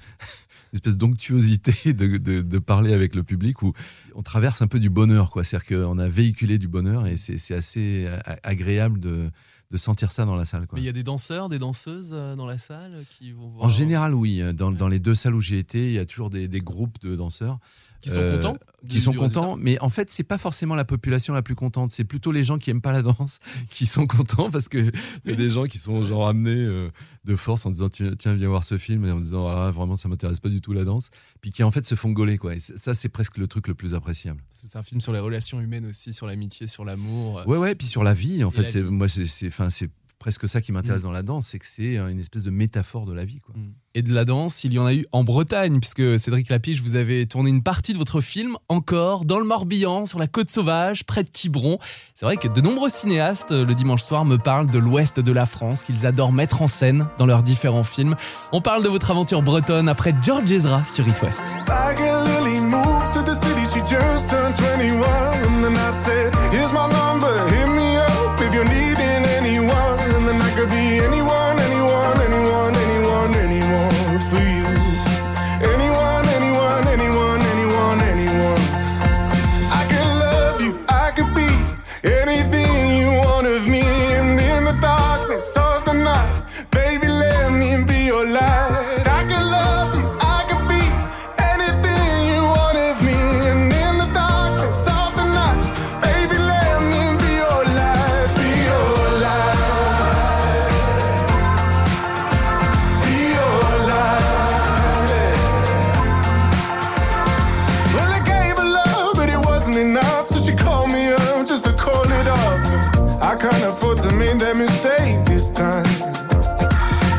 d'onctuosité 0.97 1.93
de, 1.93 2.17
de, 2.17 2.59
parler 2.59 2.93
avec 2.93 3.15
le 3.15 3.23
public 3.23 3.63
où 3.63 3.73
on 4.17 4.23
traverse 4.23 4.63
un 4.63 4.67
peu 4.67 4.81
du 4.81 4.91
bonheur 4.91 5.31
quoi 5.31 5.45
c'est 5.45 5.55
à 5.55 5.61
dire 5.61 5.79
qu'on 5.79 5.99
a 5.99 6.09
véhiculé 6.09 6.59
du 6.59 6.67
bonheur 6.67 7.07
et 7.07 7.17
c'est 7.17 7.55
assez 7.55 8.09
agréable 8.43 8.99
de 8.99 9.31
de 9.73 9.77
sentir 9.79 10.13
ça 10.13 10.25
dans 10.25 10.37
la 10.37 10.45
salle 10.45 10.67
quoi. 10.67 10.77
Mais 10.77 10.83
il 10.83 10.87
y 10.87 10.91
a 10.91 10.93
des 10.93 11.03
danseurs, 11.03 11.49
des 11.49 11.59
danseuses 11.59 12.11
euh, 12.13 12.37
dans 12.37 12.47
la 12.47 12.59
salle 12.59 12.93
qui 13.19 13.33
vont 13.33 13.49
voir. 13.49 13.65
En 13.65 13.69
général, 13.69 14.15
oui. 14.15 14.43
Dans, 14.55 14.71
dans 14.71 14.89
les 14.89 14.99
deux 15.01 15.15
salles 15.15 15.35
où 15.35 15.41
j'ai 15.41 15.59
été, 15.59 15.87
il 15.87 15.93
y 15.93 15.99
a 15.99 16.05
toujours 16.05 16.31
des, 16.31 16.47
des 16.47 16.61
groupes 16.61 17.01
de 17.03 17.17
danseurs. 17.17 17.59
Qui 18.01 18.11
sont 18.11 18.21
contents 18.21 18.57
Qui 18.89 19.01
sont 19.01 19.13
contents, 19.13 19.57
mais 19.57 19.79
en 19.81 19.89
fait, 19.89 20.11
c'est 20.11 20.25
pas 20.25 20.39
forcément 20.39 20.75
la 20.75 20.85
population 20.85 21.35
la 21.35 21.43
plus 21.43 21.55
contente. 21.55 21.91
C'est 21.93 22.05
plutôt 22.05 22.33
les 22.33 22.43
gens 22.43 22.59
qui 22.59 22.71
aiment 22.71 22.81
pas 22.81 22.93
la 22.93 23.03
danse 23.03 23.39
qui 23.71 23.87
sont 23.87 24.07
contents 24.07 24.51
parce 24.51 24.69
que 24.69 24.79
il 25.25 25.31
y 25.31 25.33
a 25.33 25.37
des 25.37 25.51
gens 25.51 25.65
qui 25.65 25.79
sont 25.79 26.05
genre 26.05 26.27
amenés 26.27 26.51
euh, 26.51 26.91
de 27.25 27.37
force 27.37 27.65
en 27.67 27.71
disant 27.71 27.89
tiens, 27.89 28.11
viens 28.35 28.49
voir 28.49 28.65
ce 28.65 28.79
film 28.79 29.05
et 29.05 29.11
en 29.13 29.21
disant 29.21 29.47
ah 29.47 29.71
vraiment 29.71 29.97
ça 29.97 30.09
m'intéresse 30.09 30.41
pas 30.41 30.49
du 30.49 30.61
tout 30.61 30.73
la 30.73 30.85
danse, 30.85 31.11
puis 31.41 31.53
qui 31.53 31.63
en 31.63 31.71
fait 31.71 31.85
se 31.87 31.95
font 31.95 32.11
gauler 32.11 32.39
quoi. 32.39 32.55
Et 32.55 32.61
ça, 32.61 32.95
c'est 32.95 33.09
presque 33.09 33.39
le 33.39 33.47
truc 33.47 33.69
le 33.69 33.75
plus 33.75 33.95
appréciable. 33.95 34.43
C'est 34.51 34.77
un 34.77 34.83
film 34.83 35.01
sur 35.01 35.13
les 35.13 35.21
relations 35.21 35.61
humaines 35.61 35.87
aussi, 35.87 36.13
sur 36.13 36.27
l'amitié, 36.27 36.67
sur 36.67 36.85
l'amour. 36.85 37.43
Ouais, 37.47 37.59
ouais, 37.59 37.75
puis 37.75 37.87
sur 37.87 38.03
la 38.03 38.15
vie, 38.15 38.43
en 38.45 38.51
Et 38.51 38.53
fait, 38.53 38.69
c'est 38.69 38.83
moi, 38.83 39.09
c'est, 39.09 39.27
c'est, 39.27 39.47
enfin, 39.47 39.71
c'est 39.71 39.91
presque 40.23 40.49
ça 40.49 40.61
qui 40.61 40.71
m'intéresse 40.71 41.03
Mm. 41.03 41.07
dans 41.07 41.11
la 41.11 41.23
danse, 41.23 41.49
c'est 41.49 41.59
que 41.59 41.67
c'est 41.67 41.99
euh, 41.99 42.07
une 42.09 42.21
espèce 42.21 42.45
de 42.45 42.51
métaphore 42.51 43.07
de 43.07 43.13
la 43.13 43.25
vie, 43.25 43.41
quoi. 43.41 43.55
Et 43.95 44.03
de 44.03 44.15
la 44.15 44.25
danse, 44.25 44.63
il 44.65 44.73
y 44.73 44.79
en 44.79 44.87
a 44.87 44.95
eu 44.95 45.05
en 45.13 45.23
Bretagne, 45.25 45.79
puisque 45.81 46.19
Cédric 46.19 46.49
Lapiche, 46.49 46.81
vous 46.81 46.95
avez 46.95 47.27
tourné 47.27 47.51
une 47.51 47.63
partie 47.63 47.93
de 47.93 47.99
votre 47.99 48.21
film 48.23 48.57
encore 48.71 49.25
dans 49.27 49.39
le 49.39 49.45
Morbihan, 49.45 50.07
sur 50.07 50.19
la 50.19 50.29
côte 50.29 50.49
sauvage, 50.49 51.05
près 51.05 51.25
de 51.25 51.29
Quiberon. 51.29 51.79
C'est 52.15 52.25
vrai 52.25 52.37
que 52.37 52.49
de 52.49 52.61
nombreux 52.61 52.89
cinéastes, 52.89 53.53
euh, 53.53 53.67
le 53.67 53.75
dimanche 53.75 54.03
soir, 54.03 54.25
me 54.25 54.39
parlent 54.39 54.71
de 54.71 54.79
l'ouest 54.79 55.19
de 55.21 55.33
la 55.33 55.45
France, 55.45 55.83
qu'ils 55.83 56.07
adorent 56.07 56.33
mettre 56.33 56.63
en 56.63 56.69
scène 56.69 57.09
dans 57.19 57.27
leurs 57.27 57.43
différents 57.43 57.85
films. 57.85 58.15
On 58.53 58.61
parle 58.63 58.85
de 58.85 58.89
votre 58.89 59.11
aventure 59.11 59.43
bretonne 59.43 59.89
après 59.89 60.15
George 60.23 60.51
Ezra 60.51 60.85
sur 60.85 61.07
It 61.09 61.21
West. 61.21 61.43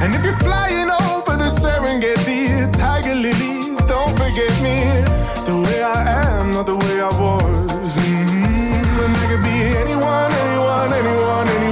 And 0.04 0.14
if 0.16 0.26
you're 0.26 0.36
flying 0.36 0.90
over 0.90 1.38
the 1.38 1.48
Serengeti, 1.48 2.70
Tiger 2.78 3.16
Lily, 3.16 3.78
don't 3.88 4.12
forget 4.12 4.52
me. 4.62 4.76
The 5.48 5.56
way 5.64 5.82
I 5.82 6.00
am, 6.28 6.52
not 6.52 6.66
the 6.66 6.76
way 6.76 7.00
I 7.00 7.08
was. 7.08 7.96
Mm-hmm. 7.96 9.00
And 9.04 9.16
I 9.16 9.26
could 9.30 9.44
be 9.48 9.58
anyone, 9.84 10.32
anyone, 10.44 10.92
anyone, 10.92 11.48
anyone, 11.48 11.63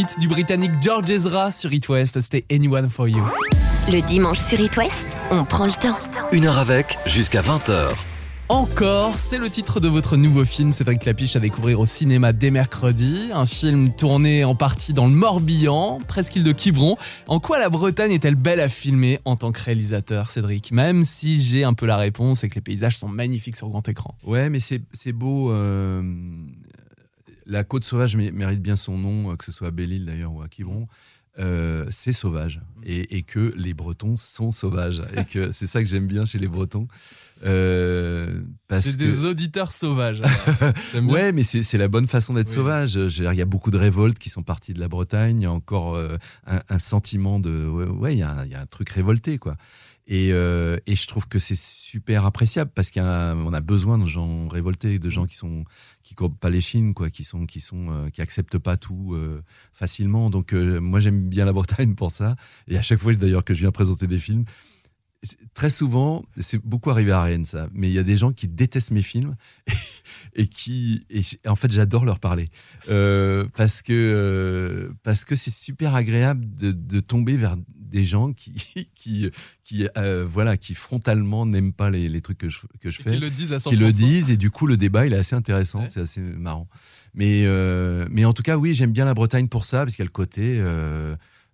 hit 0.00 0.18
du 0.18 0.28
britannique 0.28 0.72
George 0.80 1.10
Ezra 1.10 1.50
sur 1.50 1.72
It 1.74 1.86
West, 1.90 2.18
c'était 2.20 2.46
Anyone 2.50 2.88
for 2.88 3.06
You. 3.06 3.22
Le 3.92 4.00
dimanche 4.00 4.38
sur 4.38 4.58
It 4.58 4.74
West, 4.78 5.04
on 5.30 5.44
prend 5.44 5.66
le 5.66 5.72
temps. 5.72 5.98
Une 6.32 6.46
heure 6.46 6.56
avec, 6.56 6.96
jusqu'à 7.04 7.42
20h. 7.42 7.88
Encore, 8.48 9.16
c'est 9.18 9.36
le 9.38 9.48
titre 9.50 9.78
de 9.78 9.88
votre 9.88 10.16
nouveau 10.16 10.44
film, 10.46 10.72
Cédric 10.72 11.04
Lapiche, 11.04 11.36
à 11.36 11.38
découvrir 11.38 11.78
au 11.80 11.86
cinéma 11.86 12.32
dès 12.32 12.50
mercredi. 12.50 13.28
Un 13.32 13.44
film 13.46 13.92
tourné 13.92 14.42
en 14.42 14.54
partie 14.54 14.92
dans 14.94 15.06
le 15.06 15.12
Morbihan, 15.12 16.00
presqu'île 16.08 16.44
de 16.44 16.52
Quiberon. 16.52 16.96
En 17.28 17.38
quoi 17.38 17.58
la 17.58 17.68
Bretagne 17.68 18.10
est-elle 18.12 18.34
belle 18.36 18.58
à 18.58 18.68
filmer 18.68 19.20
en 19.26 19.36
tant 19.36 19.52
que 19.52 19.62
réalisateur, 19.62 20.30
Cédric? 20.30 20.72
Même 20.72 21.04
si 21.04 21.42
j'ai 21.42 21.62
un 21.62 21.74
peu 21.74 21.84
la 21.86 21.98
réponse 21.98 22.42
et 22.42 22.48
que 22.48 22.54
les 22.54 22.60
paysages 22.62 22.96
sont 22.96 23.08
magnifiques 23.08 23.56
sur 23.56 23.68
grand 23.68 23.86
écran. 23.88 24.14
Ouais, 24.24 24.48
mais 24.48 24.60
c'est 24.60 24.80
c'est 24.92 25.12
beau. 25.12 25.52
euh, 25.52 26.02
la 27.50 27.64
côte 27.64 27.84
sauvage 27.84 28.16
mé- 28.16 28.32
mérite 28.32 28.62
bien 28.62 28.76
son 28.76 28.96
nom, 28.96 29.32
euh, 29.32 29.36
que 29.36 29.44
ce 29.44 29.52
soit 29.52 29.68
à 29.68 29.70
Belle-Île 29.70 30.04
d'ailleurs 30.06 30.32
ou 30.32 30.40
à 30.42 30.48
Quiberon. 30.48 30.88
Euh, 31.38 31.86
c'est 31.90 32.12
sauvage 32.12 32.60
et, 32.84 33.16
et 33.16 33.22
que 33.22 33.54
les 33.56 33.72
Bretons 33.72 34.16
sont 34.16 34.50
sauvages 34.50 35.02
et 35.16 35.24
que 35.24 35.52
c'est 35.52 35.68
ça 35.68 35.80
que 35.82 35.88
j'aime 35.88 36.06
bien 36.06 36.24
chez 36.26 36.38
les 36.38 36.48
Bretons. 36.48 36.88
Euh, 37.44 38.39
parce 38.82 38.90
C'est 38.92 38.98
que- 38.98 39.04
des 39.04 39.24
auditeurs 39.24 39.70
sauvages. 39.72 40.20
Ouais, 41.08 41.32
mais 41.32 41.42
c'est 41.42 41.78
la 41.78 41.88
bonne 41.88 42.06
façon 42.08 42.34
d'être 42.34 42.48
Oui. 42.48 42.54
sauvage. 42.54 42.94
Dire, 42.96 43.32
Il 43.32 43.36
y 43.38 43.42
a 43.42 43.46
beaucoup 43.46 43.70
de 43.70 43.78
révoltes 43.78 44.18
qui 44.18 44.30
sont 44.30 44.42
parties 44.42 44.74
de 44.74 44.80
la 44.80 44.88
Bretagne. 44.88 45.40
Il 45.40 45.44
y 45.44 45.46
a 45.46 45.52
encore 45.52 45.94
euh, 45.94 46.16
un, 46.46 46.60
un 46.68 46.78
sentiment 46.78 47.38
de. 47.40 47.66
Ouais, 47.68 48.14
il 48.14 48.18
y, 48.18 48.22
a 48.22 48.30
un- 48.30 48.44
il 48.44 48.50
y 48.50 48.54
a 48.54 48.60
un 48.60 48.66
truc 48.66 48.90
révolté, 48.90 49.38
quoi. 49.38 49.56
Et, 50.06 50.32
euh, 50.32 50.76
et 50.88 50.96
je 50.96 51.06
trouve 51.06 51.28
que 51.28 51.38
c'est 51.38 51.56
super 51.56 52.24
appréciable 52.24 52.72
parce 52.74 52.90
qu'on 52.90 53.02
a, 53.04 53.32
on 53.36 53.52
a 53.52 53.60
besoin 53.60 53.96
de 53.96 54.06
gens 54.06 54.48
révoltés, 54.48 54.98
de 54.98 55.08
gens 55.08 55.24
qui 55.26 55.36
sont 55.36 55.64
qui 56.02 56.16
courbent 56.16 56.36
pas 56.38 56.50
les 56.50 56.60
chines, 56.60 56.94
quoi, 56.94 57.10
qui 57.10 57.22
sont 57.22 57.46
qui 57.46 57.60
sont 57.60 57.90
euh, 57.90 58.08
qui 58.08 58.20
acceptent 58.20 58.58
pas 58.58 58.76
tout 58.76 59.12
euh, 59.14 59.40
facilement. 59.72 60.28
Donc 60.28 60.52
euh, 60.52 60.80
moi 60.80 60.98
j'aime 60.98 61.28
bien 61.28 61.44
la 61.44 61.52
Bretagne 61.52 61.94
pour 61.94 62.10
ça. 62.10 62.34
Et 62.66 62.76
à 62.76 62.82
chaque 62.82 62.98
fois 62.98 63.14
d'ailleurs 63.14 63.44
que 63.44 63.54
je 63.54 63.60
viens 63.60 63.70
présenter 63.70 64.08
des 64.08 64.18
films, 64.18 64.44
très 65.52 65.68
souvent, 65.70 66.24
c'est 66.38 66.58
beaucoup 66.64 66.90
arrivé 66.90 67.12
à 67.12 67.22
Rennes 67.22 67.44
ça, 67.44 67.68
mais 67.74 67.88
il 67.90 67.92
y 67.92 67.98
a 67.98 68.02
des 68.02 68.16
gens 68.16 68.32
qui 68.32 68.48
détestent 68.48 68.90
mes 68.90 69.02
films 69.02 69.36
et 70.34 70.46
qui, 70.46 71.04
et 71.10 71.20
en 71.46 71.56
fait, 71.56 71.70
j'adore 71.70 72.04
leur 72.04 72.20
parler 72.20 72.48
Euh, 72.88 73.46
parce 73.54 73.82
que 73.82 73.92
euh, 73.92 74.92
parce 75.02 75.24
que 75.26 75.34
c'est 75.34 75.50
super 75.50 75.94
agréable 75.94 76.46
de, 76.56 76.72
de 76.72 77.00
tomber 77.00 77.36
vers 77.36 77.56
des 77.78 78.04
gens 78.04 78.32
qui 78.32 78.54
qui 78.94 79.30
qui 79.62 79.86
euh, 79.98 80.24
voilà 80.26 80.56
qui 80.56 80.74
frontalement 80.74 81.44
n'aiment 81.44 81.72
pas 81.74 81.90
les, 81.90 82.08
les 82.08 82.20
trucs 82.22 82.38
que 82.38 82.48
je 82.48 82.60
que 82.80 82.88
je 82.88 83.00
Et 83.00 83.02
fais, 83.02 83.10
qui 83.12 83.18
le 83.18 83.30
disent 83.30 83.52
à 83.52 83.58
qui 83.58 83.76
le 83.76 83.88
100%. 83.88 83.92
disent 83.92 84.30
et 84.30 84.36
du 84.36 84.50
coup 84.50 84.66
le 84.66 84.76
débat 84.76 85.06
il 85.06 85.12
est 85.12 85.18
assez 85.18 85.36
intéressant, 85.36 85.84
c'est 85.88 86.00
assez 86.00 86.20
marrant. 86.20 86.68
Mais 87.14 87.44
mais 88.10 88.24
en 88.24 88.32
tout 88.32 88.42
cas 88.42 88.56
oui 88.56 88.74
j'aime 88.74 88.92
bien 88.92 89.04
la 89.04 89.14
Bretagne 89.14 89.48
pour 89.48 89.64
ça 89.64 89.78
parce 89.84 89.96
qu'il 89.96 90.02
y 90.02 90.06
a 90.06 90.10
le 90.10 90.10
côté 90.12 90.62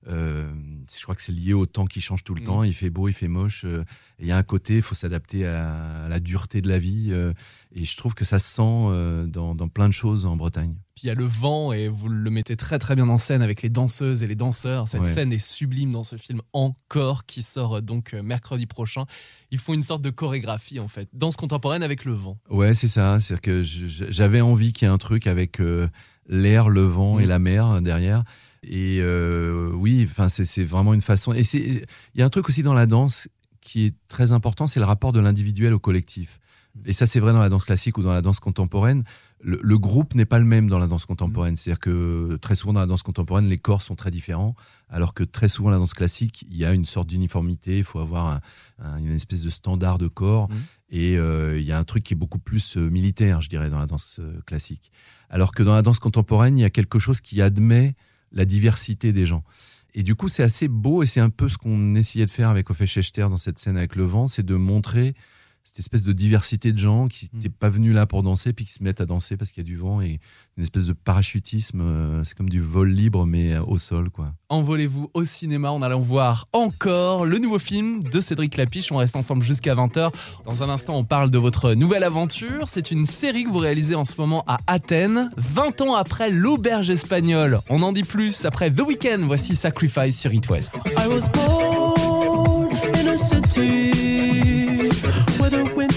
euh, 0.08 0.48
je 0.96 1.02
crois 1.02 1.14
que 1.14 1.22
c'est 1.22 1.32
lié 1.32 1.52
au 1.52 1.66
temps 1.66 1.84
qui 1.84 2.00
change 2.00 2.22
tout 2.24 2.34
le 2.34 2.40
Mm. 2.42 2.44
temps. 2.44 2.62
Il 2.62 2.74
fait 2.74 2.90
beau, 2.90 3.08
il 3.08 3.12
fait 3.12 3.28
moche. 3.28 3.64
euh, 3.64 3.82
et 4.18 4.22
il 4.22 4.26
y 4.28 4.32
a 4.32 4.36
un 4.36 4.42
côté, 4.42 4.76
il 4.76 4.82
faut 4.82 4.94
s'adapter 4.94 5.46
à, 5.46 6.04
à 6.04 6.08
la 6.08 6.20
dureté 6.20 6.62
de 6.62 6.68
la 6.68 6.78
vie. 6.78 7.08
euh, 7.10 7.32
et 7.72 7.84
je 7.84 7.96
trouve 7.96 8.14
que 8.14 8.24
ça 8.24 8.38
se 8.38 8.48
sent 8.54 9.28
dans, 9.28 9.54
dans 9.54 9.68
plein 9.68 9.88
de 9.88 9.92
choses 9.92 10.24
en 10.26 10.36
Bretagne. 10.36 10.74
Puis 10.94 11.04
il 11.04 11.06
y 11.08 11.10
a 11.10 11.14
le 11.14 11.24
vent 11.26 11.72
et 11.72 11.88
vous 11.88 12.08
le 12.08 12.30
mettez 12.30 12.56
très 12.56 12.78
très 12.78 12.94
bien 12.96 13.08
en 13.10 13.18
scène 13.18 13.42
avec 13.42 13.60
les 13.60 13.68
danseuses 13.68 14.22
et 14.22 14.26
les 14.26 14.34
danseurs. 14.34 14.88
Cette 14.88 15.02
Ouais. 15.02 15.10
scène 15.12 15.30
est 15.32 15.44
sublime 15.44 15.90
dans 15.90 16.04
ce 16.04 16.16
film 16.16 16.40
encore 16.54 17.26
qui 17.26 17.42
sort 17.42 17.82
donc 17.82 18.14
mercredi 18.14 18.64
prochain. 18.64 19.04
Ils 19.50 19.58
font 19.58 19.74
une 19.74 19.82
sorte 19.82 20.00
de 20.02 20.08
chorégraphie 20.10 20.80
en 20.80 20.88
fait, 20.88 21.08
danse 21.12 21.36
contemporaine 21.36 21.82
avec 21.82 22.04
le 22.06 22.12
vent. 22.14 22.38
Ouais, 22.48 22.72
c'est 22.72 22.88
ça. 22.88 23.20
C'est 23.20 23.38
que 23.40 23.62
j'avais 23.62 24.40
envie 24.40 24.72
qu'il 24.72 24.86
y 24.86 24.90
ait 24.90 24.94
un 24.94 24.96
truc 24.98 25.26
avec 25.26 25.60
l'air, 26.28 26.68
le 26.70 26.82
vent 26.82 27.18
et 27.18 27.24
Mm. 27.26 27.28
la 27.28 27.38
mer 27.38 27.82
derrière. 27.82 28.24
Et 28.68 28.98
euh, 29.00 29.70
oui, 29.74 30.06
enfin 30.10 30.28
c'est 30.28 30.64
vraiment 30.64 30.92
une 30.92 31.00
façon. 31.00 31.32
Et 31.32 31.44
c'est 31.44 31.60
il 32.14 32.18
y 32.18 32.22
a 32.22 32.26
un 32.26 32.30
truc 32.30 32.48
aussi 32.48 32.62
dans 32.62 32.74
la 32.74 32.86
danse 32.86 33.28
qui 33.60 33.86
est 33.86 33.94
très 34.08 34.32
important, 34.32 34.66
c'est 34.66 34.80
le 34.80 34.86
rapport 34.86 35.12
de 35.12 35.20
l'individuel 35.20 35.72
au 35.74 35.78
collectif. 35.78 36.38
Et 36.84 36.92
ça, 36.92 37.06
c'est 37.06 37.20
vrai 37.20 37.32
dans 37.32 37.38
la 37.40 37.48
danse 37.48 37.64
classique 37.64 37.96
ou 37.96 38.02
dans 38.02 38.12
la 38.12 38.20
danse 38.20 38.38
contemporaine. 38.38 39.02
Le, 39.40 39.58
le 39.62 39.78
groupe 39.78 40.14
n'est 40.14 40.26
pas 40.26 40.38
le 40.38 40.44
même 40.44 40.68
dans 40.68 40.78
la 40.78 40.86
danse 40.86 41.06
contemporaine. 41.06 41.56
C'est-à-dire 41.56 41.80
que 41.80 42.36
très 42.42 42.54
souvent 42.54 42.74
dans 42.74 42.80
la 42.80 42.86
danse 42.86 43.02
contemporaine, 43.02 43.46
les 43.48 43.56
corps 43.58 43.80
sont 43.82 43.94
très 43.94 44.10
différents, 44.10 44.54
alors 44.90 45.14
que 45.14 45.24
très 45.24 45.48
souvent 45.48 45.70
la 45.70 45.78
danse 45.78 45.94
classique, 45.94 46.44
il 46.50 46.56
y 46.56 46.64
a 46.66 46.72
une 46.74 46.84
sorte 46.84 47.08
d'uniformité. 47.08 47.78
Il 47.78 47.84
faut 47.84 47.98
avoir 48.00 48.26
un- 48.26 48.40
un- 48.78 48.98
une 48.98 49.12
espèce 49.12 49.42
de 49.42 49.50
standard 49.50 49.96
de 49.98 50.06
corps. 50.08 50.48
Et 50.90 51.16
euh, 51.16 51.58
il 51.58 51.64
y 51.64 51.72
a 51.72 51.78
un 51.78 51.84
truc 51.84 52.04
qui 52.04 52.12
est 52.14 52.16
beaucoup 52.16 52.38
plus 52.38 52.76
euh, 52.76 52.90
militaire, 52.90 53.40
je 53.40 53.48
dirais, 53.48 53.70
dans 53.70 53.78
la 53.78 53.86
danse 53.86 54.20
classique. 54.44 54.92
Alors 55.30 55.52
que 55.52 55.62
dans 55.62 55.74
la 55.74 55.82
danse 55.82 55.98
contemporaine, 55.98 56.58
il 56.58 56.60
y 56.60 56.64
a 56.64 56.70
quelque 56.70 56.98
chose 56.98 57.20
qui 57.22 57.40
admet 57.40 57.94
la 58.36 58.44
diversité 58.44 59.12
des 59.12 59.26
gens. 59.26 59.42
Et 59.94 60.02
du 60.02 60.14
coup, 60.14 60.28
c'est 60.28 60.42
assez 60.42 60.68
beau 60.68 61.02
et 61.02 61.06
c'est 61.06 61.20
un 61.20 61.30
peu 61.30 61.48
ce 61.48 61.56
qu'on 61.56 61.96
essayait 61.96 62.26
de 62.26 62.30
faire 62.30 62.50
avec 62.50 62.70
Ophé 62.70 62.86
Schechter 62.86 63.28
dans 63.30 63.38
cette 63.38 63.58
scène 63.58 63.78
avec 63.78 63.96
le 63.96 64.04
vent, 64.04 64.28
c'est 64.28 64.44
de 64.44 64.54
montrer 64.54 65.14
cette 65.66 65.80
espèce 65.80 66.04
de 66.04 66.12
diversité 66.12 66.72
de 66.72 66.78
gens 66.78 67.08
qui 67.08 67.28
n'étaient 67.34 67.48
pas 67.48 67.68
venus 67.68 67.92
là 67.92 68.06
pour 68.06 68.22
danser 68.22 68.52
puis 68.52 68.64
qui 68.64 68.72
se 68.72 68.84
mettent 68.84 69.00
à 69.00 69.04
danser 69.04 69.36
parce 69.36 69.50
qu'il 69.50 69.64
y 69.64 69.66
a 69.66 69.68
du 69.68 69.76
vent 69.76 70.00
et 70.00 70.20
une 70.56 70.62
espèce 70.62 70.86
de 70.86 70.92
parachutisme. 70.92 71.80
euh, 71.80 72.22
C'est 72.22 72.36
comme 72.36 72.48
du 72.48 72.60
vol 72.60 72.88
libre 72.88 73.26
mais 73.26 73.54
euh, 73.54 73.64
au 73.64 73.76
sol, 73.76 74.08
quoi. 74.10 74.32
Envolez-vous 74.48 75.10
au 75.12 75.24
cinéma 75.24 75.72
en 75.72 75.82
allant 75.82 75.98
voir 75.98 76.46
encore 76.52 77.26
le 77.26 77.38
nouveau 77.38 77.58
film 77.58 78.04
de 78.04 78.20
Cédric 78.20 78.56
Lapiche. 78.56 78.92
On 78.92 78.98
reste 78.98 79.16
ensemble 79.16 79.42
jusqu'à 79.42 79.74
20h. 79.74 80.12
Dans 80.44 80.62
un 80.62 80.68
instant, 80.68 80.94
on 80.94 81.02
parle 81.02 81.32
de 81.32 81.38
votre 81.38 81.74
nouvelle 81.74 82.04
aventure. 82.04 82.68
C'est 82.68 82.92
une 82.92 83.04
série 83.04 83.42
que 83.42 83.50
vous 83.50 83.58
réalisez 83.58 83.96
en 83.96 84.04
ce 84.04 84.14
moment 84.18 84.44
à 84.46 84.58
Athènes, 84.68 85.28
20 85.36 85.80
ans 85.80 85.94
après 85.96 86.30
l'auberge 86.30 86.90
espagnole. 86.90 87.58
On 87.68 87.82
en 87.82 87.90
dit 87.92 88.04
plus 88.04 88.44
après 88.44 88.70
The 88.70 88.82
Weeknd. 88.82 89.24
Voici 89.26 89.56
Sacrifice 89.56 90.20
sur 90.20 90.32
It 90.32 90.48
West. 90.48 90.78
I 90.96 91.08
was 91.08 91.28
born 91.34 92.70
in 92.94 93.08
a 93.08 93.16
city 93.16 94.45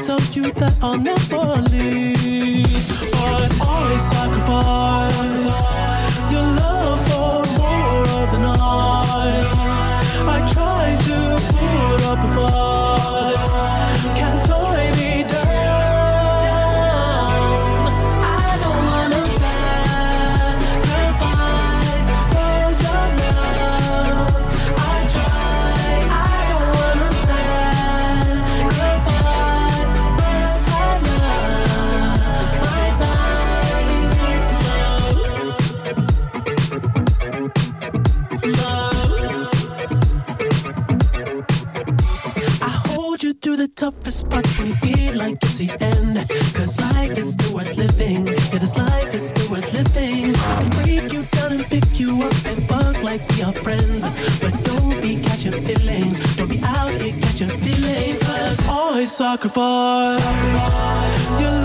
Tell 0.00 0.20
you 0.32 0.52
that 0.52 0.74
I'll 0.80 0.96
never 0.96 1.60
leave. 1.70 2.64
But 3.10 3.50
I 3.60 3.96
sacrificed 3.96 5.70
your 6.32 6.46
love 6.62 7.00
for 7.08 7.44
more 7.58 8.06
of 8.22 8.30
the 8.30 8.38
night. 8.38 9.46
I 10.24 10.38
tried 10.54 11.00
to 11.00 11.18
put 11.52 12.02
up 12.06 12.20
a 12.24 12.28
fight, 12.34 12.77
the 45.58 45.70
end. 45.80 46.16
Cause 46.54 46.78
life 46.78 47.18
is 47.18 47.32
still 47.32 47.54
worth 47.54 47.76
living. 47.76 48.26
Yeah, 48.26 48.58
this 48.58 48.76
life 48.76 49.12
is 49.12 49.30
still 49.30 49.50
worth 49.50 49.72
living. 49.72 50.34
I 50.34 50.62
can 50.62 50.70
break 50.82 51.12
you 51.12 51.22
down 51.32 51.52
and 51.52 51.64
pick 51.66 51.98
you 51.98 52.22
up 52.22 52.34
and 52.46 52.58
fuck 52.68 53.02
like 53.02 53.20
we 53.30 53.42
are 53.42 53.52
friends. 53.52 54.02
But 54.40 54.54
don't 54.64 55.00
be 55.02 55.20
catching 55.20 55.52
feelings. 55.52 56.36
Don't 56.36 56.48
be 56.48 56.60
out 56.64 56.92
here 57.00 57.14
catching 57.20 57.48
feelings. 57.48 58.20
Cause 58.22 58.68
I 58.68 59.04
sacrificed 59.04 60.24
your 61.40 61.57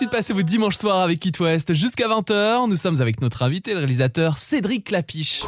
Merci 0.00 0.14
de 0.14 0.16
passer 0.16 0.32
votre 0.32 0.46
dimanche 0.46 0.76
soir 0.76 1.00
avec 1.00 1.22
It 1.26 1.38
West 1.40 1.74
jusqu'à 1.74 2.08
20h. 2.08 2.70
Nous 2.70 2.76
sommes 2.76 3.02
avec 3.02 3.20
notre 3.20 3.42
invité, 3.42 3.72
le 3.72 3.80
réalisateur 3.80 4.38
Cédric 4.38 4.84
Clapiche. 4.84 5.42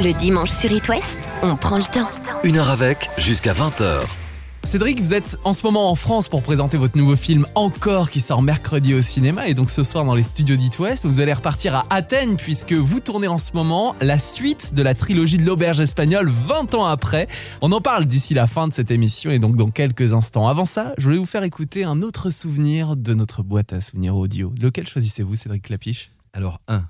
Le 0.00 0.14
dimanche 0.14 0.48
sur 0.48 0.72
It 0.72 0.88
West, 0.88 1.18
on 1.42 1.54
prend 1.56 1.76
le 1.76 1.84
temps. 1.84 2.08
Une 2.44 2.56
heure 2.56 2.70
avec, 2.70 3.10
jusqu'à 3.18 3.52
20h. 3.52 4.23
Cédric, 4.64 4.98
vous 4.98 5.12
êtes 5.12 5.38
en 5.44 5.52
ce 5.52 5.62
moment 5.64 5.90
en 5.90 5.94
France 5.94 6.28
pour 6.28 6.42
présenter 6.42 6.78
votre 6.78 6.96
nouveau 6.96 7.16
film 7.16 7.46
Encore 7.54 8.10
qui 8.10 8.20
sort 8.20 8.40
mercredi 8.40 8.94
au 8.94 9.02
cinéma 9.02 9.46
et 9.46 9.54
donc 9.54 9.70
ce 9.70 9.82
soir 9.82 10.04
dans 10.04 10.14
les 10.14 10.22
studios 10.22 10.56
d'It 10.56 10.78
West. 10.78 11.04
Vous 11.04 11.20
allez 11.20 11.34
repartir 11.34 11.74
à 11.74 11.86
Athènes 11.90 12.36
puisque 12.36 12.72
vous 12.72 13.00
tournez 13.00 13.28
en 13.28 13.38
ce 13.38 13.52
moment 13.52 13.94
la 14.00 14.18
suite 14.18 14.74
de 14.74 14.82
la 14.82 14.94
trilogie 14.94 15.36
de 15.36 15.44
l'auberge 15.44 15.80
espagnole 15.80 16.28
20 16.30 16.74
ans 16.74 16.86
après. 16.86 17.28
On 17.60 17.72
en 17.72 17.80
parle 17.82 18.06
d'ici 18.06 18.32
la 18.32 18.46
fin 18.46 18.66
de 18.66 18.72
cette 18.72 18.90
émission 18.90 19.30
et 19.30 19.38
donc 19.38 19.56
dans 19.56 19.70
quelques 19.70 20.14
instants. 20.14 20.48
Avant 20.48 20.64
ça, 20.64 20.94
je 20.96 21.04
voulais 21.04 21.18
vous 21.18 21.26
faire 21.26 21.42
écouter 21.42 21.84
un 21.84 22.00
autre 22.00 22.30
souvenir 22.30 22.96
de 22.96 23.12
notre 23.12 23.42
boîte 23.42 23.74
à 23.74 23.80
souvenirs 23.82 24.16
audio. 24.16 24.52
Lequel 24.60 24.88
choisissez-vous, 24.88 25.34
Cédric 25.34 25.64
Clapiche 25.64 26.10
Alors, 26.32 26.60
un. 26.68 26.84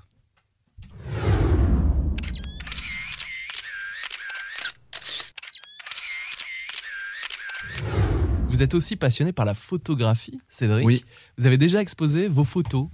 Vous 8.55 8.63
êtes 8.63 8.73
aussi 8.73 8.95
passionné 8.95 9.33
par 9.33 9.45
la 9.45 9.53
photographie, 9.53 10.39
Cédric. 10.47 10.85
Oui. 10.85 11.03
Vous 11.37 11.45
avez 11.45 11.57
déjà 11.57 11.81
exposé 11.81 12.29
vos 12.29 12.45
photos. 12.45 12.87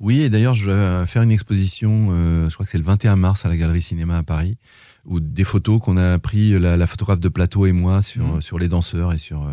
Oui, 0.00 0.22
et 0.22 0.28
d'ailleurs, 0.28 0.54
je 0.54 0.66
vais 0.66 0.72
euh, 0.72 1.06
faire 1.06 1.22
une 1.22 1.30
exposition, 1.30 2.08
euh, 2.10 2.48
je 2.48 2.54
crois 2.54 2.66
que 2.66 2.72
c'est 2.72 2.78
le 2.78 2.84
21 2.84 3.14
mars 3.14 3.46
à 3.46 3.48
la 3.48 3.56
Galerie 3.56 3.80
Cinéma 3.80 4.18
à 4.18 4.22
Paris, 4.24 4.58
où 5.04 5.20
des 5.20 5.44
photos 5.44 5.80
qu'on 5.80 5.96
a 5.98 6.18
pris, 6.18 6.58
la, 6.58 6.76
la 6.76 6.86
photographe 6.88 7.20
de 7.20 7.28
plateau 7.28 7.64
et 7.66 7.70
moi, 7.72 8.02
sur, 8.02 8.24
Mhm. 8.26 8.40
sur 8.40 8.58
les 8.58 8.66
danseurs 8.66 9.12
et 9.12 9.18
sur. 9.18 9.44
euh, 9.44 9.52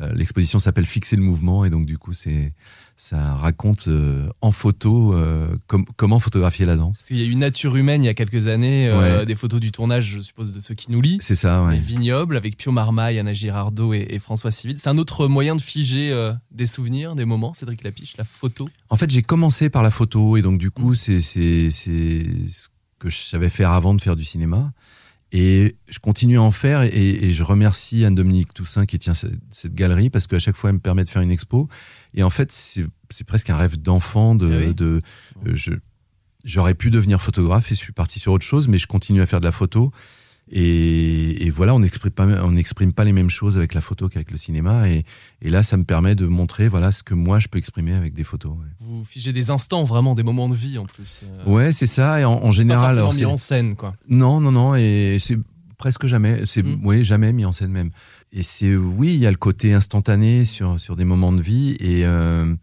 euh, 0.00 0.12
L'exposition 0.14 0.60
s'appelle 0.60 0.86
Fixer 0.86 1.16
le 1.16 1.22
mouvement, 1.22 1.64
et 1.64 1.70
donc 1.70 1.86
du 1.86 1.98
coup, 1.98 2.12
c'est 2.12 2.54
ça 3.02 3.34
raconte 3.34 3.88
euh, 3.88 4.28
en 4.42 4.52
photo 4.52 5.14
euh, 5.14 5.56
com- 5.68 5.86
comment 5.96 6.18
photographier 6.20 6.66
la 6.66 6.76
danse. 6.76 6.98
Parce 6.98 7.08
qu'il 7.08 7.16
y 7.16 7.22
a 7.22 7.24
eu 7.24 7.34
Nature 7.34 7.74
humaine 7.76 8.02
il 8.02 8.06
y 8.06 8.10
a 8.10 8.14
quelques 8.14 8.46
années, 8.48 8.88
euh, 8.88 9.20
Ouais. 9.20 9.26
des 9.26 9.34
photos 9.34 9.58
du 9.58 9.72
tournage, 9.72 10.04
je 10.04 10.20
suppose, 10.20 10.52
de 10.52 10.60
ceux 10.60 10.74
qui 10.74 10.90
nous 10.92 11.00
lit. 11.00 11.16
C'est 11.22 11.34
ça, 11.34 11.62
ouais. 11.64 11.76
Les 11.76 11.80
vignobles 11.80 12.36
avec 12.36 12.58
Pio 12.58 12.72
Marmaille, 12.72 13.18
Anna 13.18 13.32
Girardot 13.32 13.94
et, 13.94 14.06
et 14.10 14.18
François 14.18 14.50
Civil. 14.50 14.76
C'est 14.76 14.90
un 14.90 14.98
autre 14.98 15.28
moyen 15.28 15.56
de 15.56 15.62
figer 15.62 16.12
des 16.50 16.66
souvenirs, 16.66 17.14
des 17.14 17.24
moments, 17.24 17.54
Cédric 17.54 17.82
Lapiche, 17.84 18.16
la 18.18 18.24
photo. 18.24 18.68
En 18.90 18.96
fait, 18.96 19.08
j'ai 19.10 19.22
commencé 19.22 19.70
par 19.70 19.82
la 19.82 19.90
photo 19.90 20.36
et 20.36 20.42
donc 20.42 20.58
du 20.58 20.70
coup, 20.70 20.94
c'est 20.94 21.22
c'est 21.22 21.70
ce 21.70 22.68
que 22.98 23.08
je 23.08 23.16
savais 23.16 23.48
faire 23.48 23.70
avant 23.70 23.94
de 23.94 24.00
faire 24.02 24.14
du 24.14 24.24
cinéma. 24.26 24.72
Et 25.32 25.76
je 25.88 25.98
continue 26.00 26.38
à 26.38 26.42
en 26.42 26.50
faire 26.50 26.82
et, 26.82 26.90
et 26.92 27.30
je 27.30 27.42
remercie 27.44 28.04
Anne-Dominique 28.04 28.52
Toussaint 28.52 28.84
qui 28.84 28.98
tient 28.98 29.14
cette, 29.14 29.38
cette 29.50 29.74
galerie 29.74 30.10
parce 30.10 30.26
qu'à 30.26 30.40
chaque 30.40 30.56
fois, 30.56 30.70
elle 30.70 30.76
me 30.76 30.80
permet 30.80 31.04
de 31.04 31.08
faire 31.08 31.22
une 31.22 31.30
expo. 31.30 31.68
Et 32.14 32.22
en 32.22 32.30
fait, 32.30 32.50
c'est 32.50 33.24
presque 33.24 33.48
un 33.50 33.56
rêve 33.56 33.80
d'enfant 33.80 34.34
de, 34.34 34.66
oui. 34.66 34.74
de 34.74 35.00
euh, 35.46 35.54
je 35.54 35.72
j'aurais 36.44 36.74
pu 36.74 36.90
devenir 36.90 37.20
photographe 37.20 37.70
et 37.70 37.74
je 37.74 37.80
suis 37.80 37.92
parti 37.92 38.18
sur 38.18 38.32
autre 38.32 38.46
chose, 38.46 38.68
mais 38.68 38.78
je 38.78 38.86
continue 38.86 39.20
à 39.20 39.26
faire 39.26 39.40
de 39.40 39.44
la 39.44 39.52
photo. 39.52 39.92
Et, 40.52 41.46
et 41.46 41.50
voilà, 41.50 41.74
on 41.74 41.78
n'exprime 41.78 42.10
pas, 42.10 42.26
on 42.44 42.50
n'exprime 42.50 42.92
pas 42.92 43.04
les 43.04 43.12
mêmes 43.12 43.30
choses 43.30 43.56
avec 43.56 43.72
la 43.72 43.80
photo 43.80 44.08
qu'avec 44.08 44.30
le 44.32 44.36
cinéma. 44.36 44.88
Et, 44.88 45.04
et 45.42 45.48
là, 45.48 45.62
ça 45.62 45.76
me 45.76 45.84
permet 45.84 46.14
de 46.16 46.26
montrer 46.26 46.68
voilà 46.68 46.90
ce 46.90 47.02
que 47.04 47.14
moi 47.14 47.38
je 47.38 47.46
peux 47.48 47.58
exprimer 47.58 47.94
avec 47.94 48.14
des 48.14 48.24
photos. 48.24 48.52
ouais. 48.52 48.66
Vous 48.80 49.04
figez 49.04 49.32
des 49.32 49.50
instants, 49.50 49.84
vraiment 49.84 50.14
des 50.16 50.24
moments 50.24 50.48
de 50.48 50.56
vie 50.56 50.76
en 50.78 50.86
plus. 50.86 51.22
euh, 51.24 51.44
Ouais, 51.44 51.70
c'est 51.72 51.86
ça. 51.86 52.20
Et 52.20 52.24
en, 52.24 52.32
en 52.32 52.38
c'est 52.40 52.44
pas 52.46 52.50
général, 52.50 52.96
forcément 52.96 53.08
alors, 53.10 53.14
mis 53.14 53.24
en 53.26 53.36
scène, 53.36 53.76
quoi. 53.76 53.94
non, 54.08 54.40
non, 54.40 54.50
non, 54.50 54.74
et 54.74 55.18
c'est 55.20 55.38
presque 55.78 56.06
jamais. 56.06 56.42
C'est 56.46 56.64
Mm. 56.64 56.80
oui, 56.84 57.04
jamais 57.04 57.32
mis 57.32 57.44
en 57.44 57.52
scène 57.52 57.70
même. 57.70 57.90
Et 58.32 58.42
c'est 58.42 58.74
oui, 58.74 59.14
il 59.14 59.20
y 59.20 59.26
a 59.26 59.30
le 59.30 59.36
côté 59.36 59.72
instantané 59.72 60.44
sur 60.44 60.78
sur 60.80 60.96
des 60.96 61.04
moments 61.04 61.32
de 61.32 61.40
vie 61.42 61.76
et 61.80 62.04
euh, 62.04 62.54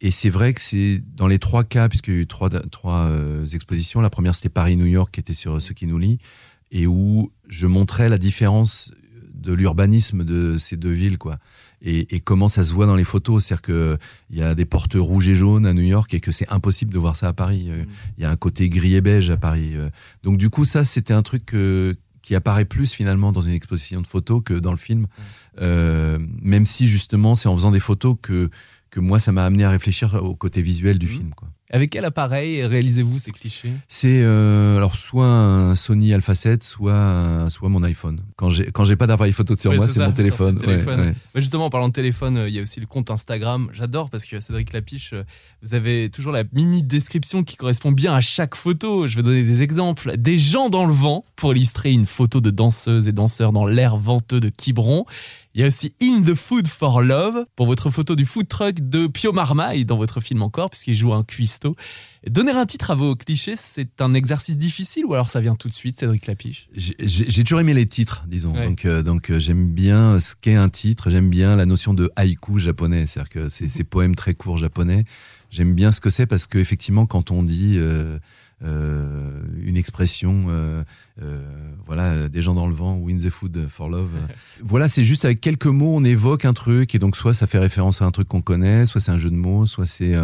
et 0.00 0.10
c'est 0.10 0.28
vrai 0.30 0.52
que 0.52 0.60
c'est 0.60 1.02
dans 1.14 1.26
les 1.26 1.38
trois 1.38 1.64
cas, 1.64 1.88
puisqu'il 1.88 2.14
y 2.14 2.16
a 2.18 2.20
eu 2.20 2.26
trois 2.26 2.50
trois 2.50 3.06
euh, 3.08 3.46
expositions. 3.46 4.02
La 4.02 4.10
première 4.10 4.34
c'était 4.34 4.50
Paris-New 4.50 4.86
York, 4.86 5.10
qui 5.14 5.20
était 5.20 5.32
sur 5.34 5.60
ce 5.62 5.72
qui 5.72 5.86
nous 5.86 5.98
lie, 5.98 6.18
et 6.74 6.86
où 6.86 7.32
je 7.48 7.66
montrais 7.66 8.10
la 8.10 8.18
différence 8.18 8.92
de 9.32 9.52
l'urbanisme 9.54 10.24
de 10.24 10.56
ces 10.58 10.76
deux 10.76 10.90
villes, 10.92 11.16
quoi. 11.18 11.38
Et, 11.86 12.14
et 12.16 12.20
comment 12.20 12.48
ça 12.48 12.64
se 12.64 12.72
voit 12.72 12.86
dans 12.86 12.96
les 12.96 13.04
photos, 13.04 13.44
c'est-à-dire 13.44 13.62
que 13.62 13.98
il 14.30 14.38
y 14.38 14.42
a 14.42 14.54
des 14.54 14.64
portes 14.64 14.94
rouges 14.94 15.28
et 15.28 15.34
jaunes 15.34 15.66
à 15.66 15.74
New 15.74 15.82
York 15.82 16.12
et 16.14 16.20
que 16.20 16.32
c'est 16.32 16.48
impossible 16.50 16.92
de 16.94 16.98
voir 16.98 17.14
ça 17.14 17.28
à 17.28 17.32
Paris. 17.34 17.66
Euh, 17.68 17.84
Il 18.16 18.22
y 18.22 18.24
a 18.24 18.30
un 18.30 18.36
côté 18.36 18.68
gris 18.70 18.94
et 18.94 19.02
beige 19.02 19.28
à 19.30 19.36
Paris. 19.36 19.72
Euh, 19.74 19.90
Donc 20.22 20.38
du 20.38 20.48
coup, 20.50 20.64
ça, 20.64 20.82
c'était 20.84 21.12
un 21.14 21.22
truc 21.22 21.44
que- 21.44 21.94
qui 22.22 22.34
apparaît 22.34 22.64
plus 22.64 22.90
finalement 22.94 23.32
dans 23.32 23.42
une 23.42 23.52
exposition 23.52 24.00
de 24.00 24.06
photos 24.06 24.40
que 24.42 24.54
dans 24.54 24.70
le 24.70 24.78
film. 24.78 25.06
Euh, 25.60 26.18
même 26.40 26.64
si 26.64 26.86
justement, 26.86 27.34
c'est 27.34 27.48
en 27.50 27.54
faisant 27.54 27.70
des 27.70 27.80
photos 27.80 28.16
que 28.22 28.48
que 28.94 29.00
moi, 29.00 29.18
ça 29.18 29.32
m'a 29.32 29.44
amené 29.44 29.64
à 29.64 29.70
réfléchir 29.70 30.14
au 30.22 30.34
côté 30.36 30.62
visuel 30.62 30.98
du 30.98 31.08
film. 31.08 31.30
Quoi. 31.34 31.48
Avec 31.70 31.90
quel 31.90 32.04
appareil 32.04 32.62
réalisez-vous 32.64 33.18
ces 33.18 33.32
clichés? 33.32 33.72
C'est 33.88 34.20
euh, 34.22 34.76
alors 34.76 34.94
soit 34.94 35.26
un 35.26 35.74
Sony 35.74 36.12
Alpha 36.14 36.34
7, 36.36 36.62
soit 36.62 36.94
un- 36.94 37.50
soit 37.50 37.68
mon 37.68 37.82
iPhone. 37.82 38.20
Quand 38.36 38.50
j'ai 38.50 38.66
quand 38.70 38.84
j'ai 38.84 38.94
pas 38.94 39.06
d'appareil 39.08 39.32
photo 39.32 39.56
sur 39.56 39.72
Ouais, 39.72 39.78
moi, 39.78 39.88
c'est 39.88 40.04
mon 40.04 40.12
téléphone. 40.12 40.54
ton 40.56 40.66
téléphone. 40.66 41.00
Ouais, 41.00 41.06
ouais. 41.06 41.14
Bah, 41.34 41.40
Justement, 41.40 41.64
en 41.66 41.70
parlant 41.70 41.88
de 41.88 41.92
téléphone, 41.92 42.36
euh, 42.36 42.48
il 42.48 42.54
y 42.54 42.58
a 42.60 42.62
aussi 42.62 42.78
le 42.78 42.86
compte 42.86 43.10
Instagram. 43.10 43.68
J'adore 43.72 44.10
parce 44.10 44.24
que 44.26 44.38
Cédric 44.38 44.72
Lapiche, 44.72 45.14
euh, 45.14 45.24
vous 45.62 45.74
avez 45.74 46.10
toujours 46.10 46.30
la 46.32 46.44
mini 46.52 46.82
description 46.84 47.42
qui 47.42 47.56
correspond 47.56 47.90
bien 47.90 48.14
à 48.14 48.20
chaque 48.20 48.54
photo. 48.54 49.08
Je 49.08 49.16
vais 49.16 49.22
donner 49.24 49.42
des 49.42 49.62
exemples. 49.64 50.16
Des 50.16 50.38
gens 50.38 50.68
dans 50.68 50.86
le 50.86 50.92
vent 50.92 51.24
pour 51.34 51.52
illustrer 51.54 51.90
une 51.90 52.06
photo 52.06 52.40
de 52.40 52.50
danseuses 52.50 53.08
et 53.08 53.12
danseurs 53.12 53.50
dans 53.52 53.66
l'air 53.66 53.96
venteux 53.96 54.38
de 54.38 54.50
Quiberon. 54.50 55.06
Il 55.56 55.60
y 55.60 55.64
a 55.64 55.68
aussi 55.68 55.94
In 56.02 56.22
the 56.22 56.34
Food 56.34 56.66
for 56.66 57.00
Love 57.00 57.46
pour 57.54 57.66
votre 57.66 57.88
photo 57.88 58.16
du 58.16 58.26
food 58.26 58.48
truck 58.48 58.80
de 58.80 59.06
Pio 59.06 59.30
Marmaille 59.30 59.84
dans 59.84 59.96
votre 59.96 60.20
film 60.20 60.42
encore, 60.42 60.68
puisqu'il 60.68 60.96
joue 60.96 61.14
un 61.14 61.22
cuistot. 61.22 61.76
Donner 62.28 62.50
un 62.50 62.66
titre 62.66 62.90
à 62.90 62.96
vos 62.96 63.14
clichés, 63.14 63.54
c'est 63.54 64.00
un 64.00 64.14
exercice 64.14 64.58
difficile 64.58 65.04
ou 65.04 65.14
alors 65.14 65.30
ça 65.30 65.40
vient 65.40 65.54
tout 65.54 65.68
de 65.68 65.72
suite, 65.72 65.96
Cédric 65.96 66.26
Lapiche? 66.26 66.66
J'ai 66.74 67.44
toujours 67.44 67.60
aimé 67.60 67.72
les 67.72 67.86
titres, 67.86 68.24
disons. 68.26 68.52
Ouais. 68.52 68.66
Donc, 68.66 68.84
euh, 68.84 69.02
donc 69.04 69.30
euh, 69.30 69.38
j'aime 69.38 69.70
bien 69.70 70.18
ce 70.18 70.34
qu'est 70.34 70.56
un 70.56 70.68
titre. 70.68 71.08
J'aime 71.08 71.30
bien 71.30 71.54
la 71.54 71.66
notion 71.66 71.94
de 71.94 72.10
haïku 72.16 72.58
japonais, 72.58 73.06
c'est-à-dire 73.06 73.30
que 73.30 73.48
c'est 73.48 73.68
ces 73.68 73.84
poèmes 73.84 74.16
très 74.16 74.34
courts 74.34 74.56
japonais. 74.56 75.04
J'aime 75.50 75.74
bien 75.74 75.92
ce 75.92 76.00
que 76.00 76.10
c'est 76.10 76.26
parce 76.26 76.48
que 76.48 76.58
effectivement, 76.58 77.06
quand 77.06 77.30
on 77.30 77.44
dit 77.44 77.76
euh, 77.78 78.18
euh, 78.62 79.42
une 79.58 79.76
expression, 79.76 80.46
euh, 80.48 80.84
euh, 81.20 81.40
voilà, 81.86 82.28
des 82.28 82.40
gens 82.40 82.54
dans 82.54 82.66
le 82.66 82.74
vent, 82.74 82.96
win 82.96 83.18
the 83.18 83.30
food 83.30 83.66
for 83.68 83.88
love. 83.88 84.10
voilà, 84.62 84.88
c'est 84.88 85.04
juste 85.04 85.24
avec 85.24 85.40
quelques 85.40 85.66
mots, 85.66 85.94
on 85.96 86.04
évoque 86.04 86.44
un 86.44 86.52
truc 86.52 86.94
et 86.94 86.98
donc 86.98 87.16
soit 87.16 87.34
ça 87.34 87.46
fait 87.46 87.58
référence 87.58 88.00
à 88.00 88.04
un 88.04 88.10
truc 88.10 88.28
qu'on 88.28 88.42
connaît, 88.42 88.86
soit 88.86 89.00
c'est 89.00 89.10
un 89.10 89.18
jeu 89.18 89.30
de 89.30 89.36
mots, 89.36 89.66
soit 89.66 89.86
c'est 89.86 90.14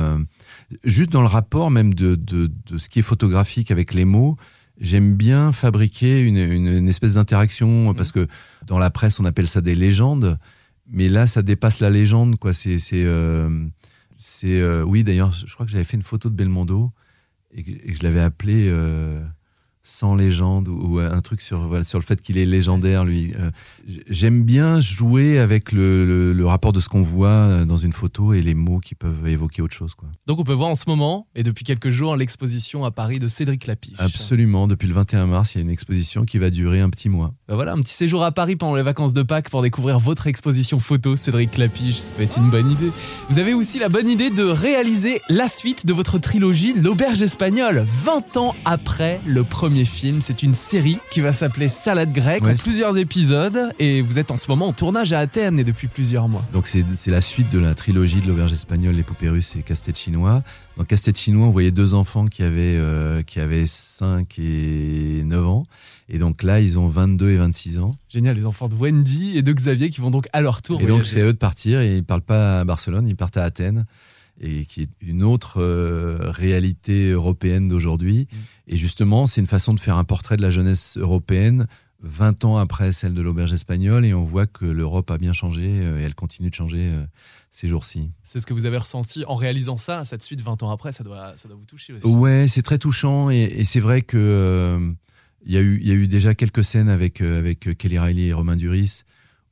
juste 0.84 1.10
dans 1.10 1.20
le 1.20 1.26
rapport 1.26 1.70
même 1.70 1.92
de, 1.92 2.14
de, 2.14 2.50
de 2.66 2.78
ce 2.78 2.88
qui 2.88 3.00
est 3.00 3.02
photographique 3.02 3.70
avec 3.70 3.94
les 3.94 4.04
mots. 4.04 4.36
J'aime 4.80 5.14
bien 5.14 5.52
fabriquer 5.52 6.20
une, 6.20 6.38
une, 6.38 6.68
une 6.68 6.88
espèce 6.88 7.14
d'interaction 7.14 7.92
parce 7.92 8.12
que 8.12 8.26
dans 8.66 8.78
la 8.78 8.90
presse 8.90 9.20
on 9.20 9.24
appelle 9.26 9.48
ça 9.48 9.60
des 9.60 9.74
légendes, 9.74 10.38
mais 10.88 11.08
là 11.08 11.26
ça 11.26 11.42
dépasse 11.42 11.80
la 11.80 11.90
légende 11.90 12.36
quoi. 12.36 12.52
C'est 12.54 12.78
c'est 12.78 13.04
euh, 13.04 13.66
euh, 14.44 14.82
oui 14.82 15.04
d'ailleurs 15.04 15.32
je 15.32 15.52
crois 15.52 15.66
que 15.66 15.72
j'avais 15.72 15.84
fait 15.84 15.96
une 15.96 16.02
photo 16.02 16.30
de 16.30 16.34
Belmondo 16.34 16.92
et 17.52 17.62
que, 17.62 17.70
et 17.70 17.94
je 17.94 18.02
l'avais 18.02 18.20
appelé 18.20 18.68
euh, 18.68 19.20
sans 19.90 20.14
légende 20.14 20.68
ou, 20.68 20.96
ou 20.96 20.98
un 21.00 21.20
truc 21.20 21.40
sur 21.40 21.60
voilà, 21.68 21.84
sur 21.84 21.98
le 21.98 22.04
fait 22.04 22.22
qu'il 22.22 22.38
est 22.38 22.44
légendaire 22.44 23.04
lui. 23.04 23.32
Euh, 23.38 23.50
J'aime 24.08 24.42
bien 24.44 24.80
jouer 24.80 25.38
avec 25.38 25.72
le, 25.72 26.06
le, 26.06 26.32
le 26.32 26.46
rapport 26.46 26.72
de 26.72 26.80
ce 26.80 26.88
qu'on 26.88 27.02
voit 27.02 27.28
euh, 27.28 27.64
dans 27.64 27.76
une 27.76 27.92
photo 27.92 28.32
et 28.32 28.40
les 28.40 28.54
mots 28.54 28.78
qui 28.78 28.94
peuvent 28.94 29.26
évoquer 29.26 29.62
autre 29.62 29.74
chose 29.74 29.94
quoi. 29.94 30.08
Donc 30.26 30.38
on 30.38 30.44
peut 30.44 30.52
voir 30.52 30.68
en 30.68 30.76
ce 30.76 30.84
moment, 30.86 31.26
et 31.34 31.42
depuis 31.42 31.64
quelques 31.64 31.90
jours, 31.90 32.16
l'exposition 32.16 32.84
à 32.84 32.90
Paris 32.90 33.18
de 33.18 33.26
Cédric 33.26 33.66
Lapiche. 33.66 33.94
Absolument. 33.98 34.66
Depuis 34.66 34.86
le 34.86 34.94
21 34.94 35.26
mars, 35.26 35.54
il 35.54 35.58
y 35.58 35.60
a 35.60 35.62
une 35.62 35.70
exposition 35.70 36.24
qui 36.24 36.38
va 36.38 36.50
durer 36.50 36.80
un 36.80 36.90
petit 36.90 37.08
mois. 37.08 37.32
Bah 37.48 37.54
voilà, 37.54 37.72
un 37.72 37.80
petit 37.80 37.94
séjour 37.94 38.22
à 38.22 38.32
Paris 38.32 38.56
pendant 38.56 38.76
les 38.76 38.82
vacances 38.82 39.14
de 39.14 39.22
Pâques 39.22 39.50
pour 39.50 39.62
découvrir 39.62 39.98
votre 39.98 40.26
exposition 40.26 40.78
photo, 40.78 41.16
Cédric 41.16 41.58
Lapiche, 41.58 41.96
ça 41.96 42.08
peut 42.16 42.22
être 42.22 42.38
une 42.38 42.50
bonne 42.50 42.70
idée. 42.70 42.90
Vous 43.28 43.38
avez 43.38 43.54
aussi 43.54 43.78
la 43.78 43.88
bonne 43.88 44.08
idée 44.08 44.30
de 44.30 44.44
réaliser 44.44 45.20
la 45.28 45.48
suite 45.48 45.86
de 45.86 45.92
votre 45.92 46.18
trilogie 46.18 46.74
L'Auberge 46.74 47.22
Espagnole, 47.22 47.84
20 48.04 48.36
ans 48.36 48.54
après 48.64 49.20
le 49.26 49.42
premier 49.42 49.79
film. 49.84 50.20
C'est 50.22 50.42
une 50.42 50.54
série 50.54 50.98
qui 51.10 51.20
va 51.20 51.32
s'appeler 51.32 51.68
Salade 51.68 52.12
grecque, 52.12 52.44
Ouais. 52.44 52.52
en 52.52 52.56
plusieurs 52.56 52.96
épisodes, 52.96 53.70
et 53.78 54.02
vous 54.02 54.18
êtes 54.18 54.30
en 54.30 54.36
ce 54.36 54.50
moment 54.50 54.68
en 54.68 54.72
tournage 54.72 55.12
à 55.12 55.18
Athènes 55.20 55.58
et 55.58 55.64
depuis 55.64 55.88
plusieurs 55.88 56.28
mois. 56.28 56.44
Donc 56.52 56.66
c'est 56.66 56.84
la 57.06 57.20
suite 57.20 57.50
de 57.50 57.58
la 57.58 57.74
trilogie 57.74 58.20
de 58.20 58.26
l'auberge 58.26 58.52
espagnole, 58.52 58.94
les 58.94 59.02
poupées 59.02 59.28
russes 59.28 59.56
et 59.56 59.62
casse-tête 59.62 59.98
chinois. 59.98 60.42
Dans 60.76 60.84
casse-tête 60.84 61.18
chinois, 61.18 61.46
on 61.46 61.50
voyait 61.50 61.70
deux 61.70 61.94
enfants 61.94 62.24
qui 62.26 62.42
avaient, 62.42 62.76
euh, 62.78 63.22
qui 63.22 63.40
avaient 63.40 63.66
5 63.66 64.38
et 64.38 65.22
9 65.24 65.46
ans. 65.46 65.64
Et 66.08 66.18
donc 66.18 66.42
là, 66.42 66.60
ils 66.60 66.78
ont 66.78 66.88
22 66.88 67.30
et 67.30 67.36
26 67.36 67.78
ans. 67.78 67.96
Génial, 68.08 68.36
les 68.36 68.46
enfants 68.46 68.68
de 68.68 68.74
Wendy 68.74 69.36
et 69.36 69.42
de 69.42 69.52
Xavier 69.52 69.90
qui 69.90 70.00
vont 70.00 70.10
donc 70.10 70.26
à 70.32 70.40
leur 70.40 70.62
tour 70.62 70.80
Et 70.80 70.86
donc 70.86 71.04
c'est 71.06 71.20
à 71.20 71.24
eux 71.24 71.32
de 71.32 71.38
partir 71.38 71.80
et 71.80 71.96
ils 71.98 72.04
partent 72.04 72.24
pas 72.24 72.60
à 72.60 72.64
Barcelone, 72.64 73.06
ils 73.08 73.16
partent 73.16 73.36
à 73.36 73.44
Athènes 73.44 73.84
et 74.40 74.64
qui 74.64 74.82
est 74.82 74.88
une 75.02 75.22
autre 75.22 75.60
euh, 75.60 76.18
réalité 76.30 77.10
européenne 77.10 77.68
d'aujourd'hui. 77.68 78.26
Et 78.66 78.76
justement, 78.76 79.26
c'est 79.26 79.40
une 79.40 79.46
façon 79.46 79.72
de 79.74 79.80
faire 79.80 79.96
un 79.96 80.04
portrait 80.04 80.36
de 80.36 80.42
la 80.42 80.50
jeunesse 80.50 80.96
européenne 80.96 81.66
20 82.02 82.44
ans 82.46 82.56
après 82.56 82.92
celle 82.92 83.12
de 83.12 83.20
l'auberge 83.20 83.52
espagnole 83.52 84.06
et 84.06 84.14
on 84.14 84.24
voit 84.24 84.46
que 84.46 84.64
l'Europe 84.64 85.10
a 85.10 85.18
bien 85.18 85.34
changé 85.34 85.80
euh, 85.82 86.00
et 86.00 86.02
elle 86.02 86.14
continue 86.14 86.48
de 86.48 86.54
changer 86.54 86.88
euh, 86.90 87.04
ces 87.50 87.68
jours-ci. 87.68 88.10
C'est 88.22 88.40
ce 88.40 88.46
que 88.46 88.54
vous 88.54 88.64
avez 88.64 88.78
ressenti 88.78 89.22
en 89.26 89.34
réalisant 89.34 89.76
ça, 89.76 90.06
cette 90.06 90.22
suite 90.22 90.40
20 90.40 90.62
ans 90.62 90.70
après, 90.70 90.92
ça 90.92 91.04
doit, 91.04 91.34
ça 91.36 91.46
doit 91.48 91.58
vous 91.58 91.66
toucher 91.66 91.92
aussi. 91.92 92.06
Ouais, 92.06 92.46
c'est 92.48 92.62
très 92.62 92.78
touchant 92.78 93.28
et, 93.28 93.42
et 93.42 93.64
c'est 93.66 93.80
vrai 93.80 94.00
que 94.00 94.16
euh, 94.16 94.90
il 95.44 95.52
y, 95.52 95.58
a 95.58 95.60
eu- 95.60 95.78
il 95.82 95.86
y 95.88 95.90
a 95.92 95.94
eu 95.94 96.08
déjà 96.08 96.34
quelques 96.34 96.64
scènes 96.64 96.88
avec, 96.88 97.20
euh, 97.20 97.38
avec 97.38 97.76
Kelly 97.76 97.98
Riley 97.98 98.28
et 98.28 98.32
Romain 98.32 98.56
Duris 98.56 99.02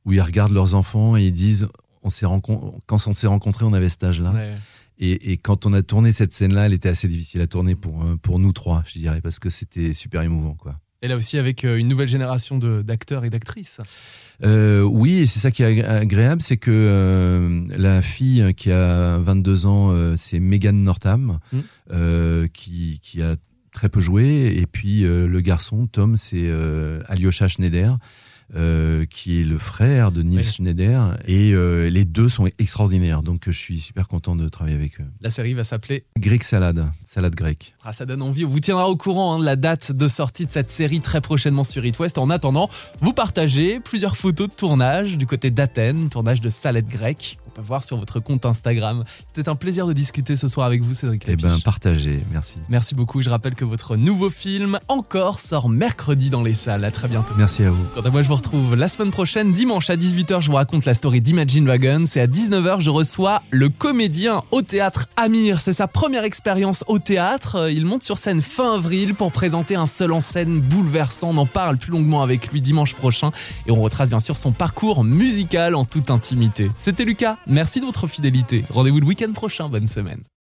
où 0.05 0.13
ils 0.13 0.21
regardent 0.21 0.53
leurs 0.53 0.73
enfants 0.73 1.15
et 1.17 1.25
ils 1.27 1.31
disent 1.31 1.67
on 2.01 2.09
s'est 2.09 2.25
quand 2.25 3.07
on 3.07 3.13
s'est 3.13 3.27
rencontrés, 3.27 3.65
on 3.65 3.73
avait 3.73 3.89
cet 3.89 4.05
âge-là. 4.05 4.31
Ouais. 4.31 4.53
Et, 4.99 5.31
et 5.31 5.37
quand 5.37 5.65
on 5.65 5.73
a 5.73 5.81
tourné 5.81 6.11
cette 6.11 6.33
scène-là, 6.33 6.65
elle 6.65 6.73
était 6.73 6.89
assez 6.89 7.07
difficile 7.07 7.41
à 7.41 7.47
tourner 7.47 7.75
pour, 7.75 8.03
euh, 8.03 8.17
pour 8.21 8.37
nous 8.39 8.51
trois, 8.51 8.83
je 8.85 8.99
dirais, 8.99 9.21
parce 9.21 9.39
que 9.39 9.49
c'était 9.49 9.93
super 9.93 10.21
émouvant. 10.21 10.55
quoi. 10.55 10.75
Et 11.01 11.07
là 11.07 11.15
aussi 11.15 11.37
avec 11.37 11.63
euh, 11.63 11.77
une 11.77 11.87
nouvelle 11.87 12.09
génération 12.09 12.57
de- 12.57 12.81
d'acteurs 12.81 13.23
et 13.23 13.29
d'actrices. 13.29 13.77
Euh, 14.43 14.81
oui, 14.81 15.19
et 15.19 15.25
c'est 15.25 15.39
ça 15.39 15.51
qui 15.51 15.63
est 15.63 15.67
agré- 15.73 15.85
agréable, 15.87 16.41
c'est 16.41 16.57
que 16.57 16.71
euh, 16.71 17.63
la 17.77 18.01
fille 18.01 18.53
qui 18.55 18.69
a 18.71 19.17
22 19.19 19.65
ans, 19.65 19.91
euh, 19.91 20.15
c'est 20.17 20.41
Megan 20.41 20.83
Northam, 20.83 21.39
Mm. 21.53 22.47
qui, 22.53 22.99
qui 23.01 23.21
a 23.21 23.35
très 23.71 23.87
peu 23.89 24.01
joué. 24.01 24.53
Et 24.57 24.65
puis 24.65 25.01
le 25.03 25.39
garçon, 25.41 25.87
Tom, 25.87 26.17
c'est 26.17 26.51
Alyosha 27.07 27.47
Schneider. 27.47 27.97
Euh, 28.55 29.05
qui 29.05 29.39
est 29.39 29.43
le 29.43 29.57
frère 29.57 30.11
de 30.11 30.21
Nils 30.21 30.39
Oui. 30.39 30.43
Schneider 30.43 31.17
et 31.27 31.53
euh, 31.53 31.89
les 31.89 32.05
deux 32.05 32.29
sont 32.29 32.47
extraordinaires 32.57 33.21
donc 33.21 33.43
je 33.45 33.51
suis 33.51 33.79
super 33.79 34.07
content 34.07 34.35
de 34.35 34.47
travailler 34.49 34.75
avec 34.75 34.99
eux. 34.99 35.05
La 35.21 35.29
série 35.29 35.53
va 35.53 35.63
s'appeler 35.63 36.05
Greek 36.17 36.43
salade, 36.43 36.91
salade 37.05 37.35
grecque. 37.35 37.75
Ah, 37.83 37.91
ça 37.91 38.05
donne 38.05 38.21
envie. 38.21 38.45
On 38.45 38.49
vous 38.49 38.59
tiendra 38.59 38.89
au 38.89 38.95
courant 38.95 39.35
hein, 39.35 39.39
de 39.39 39.45
la 39.45 39.55
date 39.55 39.91
de 39.91 40.07
sortie 40.07 40.45
de 40.45 40.51
cette 40.51 40.71
série 40.71 40.99
très 40.99 41.21
prochainement 41.21 41.63
sur 41.63 41.85
It 41.85 41.97
West. 41.99 42.17
En 42.17 42.29
attendant, 42.29 42.69
vous 43.01 43.13
partagez 43.13 43.79
plusieurs 43.79 44.17
photos 44.17 44.49
de 44.49 44.53
tournage 44.53 45.17
du 45.17 45.25
côté 45.25 45.51
d'Athènes, 45.51 46.09
tournage 46.09 46.41
de 46.41 46.49
salade 46.49 46.87
grecque 46.87 47.37
voir 47.61 47.83
sur 47.83 47.97
votre 47.97 48.19
compte 48.19 48.45
Instagram. 48.45 49.03
C'était 49.27 49.49
un 49.49 49.55
plaisir 49.55 49.85
de 49.87 49.93
discuter 49.93 50.35
ce 50.35 50.47
soir 50.47 50.65
avec 50.65 50.81
vous, 50.81 50.93
Cédric 50.93 51.23
Eh 51.27 51.35
ben 51.35 51.59
partagez, 51.63 52.23
merci. 52.31 52.57
Merci 52.69 52.95
beaucoup. 52.95 53.21
Je 53.21 53.29
rappelle 53.29 53.55
que 53.55 53.65
votre 53.65 53.95
nouveau 53.95 54.29
film, 54.29 54.79
Encore, 54.87 55.39
sort 55.39 55.69
mercredi 55.69 56.29
dans 56.29 56.43
les 56.43 56.53
salles. 56.53 56.85
À 56.85 56.91
très 56.91 57.07
bientôt. 57.07 57.33
Merci 57.37 57.63
à 57.63 57.71
vous. 57.71 57.83
Quant 57.95 58.01
à 58.01 58.09
moi, 58.09 58.21
je 58.21 58.27
vous 58.27 58.35
retrouve 58.35 58.75
la 58.75 58.87
semaine 58.87 59.11
prochaine, 59.11 59.51
dimanche 59.51 59.89
à 59.89 59.95
18h. 59.95 60.41
Je 60.41 60.47
vous 60.47 60.55
raconte 60.55 60.85
la 60.85 60.93
story 60.93 61.21
d'Imagine 61.21 61.65
Dragons. 61.65 62.05
Et 62.15 62.19
à 62.19 62.27
19h, 62.27 62.81
je 62.81 62.89
reçois 62.89 63.41
le 63.49 63.69
comédien 63.69 64.41
au 64.51 64.61
théâtre 64.61 65.07
Amir. 65.17 65.59
C'est 65.59 65.73
sa 65.73 65.87
première 65.87 66.23
expérience 66.23 66.83
au 66.87 66.99
théâtre. 66.99 67.69
Il 67.71 67.85
monte 67.85 68.03
sur 68.03 68.17
scène 68.17 68.41
fin 68.41 68.75
avril 68.75 69.15
pour 69.15 69.31
présenter 69.31 69.75
un 69.75 69.85
seul 69.85 70.11
en 70.13 70.21
scène 70.21 70.59
bouleversant. 70.61 71.29
On 71.29 71.37
en 71.37 71.45
parle 71.45 71.77
plus 71.77 71.91
longuement 71.91 72.21
avec 72.21 72.51
lui 72.51 72.61
dimanche 72.61 72.93
prochain. 72.93 73.31
Et 73.67 73.71
on 73.71 73.81
retrace 73.81 74.09
bien 74.09 74.19
sûr 74.19 74.37
son 74.37 74.51
parcours 74.51 75.03
musical 75.03 75.75
en 75.75 75.85
toute 75.85 76.09
intimité. 76.09 76.71
C'était 76.77 77.05
Lucas. 77.05 77.37
Merci 77.49 77.79
de 77.79 77.85
votre 77.85 78.05
fidélité. 78.05 78.63
Rendez-vous 78.69 78.99
le 78.99 79.07
week-end 79.07 79.31
prochain. 79.33 79.69
Bonne 79.69 79.87
semaine. 79.87 80.21